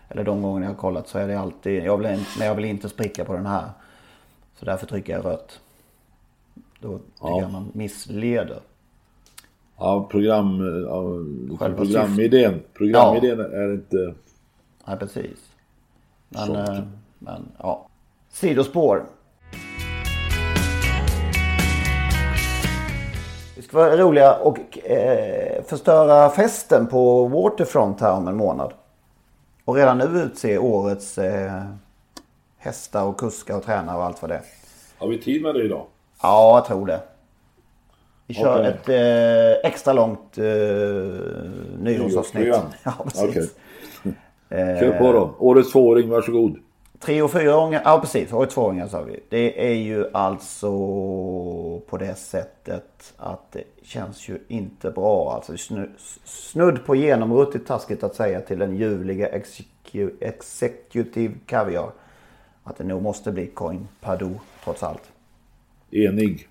eller 0.10 0.24
de 0.24 0.42
gånger 0.42 0.62
jag 0.62 0.70
har 0.70 0.76
kollat 0.76 1.08
så 1.08 1.20
är 1.20 1.28
det 1.28 1.40
alltid, 1.40 1.84
jag 1.84 1.98
vill, 1.98 2.26
men 2.38 2.48
jag 2.48 2.56
vill 2.56 2.66
inte 2.66 2.90
spricka 2.90 3.26
på 3.26 3.34
den 3.34 3.46
här. 3.46 3.70
Så 4.60 4.66
därför 4.66 4.86
trycker 4.86 5.14
jag 5.14 5.26
rött. 5.26 5.60
Då 6.84 6.98
tycker 6.98 7.06
Ja. 7.22 7.42
jag 7.42 7.52
man 7.52 7.72
missleder. 7.74 8.60
Ja, 9.78 10.08
program, 10.12 10.60
ja, 10.88 11.04
Själva 11.58 11.78
programidén. 11.78 12.62
Programidén 12.74 13.40
är 13.40 13.74
inte... 13.74 14.14
Nej, 14.88 14.98
precis. 14.98 15.38
Men, 16.30 16.46
Sånt. 16.46 16.70
eh, 16.70 16.80
men 17.20 17.46
ja. 17.58 17.88
Sidospår. 18.30 19.06
Vi 23.56 23.62
ska 23.62 23.78
vara 23.78 23.98
roliga 23.98 24.36
och 24.36 24.88
eh, 24.88 25.64
förstöra 25.64 26.30
festen 26.30 26.88
på 26.88 27.28
Waterfront 27.28 28.02
här 28.02 28.14
om 28.14 28.28
en 28.28 28.38
månad. 28.38 28.74
Och 29.66 29.76
redan 29.76 29.98
nu 29.98 30.04
utse 30.22 30.58
årets 30.58 31.18
eh, 31.18 31.64
hästar 32.58 33.06
och 33.06 33.18
kuskar 33.18 33.58
och 33.58 33.64
tränare 33.64 33.98
och 33.98 34.04
allt 34.04 34.22
vad 34.22 34.32
det 34.32 34.36
är. 34.36 34.44
Har 34.98 35.08
vi 35.08 35.18
tid 35.22 35.42
med 35.42 35.56
det 35.56 35.64
idag? 35.64 35.86
Ja, 36.24 36.58
jag 36.58 36.66
tror 36.66 36.86
det. 36.88 37.00
Vi 38.28 38.34
kör 38.34 38.60
Okej. 38.60 38.68
ett 38.68 38.90
eh, 39.64 39.70
extra 39.72 39.94
långt 39.94 40.38
eh, 40.38 40.44
nyårsavsnitt. 41.80 42.56
Ja, 42.84 42.94
precis. 43.04 43.24
Okej. 43.24 43.48
Kör 44.80 44.98
på 44.98 45.12
då. 45.14 45.36
Årets 45.40 45.72
tvååring, 45.72 46.10
varsågod. 46.10 46.58
Tre 47.00 47.22
och 47.22 47.32
fyraåringar, 47.32 47.82
ja 47.86 48.00
precis, 48.02 48.34
och 48.34 48.50
tvååringar 48.50 48.88
sa 48.88 49.02
vi. 49.02 49.20
Det 49.30 49.70
är 49.72 49.74
ju 49.76 50.06
alltså 50.14 50.70
på 51.90 51.98
det 52.00 52.16
sättet 52.16 53.14
att 53.18 53.52
det 53.52 53.64
känns 53.84 54.30
ju 54.30 54.38
inte 54.48 54.92
bra. 54.92 55.34
Alltså 55.36 55.54
snu- 55.54 55.92
snudd 56.26 56.86
på 56.86 56.96
genomruttigt 56.96 57.68
taskigt 57.68 58.04
att 58.04 58.16
säga 58.16 58.42
till 58.42 58.60
den 58.60 58.76
ljuvliga 58.76 59.30
execu- 59.30 60.14
executive 60.20 61.34
kaviar. 61.46 61.92
Att 62.64 62.78
det 62.78 62.84
nog 62.84 63.02
måste 63.02 63.32
bli 63.32 63.46
Coin 63.48 63.88
Pardot 64.02 64.38
trots 64.64 64.84
allt. 64.84 65.04
Enig. 65.94 66.48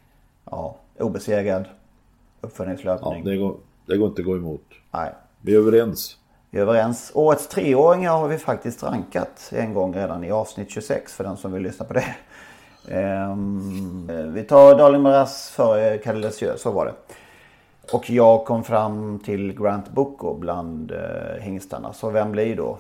Ja, 0.51 0.77
obesegrad. 0.99 1.65
Ja, 1.69 2.49
Uppföljningslöpning. 2.49 3.25
det, 3.25 3.37
går, 3.37 3.57
det 3.87 3.97
går 3.97 4.09
inte 4.09 4.23
att 4.23 4.27
gå 4.27 4.37
emot. 4.37 4.65
Nej, 4.91 5.11
Vi 5.41 5.55
är 5.55 5.59
överens. 5.59 6.17
vi 6.51 6.59
är 6.59 6.63
överens. 6.63 7.13
Årets 7.15 7.49
treåringar 7.49 8.13
har 8.19 8.29
vi 8.29 8.39
faktiskt 8.39 8.83
rankat 8.83 9.51
en 9.53 9.75
gång 9.75 9.95
redan 9.95 10.25
i 10.25 10.31
avsnitt 10.31 10.71
26 10.71 11.13
för 11.13 11.25
den 11.25 11.37
som 11.37 11.53
vill 11.53 11.63
lyssna 11.63 11.85
på 11.87 11.93
det. 11.95 12.15
Ehm, 12.89 14.33
vi 14.35 14.43
tar 14.43 14.79
Darling 14.79 15.03
Maras 15.03 15.51
före 15.51 15.99
Calle 15.99 16.21
Lesieux, 16.21 16.63
så 16.63 16.71
var 16.71 16.87
det. 16.87 16.95
Och 17.93 18.11
jag 18.11 18.45
kom 18.45 18.65
fram 18.65 19.19
till 19.19 19.53
Grant 19.63 19.91
Boko 19.91 20.35
bland 20.35 20.91
eh, 20.93 21.41
hingstarna. 21.41 21.93
Så 21.93 22.11
vem 22.11 22.33
blir 22.33 22.57
då? 22.57 22.79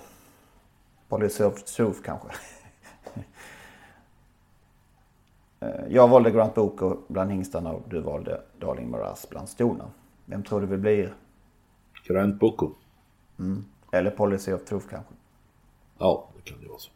Of 1.08 1.62
Truth 1.64 2.00
kanske? 2.04 2.28
Eh, 3.14 3.22
jag 5.88 6.08
valde 6.08 6.30
Grant 6.30 6.54
Boko 6.54 6.96
bland 7.08 7.30
hingstarna 7.30 7.72
och 7.72 7.82
du 7.88 8.00
valde 8.00 8.40
Darling 8.58 8.90
Maras 8.90 9.26
bland 9.30 9.48
stona. 9.48 9.84
Vem 10.24 10.42
tror 10.42 10.60
du 10.60 10.66
det 10.66 10.78
blir? 10.78 11.14
Grant 12.06 12.40
Boko. 12.40 12.70
Eller 13.92 14.10
Policy 14.10 14.52
of 14.52 14.64
Truth 14.64 14.86
kanske? 14.90 15.14
Ja, 15.98 16.28
det 16.36 16.50
kan 16.50 16.60
det 16.62 16.68
vara 16.68 16.78
så. 16.78 16.90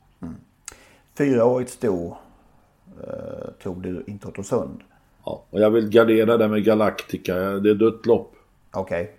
Fyraårigt 1.14 1.71
sto 1.71 2.17
eh, 3.03 3.51
tog 3.62 3.83
du 3.83 4.05
in 4.07 4.19
Totosund. 4.19 4.81
Ja, 5.25 5.43
och 5.51 5.61
jag 5.61 5.71
vill 5.71 5.89
gardera 5.89 6.37
det 6.37 6.49
med 6.49 6.64
Galactica. 6.64 7.35
Det 7.35 7.71
är 7.71 7.75
dött 7.75 8.07
lopp. 8.07 8.37
Okej. 8.73 9.17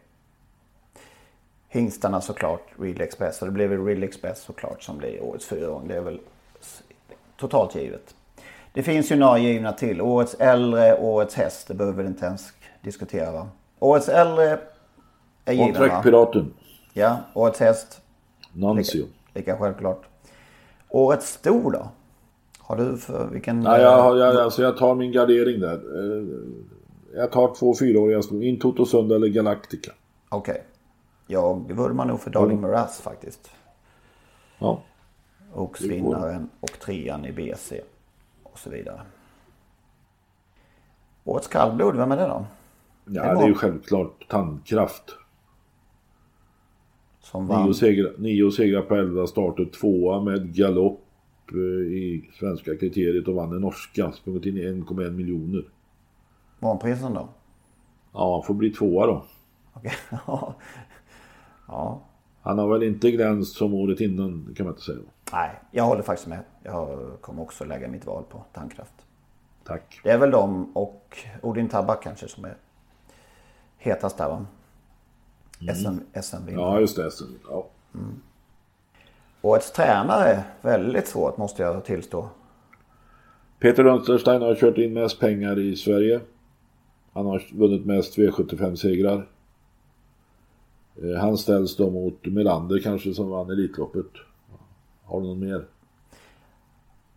Hingstarna 1.68 2.22
såklart, 2.22 2.62
Real 2.80 3.02
Express. 3.02 3.42
Och 3.42 3.48
det 3.48 3.52
blev 3.52 3.70
väl 3.70 3.86
Real 3.86 4.04
Express 4.04 4.42
såklart 4.42 4.84
som 4.84 4.98
blir 4.98 5.24
årets 5.24 5.46
fyraåring. 5.46 5.88
Det 5.88 5.96
är 5.96 6.02
väl 6.02 6.20
totalt 7.38 7.76
givet. 7.76 8.16
Det 8.78 8.84
finns 8.84 9.12
ju 9.12 9.16
några 9.16 9.38
givna 9.38 9.72
till. 9.74 10.02
Årets 10.02 10.34
äldre, 10.40 10.98
årets 10.98 11.36
häst. 11.36 11.68
Det 11.68 11.74
behöver 11.74 12.04
vi 12.04 12.10
inte 12.10 12.26
ens 12.26 12.54
diskutera 12.82 13.32
va? 13.32 13.50
Årets 13.80 14.10
äldre 14.10 14.60
är 15.46 15.54
given 15.54 15.68
va? 15.74 15.80
Contract-piraten. 15.80 16.54
Ja, 16.94 17.18
årets 17.34 17.60
häst. 17.60 18.02
Nancio. 18.54 19.06
Lika 19.34 19.58
självklart. 19.58 20.02
Årets 20.90 21.30
sto 21.34 21.70
då? 21.70 21.88
Har 22.60 22.76
du 22.78 22.98
för 22.98 23.28
vilken? 23.28 23.60
Nej, 23.60 23.82
jag, 23.82 24.18
jag, 24.18 24.36
alltså 24.38 24.62
jag 24.62 24.78
tar 24.78 24.96
min 24.96 25.12
gardering 25.12 25.60
där. 25.60 25.74
Eh, 25.76 26.24
Jag 27.16 27.32
tar 27.32 27.56
två 27.56 27.76
fyraåriga 27.76 28.22
skor. 28.22 28.44
In 28.44 28.60
Totosund 28.60 29.12
eller 29.12 29.28
Galactica. 29.28 29.92
Okej. 30.30 30.64
Jag 31.28 31.72
vurmar 31.74 32.06
nog 32.06 32.20
för 32.20 32.30
Darling 32.32 32.62
Maras 32.62 33.02
faktiskt. 33.02 33.50
Ja. 34.60 34.82
Oxvinnaren 35.54 36.50
och 36.60 36.80
trean 36.80 37.26
i 37.26 37.32
BC. 37.32 37.82
Och 38.58 38.62
så 38.62 38.70
vidare. 38.70 39.02
Årets 41.24 41.48
kallblod, 41.48 41.96
vem 41.96 42.12
är 42.12 42.18
det 42.18 42.24
då? 42.28 42.46
Ja, 43.06 43.22
Det 43.24 43.30
det 43.30 43.36
var- 43.36 43.44
är 43.44 43.48
ju 43.48 43.54
självklart 43.54 44.28
tandkraft. 44.30 45.16
Som 47.20 47.48
vann. 47.48 47.66
Nio 47.66 47.74
segrar, 47.74 48.14
nio 48.18 48.52
segrar 48.52 48.82
på 48.82 48.96
elva 48.96 49.28
starter. 49.28 49.66
Tvåa 49.66 50.22
med 50.24 50.54
galopp 50.56 51.04
eh, 51.52 51.58
i 51.94 52.30
svenska 52.40 52.78
kriteriet 52.78 53.28
och 53.28 53.36
vann 53.36 53.50
den 53.50 53.62
norska. 53.62 54.12
Sprungit 54.12 54.46
in 54.46 54.58
i 54.58 54.62
1,1 54.62 55.12
miljoner. 55.12 55.66
Vanprisen 56.60 57.14
då? 57.14 57.30
Ja, 58.14 58.44
får 58.48 58.54
bli 58.54 58.70
tvåa 58.70 59.06
då. 59.08 59.26
Okej. 59.74 59.92
ja. 60.28 60.56
ja. 61.68 62.02
Han 62.42 62.60
har 62.60 62.68
väl 62.68 62.84
inte 62.84 63.12
glänst 63.12 63.56
som 63.58 63.74
året 63.74 64.02
innan, 64.02 64.46
det 64.50 64.54
kan 64.54 64.66
man 64.66 64.74
inte 64.74 64.86
säga. 64.86 64.98
Nej, 65.32 65.60
jag 65.72 65.84
håller 65.84 66.02
faktiskt 66.02 66.28
med. 66.28 66.40
Jag 66.64 67.00
kommer 67.22 67.42
också 67.42 67.66
lägga 67.66 67.88
mitt 67.88 68.06
val 68.06 68.24
på 68.30 68.44
Tandkraft. 68.54 68.94
Tack. 69.64 70.00
Det 70.04 70.10
är 70.10 70.18
väl 70.18 70.32
de 70.32 70.78
och 70.78 71.18
Odin 71.42 71.70
Tabak 71.70 72.04
kanske 72.04 72.28
som 72.28 72.46
är 72.46 72.58
hetast 73.78 74.18
där 74.18 74.30
va? 74.30 74.46
SM, 75.76 76.20
SM 76.22 76.50
Ja, 76.50 76.80
just 76.80 76.96
det. 76.96 77.12
Så, 77.12 77.26
Ja. 77.50 77.68
Årets 79.42 79.72
tränare, 79.72 80.44
väldigt 80.62 81.08
svårt 81.08 81.38
måste 81.38 81.64
jag 81.64 81.86
tillstå. 81.86 82.30
Peter 83.60 83.84
Rönnsterstein 83.84 84.42
har 84.42 84.56
kört 84.56 84.78
in 84.78 84.94
mest 84.94 85.20
pengar 85.20 85.60
i 85.60 85.76
Sverige. 85.76 86.20
Han 87.14 87.26
har 87.26 87.44
vunnit 87.54 87.86
mest 87.86 88.18
V75-segrar. 88.18 89.28
Eh, 91.04 91.20
Han 91.20 91.38
ställs 91.38 91.78
då 91.78 91.90
mot 91.90 92.26
Melander 92.26 92.80
kanske 92.80 93.14
som 93.14 93.30
vann 93.30 93.50
Elitloppet. 93.50 94.12
Har 95.08 95.22
du 95.22 95.28
någon 95.28 95.40
mer? 95.40 95.66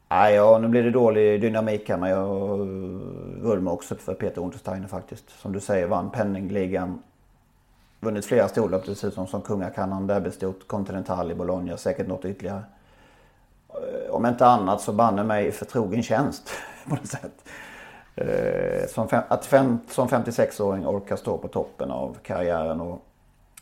Nej, 0.08 0.34
ja, 0.34 0.58
nu 0.58 0.68
blir 0.68 0.82
det 0.82 0.90
dålig 0.90 1.40
dynamik 1.40 1.88
här 1.88 1.96
men 1.96 2.10
jag 2.10 2.26
vurmar 3.42 3.72
också 3.72 3.94
för 3.94 4.14
Peter 4.14 4.40
Untersteiner 4.40 4.88
faktiskt. 4.88 5.30
Som 5.40 5.52
du 5.52 5.60
säger 5.60 5.86
vann 5.86 6.10
penningligan. 6.10 7.02
Vunnit 8.00 8.26
flera 8.26 8.48
storlopp 8.48 8.86
dessutom 8.86 9.26
som 9.26 9.42
kungakannan, 9.42 10.06
derbystort, 10.06 10.66
Continental 10.66 11.30
i 11.30 11.34
Bologna, 11.34 11.76
säkert 11.76 12.08
något 12.08 12.24
ytterligare. 12.24 12.62
Eh, 13.68 14.14
om 14.14 14.26
inte 14.26 14.46
annat 14.46 14.80
så 14.80 14.92
banne 14.92 15.24
mig 15.24 15.52
för 15.52 15.64
trogen 15.64 16.02
tjänst 16.02 16.50
på 16.88 16.94
något 16.94 17.06
sätt. 17.06 17.44
Eh, 18.14 18.88
som, 18.88 19.08
fem, 19.08 19.22
att 19.28 19.46
fem, 19.46 19.78
som 19.88 20.08
56-åring 20.08 20.86
orka 20.86 21.16
stå 21.16 21.38
på 21.38 21.48
toppen 21.48 21.90
av 21.90 22.16
karriären 22.22 22.80
och 22.80 23.04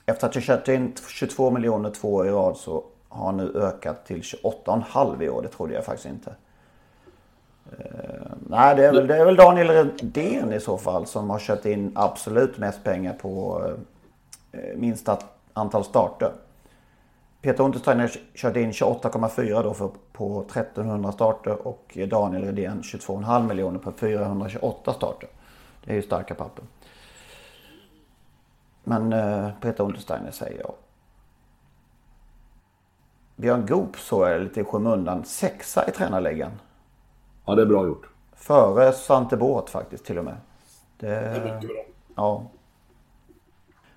efter 0.07 0.26
att 0.26 0.35
ha 0.35 0.43
kört 0.43 0.68
in 0.68 0.95
22 1.09 1.51
miljoner 1.51 1.91
två 1.91 2.14
år 2.14 2.26
i 2.26 2.31
rad 2.31 2.57
så 2.57 2.85
har 3.09 3.33
nu 3.33 3.53
ökat 3.55 4.07
till 4.07 4.21
28,5 4.21 5.23
i 5.23 5.29
år. 5.29 5.43
Det 5.43 5.49
trodde 5.49 5.75
jag 5.75 5.85
faktiskt 5.85 6.07
inte. 6.07 6.35
Uh, 7.73 8.33
nej, 8.49 8.77
det 8.77 8.87
är, 8.87 8.93
väl, 8.93 9.07
det 9.07 9.17
är 9.17 9.25
väl 9.25 9.37
Daniel 9.37 9.69
Redén 9.69 10.53
i 10.53 10.61
så 10.61 10.79
fall 10.79 11.07
som 11.07 11.31
har 11.31 11.39
kört 11.39 11.65
in 11.65 11.93
absolut 11.95 12.59
mest 12.59 12.85
pengar 12.85 13.13
på 13.13 13.63
eh, 14.53 14.61
uh, 14.61 14.77
minsta 14.77 15.19
antal 15.53 15.85
starter. 15.85 16.33
Peter 17.43 17.65
Untersteiner 17.65 18.13
körde 18.35 18.61
in 18.61 18.71
28,4 18.71 19.63
då 19.63 19.75
för, 19.75 19.91
på 20.13 20.41
1300 20.41 21.13
starter 21.13 21.67
och 21.67 21.99
Daniel 22.11 22.45
Redén 22.45 22.81
22,5 22.83 23.49
miljoner 23.49 23.79
på 23.79 23.93
428 23.93 24.93
starter. 24.93 25.29
Det 25.85 25.91
är 25.91 25.97
ju 25.97 26.03
starka 26.03 26.35
papper. 26.35 26.65
Men 28.85 29.13
uh, 29.13 29.51
Peter 29.61 29.85
Untersteiner 29.85 30.31
säger 30.31 30.61
jag. 30.61 30.75
Björn 33.39 33.66
Goop 33.66 33.99
så 33.99 34.22
är 34.22 34.41
lite 34.41 34.61
i 34.61 34.64
skymundan. 34.64 35.24
Sexa 35.24 35.89
i 35.89 35.91
tränarligan. 35.91 36.51
Ja, 37.45 37.55
det 37.55 37.62
är 37.62 37.66
bra 37.66 37.86
gjort. 37.86 38.09
Före 38.32 38.93
Svante 38.93 39.36
Båth 39.36 39.72
faktiskt 39.72 40.05
till 40.05 40.18
och 40.18 40.24
med. 40.24 40.36
Det, 40.99 41.09
är 41.09 41.45
mycket 41.45 41.70
bra. 41.70 41.84
Ja. 42.16 42.51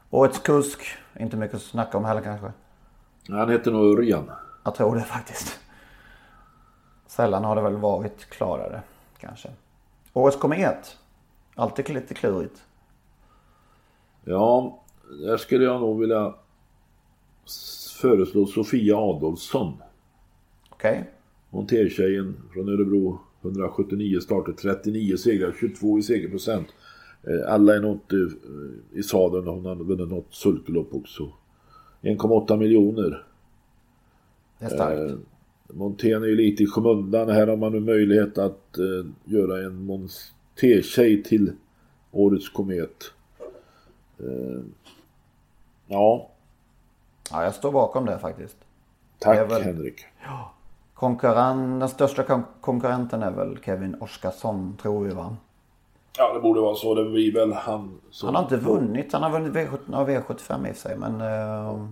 Årets 0.09 0.39
kusk. 0.39 0.81
Inte 1.19 1.37
mycket 1.37 1.55
att 1.55 1.61
snacka 1.61 1.97
om 1.97 2.05
heller 2.05 2.21
kanske. 2.21 2.51
Han 3.29 3.49
heter 3.49 3.71
nog 3.71 3.97
Örjan. 3.97 4.31
Jag 4.63 4.75
tror 4.75 4.95
det 4.95 5.01
faktiskt. 5.01 5.59
Sällan 7.07 7.43
har 7.43 7.55
det 7.55 7.61
väl 7.61 7.77
varit 7.77 8.29
klarare 8.29 8.81
kanske. 9.17 9.49
Årets 10.13 10.37
komet. 10.37 10.97
Alltid 11.55 11.89
lite 11.89 12.13
klurigt. 12.13 12.63
Ja, 14.23 14.79
där 15.09 15.37
skulle 15.37 15.65
jag 15.65 15.81
nog 15.81 15.99
vilja 15.99 16.33
föreslå 18.01 18.45
Sofia 18.45 18.97
Adolfsson. 18.97 19.73
Okej. 20.69 20.91
Okay. 20.91 21.03
Montertjejen 21.49 22.35
från 22.53 22.69
Örebro. 22.69 23.19
179 23.41 24.19
starter, 24.19 24.51
39 24.53 25.17
segrar, 25.17 25.55
22 25.59 25.99
i 25.99 26.03
segerprocent. 26.03 26.67
Eh, 27.23 27.53
alla 27.53 27.75
är 27.75 27.79
något 27.79 28.13
eh, 28.13 28.99
i 28.99 29.03
sadeln. 29.03 29.47
Hon 29.47 29.65
har 29.65 29.75
vunnit 29.75 30.09
något 30.09 30.33
sulkelopp 30.33 30.93
också. 30.93 31.31
1,8 32.01 32.57
miljoner. 32.57 33.23
Det 34.59 34.65
är 34.65 34.69
starkt. 34.69 35.11
Eh, 35.11 35.17
Montén 35.67 36.23
är 36.23 36.27
ju 36.27 36.35
lite 36.35 36.63
i 36.63 36.67
skymundan. 36.67 37.29
Här 37.29 37.47
har 37.47 37.57
man 37.57 37.71
nu 37.71 37.79
möjlighet 37.79 38.37
att 38.37 38.77
eh, 38.77 39.05
göra 39.25 39.65
en 39.65 39.85
Monté-tjej 39.85 41.23
till 41.23 41.51
Årets 42.11 42.49
Komet. 42.49 43.11
Eh, 44.19 44.61
ja. 45.87 46.30
Ja, 47.31 47.43
jag 47.43 47.55
står 47.55 47.71
bakom 47.71 48.05
det 48.05 48.19
faktiskt. 48.19 48.57
Tack 49.19 49.37
det 49.37 49.45
väl... 49.45 49.61
Henrik. 49.61 50.05
Ja. 50.23 50.51
Konkurren... 50.93 51.79
Den 51.79 51.89
största 51.89 52.23
kon 52.23 52.43
konkurrenten 52.61 53.23
är 53.23 53.31
väl 53.31 53.57
Kevin 53.65 53.95
Oskarsson, 53.99 54.77
tror 54.81 55.03
vi 55.03 55.13
va? 55.13 55.37
Ja, 56.17 56.33
det 56.33 56.39
borde 56.39 56.61
vara 56.61 56.75
så. 56.75 56.95
Det 56.95 57.05
blir 57.05 57.33
väl 57.33 57.53
han 57.53 58.01
som... 58.11 58.27
Han 58.27 58.35
har 58.35 58.43
inte 58.43 58.57
vunnit. 58.57 59.13
Han 59.13 59.23
har 59.23 59.29
vunnit 59.29 59.53
V17 59.53 60.01
och 60.01 60.09
V75 60.09 60.71
i 60.71 60.73
sig. 60.73 60.97
Men 60.97 61.21
eh, 61.21 61.85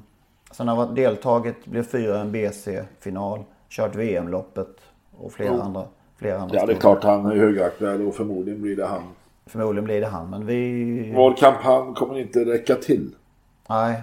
sen 0.51 0.67
har 0.67 0.75
han 0.75 0.95
deltagit, 0.95 1.65
blev 1.65 1.83
fyra 1.83 2.17
i 2.17 2.21
en 2.21 2.31
BC-final, 2.31 3.43
kört 3.69 3.95
VM-loppet 3.95 4.75
och 5.17 5.33
flera 5.33 5.53
oh. 5.53 5.65
andra. 5.65 5.83
Flera 6.17 6.39
andra 6.39 6.55
ja, 6.55 6.65
det 6.65 6.73
är 6.73 6.77
klart 6.77 7.03
han 7.03 7.25
är 7.25 7.35
högaktuell 7.35 8.07
och 8.07 8.15
förmodligen 8.15 8.61
blir 8.61 8.75
det 8.75 8.85
han. 8.85 9.01
Förmodligen 9.45 9.85
blir 9.85 10.01
det 10.01 10.07
han, 10.07 10.29
men 10.29 10.45
vi... 10.45 11.13
Vår 11.15 11.33
kampanj 11.37 11.93
kommer 11.95 12.19
inte 12.19 12.45
räcka 12.45 12.75
till. 12.75 13.15
Nej, 13.69 14.01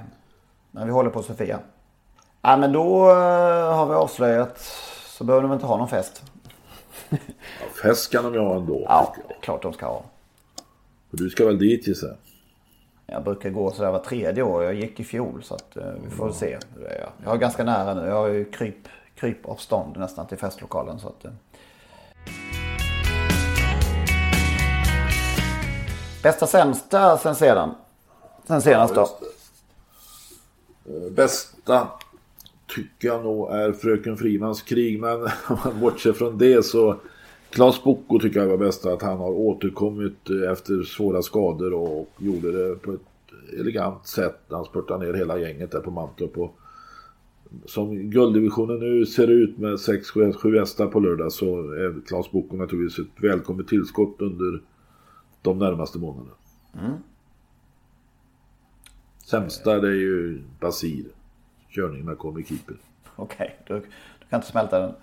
men 0.76 0.86
vi 0.86 0.92
håller 0.92 1.10
på 1.10 1.22
Sofia. 1.22 1.60
Nej, 2.42 2.58
men 2.58 2.72
då 2.72 3.10
eh, 3.10 3.74
har 3.76 3.86
vi 3.86 3.94
avslöjat 3.94 4.58
så 5.06 5.24
behöver 5.24 5.48
de 5.48 5.52
inte 5.52 5.66
ha 5.66 5.76
någon 5.76 5.88
fest. 5.88 6.22
Ja, 7.10 7.18
fest 7.82 8.12
kan 8.12 8.24
de 8.24 8.34
ju 8.34 8.40
ha 8.40 8.56
ändå. 8.56 8.82
Ja, 8.88 9.14
klart 9.40 9.62
de 9.62 9.72
ska 9.72 9.86
ha. 9.86 10.02
För 11.10 11.16
du 11.16 11.30
ska 11.30 11.46
väl 11.46 11.58
dit 11.58 11.86
gissar 11.86 12.06
jag? 12.06 12.16
Jag 13.06 13.24
brukar 13.24 13.50
gå 13.50 13.70
sådär 13.70 13.90
var 13.90 13.98
tredje 13.98 14.42
år. 14.42 14.64
Jag 14.64 14.74
gick 14.74 15.00
i 15.00 15.04
fjol 15.04 15.42
så 15.42 15.54
att 15.54 15.76
uh, 15.76 15.82
vi 16.04 16.10
får 16.10 16.32
se. 16.32 16.58
Jag 17.24 17.34
är 17.34 17.38
ganska 17.38 17.64
nära 17.64 17.94
nu. 17.94 18.06
Jag 18.06 18.14
har 18.14 18.26
ju 18.26 18.44
kryp, 18.44 18.88
krypavstånd 19.14 19.96
nästan 19.96 20.26
till 20.26 20.38
festlokalen. 20.38 20.98
Så 20.98 21.08
att, 21.08 21.24
uh. 21.24 21.30
Bästa 26.22 26.46
sämsta 26.46 27.18
sen 27.18 27.34
sedan? 27.34 27.74
Sen 28.46 28.62
senast 28.62 28.94
då? 28.94 29.08
Eh, 30.88 31.12
bästa 31.12 31.88
tycker 32.66 33.08
jag 33.08 33.24
nog 33.24 33.50
är 33.50 33.72
Fröken 33.72 34.16
Frimans 34.16 34.62
krig. 34.62 35.00
Men 35.00 35.22
om 35.48 35.58
man 35.64 35.80
bortser 35.80 36.12
från 36.12 36.38
det 36.38 36.64
så 36.64 36.96
Klas 37.50 37.84
Boko 37.84 38.18
tycker 38.18 38.40
jag 38.40 38.46
var 38.46 38.56
bäst 38.56 38.86
att 38.86 39.02
han 39.02 39.18
har 39.18 39.30
återkommit 39.30 40.30
efter 40.50 40.82
svåra 40.82 41.22
skador 41.22 41.72
och 41.72 42.10
gjorde 42.18 42.52
det 42.52 42.74
på 42.74 42.92
ett 42.92 43.00
elegant 43.60 44.06
sätt. 44.06 44.40
Han 44.48 44.64
spurtade 44.64 45.06
ner 45.06 45.14
hela 45.14 45.38
gänget 45.38 45.70
där 45.70 45.80
på 45.80 45.90
Mantorp. 45.90 46.38
Och 46.38 46.58
som 47.66 48.10
gulddivisionen 48.10 48.78
nu 48.78 49.06
ser 49.06 49.28
ut 49.28 49.58
med 49.58 49.74
6-7 49.74 50.58
hästar 50.58 50.86
på 50.86 51.00
lördag 51.00 51.32
så 51.32 51.72
är 51.72 52.06
Klas 52.06 52.30
Boko 52.30 52.56
naturligtvis 52.56 53.06
ett 53.06 53.22
välkommet 53.24 53.68
tillskott 53.68 54.16
under 54.18 54.62
de 55.42 55.58
närmaste 55.58 55.98
månaderna. 55.98 56.34
Mm. 56.74 56.96
Sämsta 59.26 59.80
det 59.80 59.88
är 59.88 59.92
ju 59.92 60.42
Basir. 60.60 61.04
Körning 61.68 62.04
med 62.04 62.18
Colmy 62.18 62.44
Keeper. 62.44 62.76
Okej, 63.16 63.56
okay, 63.64 63.76
du, 63.80 63.86
du, 64.20 64.26
kan 64.30 64.38
inte 64.38 64.50
smälta 64.50 64.80
den. 64.80 64.94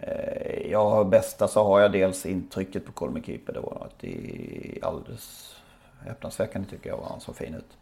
Eh, 0.00 0.70
ja, 0.70 1.04
bästa 1.04 1.48
så 1.48 1.64
har 1.64 1.80
jag 1.80 1.92
dels 1.92 2.26
intrycket 2.26 2.86
på 2.86 2.92
Colmy 2.92 3.22
Keeper. 3.22 3.52
Det 3.52 3.60
var 3.60 3.86
att 3.86 3.98
det 4.00 4.78
alldeles 4.82 5.56
häpnadsväckande 6.00 6.68
tycker 6.68 6.90
jag 6.90 6.96
var 6.96 7.08
han 7.08 7.20
så 7.20 7.32
fin 7.32 7.54
ut. 7.54 7.76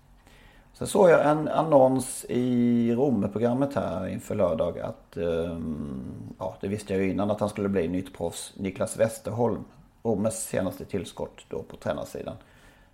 Sen 0.73 0.87
såg 0.87 1.11
jag 1.11 1.31
en 1.31 1.49
annons 1.49 2.27
i 2.29 2.95
Romme-programmet 2.95 3.75
här 3.75 4.09
inför 4.09 4.35
lördag 4.35 4.79
att, 4.79 5.17
ehm, 5.17 6.35
ja 6.39 6.57
det 6.61 6.69
visste 6.69 6.93
jag 6.93 7.03
ju 7.03 7.11
innan 7.11 7.31
att 7.31 7.41
han 7.41 7.49
skulle 7.49 7.69
bli 7.69 7.89
nytt 7.89 8.17
proffs. 8.17 8.53
Niklas 8.57 8.97
Westerholm, 8.97 9.65
Rommes 10.03 10.49
senaste 10.49 10.85
tillskott 10.85 11.47
då 11.49 11.63
på 11.63 11.77
tränarsidan. 11.77 12.37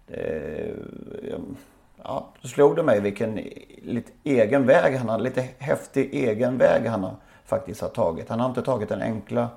Det, 0.06 0.74
ehm, 1.32 1.56
ja, 2.02 2.28
då 2.42 2.48
slog 2.48 2.76
det 2.76 2.82
mig 2.82 3.00
vilken 3.00 3.34
lite 3.82 4.12
egen 4.24 4.66
väg 4.66 4.96
han 4.96 5.08
har, 5.08 5.18
lite 5.18 5.48
häftig 5.58 6.14
egen 6.14 6.58
väg 6.58 6.86
han 6.86 7.04
har 7.04 7.14
faktiskt 7.46 7.80
har 7.80 7.88
tagit. 7.88 8.28
Han 8.28 8.40
har 8.40 8.48
inte 8.48 8.62
tagit 8.62 8.88
den 8.88 9.02
enkla 9.02 9.48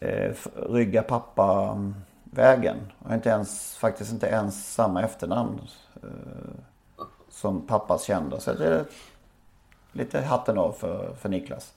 eh, 0.00 0.32
rygga 0.54 1.02
pappa-vägen. 1.02 2.76
Och 2.98 3.14
inte 3.14 3.28
ens, 3.28 3.76
faktiskt 3.76 4.12
inte 4.12 4.26
ens 4.26 4.74
samma 4.74 5.02
efternamn 5.02 5.60
eh, 6.02 6.08
som 7.28 7.66
pappas 7.66 8.04
kända. 8.04 8.40
Så 8.40 8.52
det 8.52 8.66
är 8.66 8.84
lite 9.92 10.20
hatten 10.20 10.58
av 10.58 10.72
för, 10.72 11.14
för 11.14 11.28
Niklas. 11.28 11.74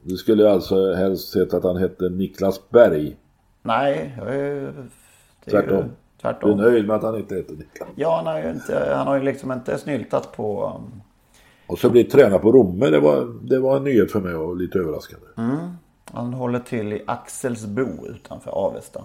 Du 0.00 0.16
skulle 0.16 0.50
alltså 0.50 0.94
helst 0.94 1.32
sett 1.32 1.54
att 1.54 1.64
han 1.64 1.76
hette 1.76 2.08
Niklas 2.08 2.68
Berg? 2.68 3.16
Nej, 3.62 4.14
jag 4.18 4.34
är... 4.34 4.72
Tvärtom. 4.72 4.80
Ju, 5.44 5.50
tvärtom. 5.50 5.90
Du 6.22 6.28
är 6.28 6.56
nöjd 6.56 6.86
med 6.86 6.96
att 6.96 7.02
han 7.02 7.16
inte 7.16 7.34
heter 7.34 7.52
Niklas? 7.54 7.88
Ja, 7.94 8.16
han 8.16 8.26
har 8.26 8.42
ju, 8.42 8.50
inte, 8.50 8.92
han 8.96 9.06
har 9.06 9.16
ju 9.16 9.22
liksom 9.22 9.52
inte 9.52 9.78
snyltat 9.78 10.36
på... 10.36 10.72
Um... 10.76 11.02
Och 11.66 11.78
så 11.78 11.90
bli 11.90 12.04
tränare 12.04 12.38
på 12.38 12.52
Romme, 12.52 12.90
det 12.90 13.00
var, 13.00 13.26
det 13.42 13.58
var 13.58 13.76
en 13.76 13.84
nyhet 13.84 14.12
för 14.12 14.20
mig 14.20 14.34
och 14.34 14.56
lite 14.56 14.78
överraskande. 14.78 15.26
Mm. 15.36 15.58
Han 16.12 16.32
håller 16.32 16.58
till 16.58 16.92
i 16.92 17.02
Axelsbo 17.06 18.06
utanför 18.06 18.50
Avesta. 18.50 19.02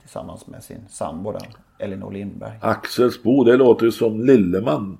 Tillsammans 0.00 0.46
med 0.46 0.64
sin 0.64 0.80
sambo 0.88 1.32
där, 1.32 1.48
Elinor 1.78 2.12
Lindberg. 2.12 2.58
Axelsbo, 2.60 3.44
det 3.44 3.56
låter 3.56 3.84
ju 3.84 3.92
som 3.92 4.20
Lilleman. 4.20 4.98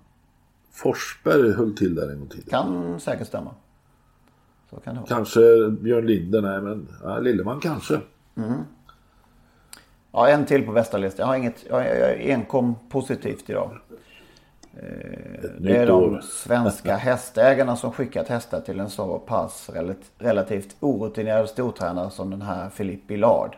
Forsberg 0.73 1.53
höll 1.53 1.77
till 1.77 1.95
där 1.95 2.13
en 2.13 2.19
gång 2.19 2.29
till. 2.29 2.43
Kan 2.43 3.01
säkert 3.01 3.27
stämma. 3.27 3.51
Kan. 4.85 5.05
Kanske 5.09 5.41
Björn 5.71 6.07
Linder, 6.07 6.43
nej 6.43 6.61
men 6.61 6.89
ja, 7.03 7.19
Lilleman 7.19 7.61
kanske. 7.61 8.01
Mm. 8.37 8.53
Ja, 10.13 10.29
en 10.29 10.47
till 10.47 10.67
på 10.67 10.73
västarlistan. 10.73 11.23
Jag 11.25 11.27
har 11.27 11.37
inget, 11.37 11.67
jag 11.69 11.87
är 11.87 12.33
enkom 12.35 12.77
positivt 12.89 13.51
idag. 13.51 13.79
Eh, 14.75 15.51
det 15.59 15.77
är 15.77 15.87
de 15.87 16.23
svenska 16.23 16.97
hästägarna 16.97 17.77
som 17.77 17.93
skickat 17.93 18.29
hästar 18.29 18.61
till 18.61 18.81
en 18.81 18.91
så 18.91 19.19
pass 19.19 19.71
relativt 20.19 20.77
orutinerad 20.81 21.49
stortränare 21.49 22.11
som 22.11 22.31
den 22.31 22.43
här 22.43 22.71
Philippe 22.71 23.07
Billard. 23.07 23.57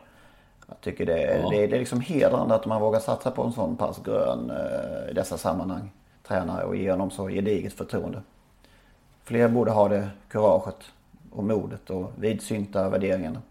Jag 0.68 0.80
tycker 0.80 1.06
det, 1.06 1.40
ja. 1.42 1.50
det, 1.50 1.66
det 1.66 1.76
är 1.76 1.78
liksom 1.78 2.00
hedrande 2.00 2.54
att 2.54 2.66
man 2.66 2.80
vågar 2.80 3.00
satsa 3.00 3.30
på 3.30 3.42
en 3.42 3.52
sån 3.52 3.76
pass 3.76 4.00
grön 4.04 4.50
eh, 4.50 5.10
i 5.10 5.14
dessa 5.14 5.38
sammanhang. 5.38 5.90
Tränare 6.28 6.64
och 6.64 6.76
ge 6.76 6.90
honom 6.90 7.10
så 7.10 7.28
gediget 7.28 7.72
förtroende. 7.72 8.22
Fler 9.24 9.48
borde 9.48 9.70
ha 9.70 9.88
det 9.88 10.08
kuraget 10.28 10.84
och 11.30 11.44
modet 11.44 11.90
och 11.90 12.12
vidsynta 12.18 12.88
värderingarna. 12.88 13.42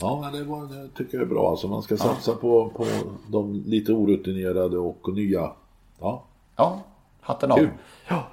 Ja, 0.00 0.20
men 0.20 0.32
det, 0.32 0.44
var, 0.44 0.60
det 0.60 0.88
tycker 0.96 1.18
jag 1.18 1.22
är 1.22 1.30
bra. 1.30 1.50
Alltså 1.50 1.68
man 1.68 1.82
ska 1.82 1.96
satsa 1.96 2.30
ja. 2.30 2.36
på, 2.40 2.68
på 2.68 2.86
de 3.28 3.62
lite 3.66 3.92
orutinerade 3.92 4.78
och 4.78 5.14
nya. 5.14 5.52
Ja, 6.00 6.24
ja 6.56 6.82
hatten 7.20 7.52
av. 7.52 7.68
Ja. 8.08 8.28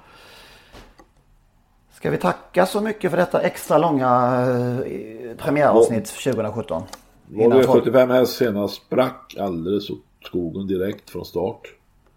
Ska 1.90 2.10
vi 2.10 2.18
tacka 2.18 2.66
så 2.66 2.80
mycket 2.80 3.10
för 3.10 3.18
detta 3.18 3.40
extra 3.40 3.78
långa 3.78 4.40
eh, 4.86 5.36
premiäravsnitt 5.36 6.06
2017? 6.06 6.82
Vår 7.28 7.50
V75 7.50 8.12
häst 8.12 8.36
senast 8.36 8.74
sprack 8.74 9.36
alldeles 9.38 9.90
åt 9.90 9.98
skogen 10.24 10.66
direkt 10.66 11.10
från 11.10 11.24
start. 11.24 11.74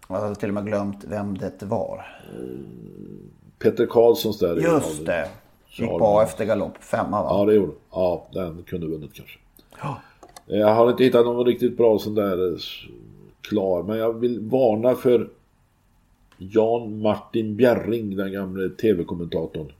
Jag 0.08 0.20
hade 0.20 0.34
till 0.34 0.48
och 0.48 0.54
med 0.54 0.66
glömt 0.66 1.04
vem 1.04 1.38
det 1.38 1.62
var. 1.62 2.06
Peter 3.58 3.86
Karlssons 3.86 4.38
där. 4.38 4.56
Just 4.56 5.06
det. 5.06 5.28
Gick 5.68 5.98
bra 5.98 6.22
efter 6.22 6.44
galopp. 6.44 6.84
Femma 6.84 7.22
va? 7.22 7.28
Ja 7.30 7.44
det 7.44 7.54
gjorde 7.54 7.72
Ja 7.90 8.26
den 8.32 8.62
kunde 8.62 8.86
vunnit 8.86 9.14
kanske. 9.14 9.39
Ja. 9.82 10.00
Jag 10.46 10.74
har 10.74 10.90
inte 10.90 11.04
hittat 11.04 11.24
någon 11.24 11.46
riktigt 11.46 11.76
bra 11.76 11.98
sån 11.98 12.14
där 12.14 12.52
eh, 12.52 12.58
klar. 13.40 13.82
Men 13.82 13.98
jag 13.98 14.12
vill 14.12 14.40
varna 14.40 14.94
för 14.94 15.28
Jan 16.38 17.02
Martin 17.02 17.56
Bjerring, 17.56 18.16
den 18.16 18.32
gamle 18.32 18.68
tv-kommentatorn. 18.68 19.72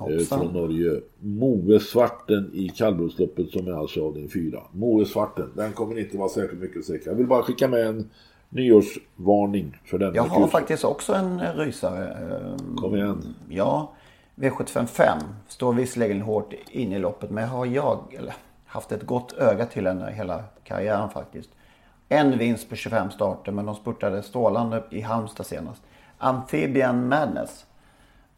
Eh, 0.00 0.18
från 0.18 0.52
Norge. 0.52 1.00
Moesvarten 1.20 2.50
i 2.54 2.68
kallblodsloppet 2.68 3.50
som 3.50 3.66
är 3.68 3.72
alltså 3.72 4.06
avdelning 4.06 4.30
4. 4.30 4.62
Moesvarten, 4.72 5.50
den 5.54 5.72
kommer 5.72 5.98
inte 5.98 6.18
vara 6.18 6.28
särskilt 6.28 6.62
mycket 6.62 6.84
säker. 6.84 7.10
Jag 7.10 7.16
vill 7.16 7.26
bara 7.26 7.42
skicka 7.42 7.68
med 7.68 7.86
en 7.86 8.10
nyårsvarning 8.48 9.76
för 9.84 9.98
den. 9.98 10.14
Jag 10.14 10.22
har 10.22 10.42
kul. 10.42 10.50
faktiskt 10.50 10.84
också 10.84 11.12
en 11.12 11.40
rysare. 11.40 12.16
Kom 12.76 12.96
igen. 12.96 13.34
Ja. 13.48 13.92
V755 14.34 15.18
står 15.48 15.72
visserligen 15.72 16.22
hårt 16.22 16.54
in 16.70 16.92
i 16.92 16.98
loppet 16.98 17.30
men 17.30 17.48
har 17.48 17.66
jag 17.66 18.14
eller, 18.18 18.34
haft 18.76 18.92
ett 18.92 19.06
gott 19.06 19.32
öga 19.32 19.66
till 19.66 19.86
henne 19.86 20.10
hela 20.12 20.44
karriären 20.64 21.10
faktiskt. 21.10 21.50
En 22.08 22.38
vinst 22.38 22.68
på 22.68 22.76
25 22.76 23.10
starter 23.10 23.52
men 23.52 23.66
de 23.66 23.74
spurtade 23.74 24.22
strålande 24.22 24.82
i 24.90 25.00
Halmstad 25.00 25.46
senast. 25.46 25.82
Amphibian 26.18 27.08
Madness. 27.08 27.66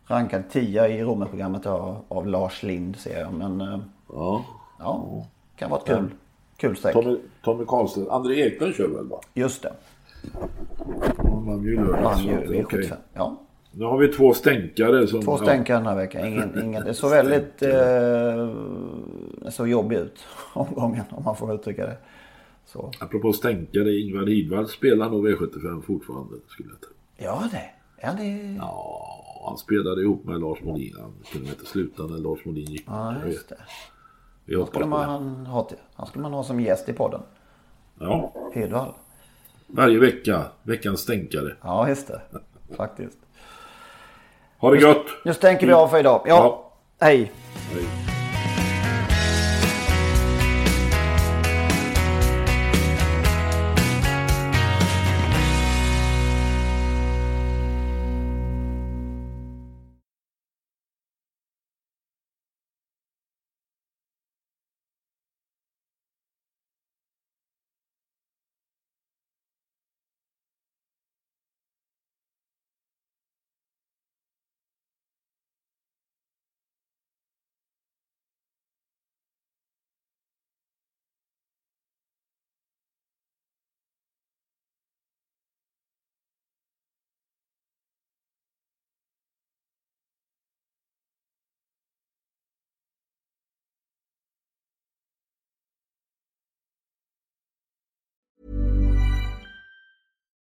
Rankad 0.06 0.42
10 0.50 0.86
i 0.88 1.02
Romerprogrammet 1.02 1.66
av, 1.66 2.26
Lars 2.26 2.62
Lind 2.62 2.96
ser 2.96 3.20
jag. 3.20 3.32
Men 3.32 3.60
eh, 3.60 3.78
Ja. 4.12 4.44
ja, 4.78 5.24
kan 5.56 5.70
vara 5.70 5.80
ett 5.80 5.86
kul, 5.86 6.10
kul 6.56 6.76
streck. 6.76 6.92
Tommy, 6.94 7.18
Tommy 7.44 7.64
Karlstedt. 7.64 8.08
André 8.10 8.34
Eklund 8.34 8.74
kör 8.74 8.88
väl 8.88 9.08
va? 9.08 9.20
Just 9.34 9.62
det. 9.62 9.72
Han 11.16 11.46
vann 11.46 11.62
ju 11.62 11.76
lördags. 11.76 12.04
Vann 12.04 12.16
så 12.16 12.22
ju 12.22 12.34
att 12.42 12.48
det 12.48 12.58
är 12.58 12.64
okej. 12.64 12.80
V75. 12.82 12.94
Ja, 13.14 13.36
Nu 13.72 13.84
har 13.84 13.98
vi 13.98 14.08
två 14.08 14.32
stänkare 14.34 15.06
som... 15.06 15.22
två 15.22 15.36
stänkare 15.36 15.76
den 15.78 15.86
här 15.86 15.96
veckan. 15.96 16.26
Ingen, 16.26 16.62
ingen, 16.64 16.84
det 16.84 16.94
såg 16.94 17.10
väldigt 17.10 17.62
eh, 17.62 18.48
så 19.50 19.66
jobbig 19.66 19.96
ut 19.96 20.18
omgången 20.52 21.04
om 21.10 21.24
man 21.24 21.36
får 21.36 21.54
uttrycka 21.54 21.86
det. 21.86 21.96
Så. 22.66 22.90
Apropå 23.00 23.32
stänkare, 23.32 23.92
Ingvar 23.94 24.26
Hidvall 24.26 24.68
spelar 24.68 25.10
nog 25.10 25.28
V75 25.28 25.82
fortfarande 25.82 26.34
skulle 26.48 26.68
jag 26.68 26.80
tro. 26.80 26.90
Ja 27.16 27.48
det. 27.52 27.70
Ja, 28.02 28.12
det... 28.12 28.54
Ja, 28.58 29.04
han 29.48 29.58
spelade 29.58 30.02
ihop 30.02 30.24
med 30.24 30.40
Lars 30.40 30.60
Molin. 30.62 30.94
Han 31.00 31.12
kunde 31.32 31.48
inte 31.48 31.66
sluta 31.66 32.02
när 32.02 32.18
Lars 32.18 32.44
Molin 32.44 32.64
gick. 32.64 32.84
Ja, 32.86 33.14
just 33.26 33.48
det. 33.48 33.56
Vi 34.44 34.56
Han 34.56 34.66
skulle, 34.66 34.86
man 34.86 35.46
ha 35.46 35.64
till, 35.64 35.76
han 35.94 36.06
skulle 36.06 36.22
man 36.22 36.32
ha 36.32 36.44
som 36.44 36.60
gäst 36.60 36.88
i 36.88 36.92
podden. 36.92 37.20
Ja, 37.98 38.32
Hedvall. 38.54 38.92
varje 39.66 39.98
vecka. 39.98 40.44
Veckans 40.62 41.00
stänkare. 41.00 41.56
Ja, 41.62 41.88
just 41.88 42.08
det. 42.08 42.20
Faktiskt. 42.76 43.18
Ha 44.58 44.70
det 44.70 44.80
gött! 44.80 45.06
Nu 45.24 45.34
stänker 45.34 45.66
vi 45.66 45.72
av 45.72 45.88
för 45.88 45.98
idag. 46.00 46.22
Ja, 46.26 46.34
Ja. 46.36 46.72
hej. 47.06 47.32
Hej. 47.72 48.17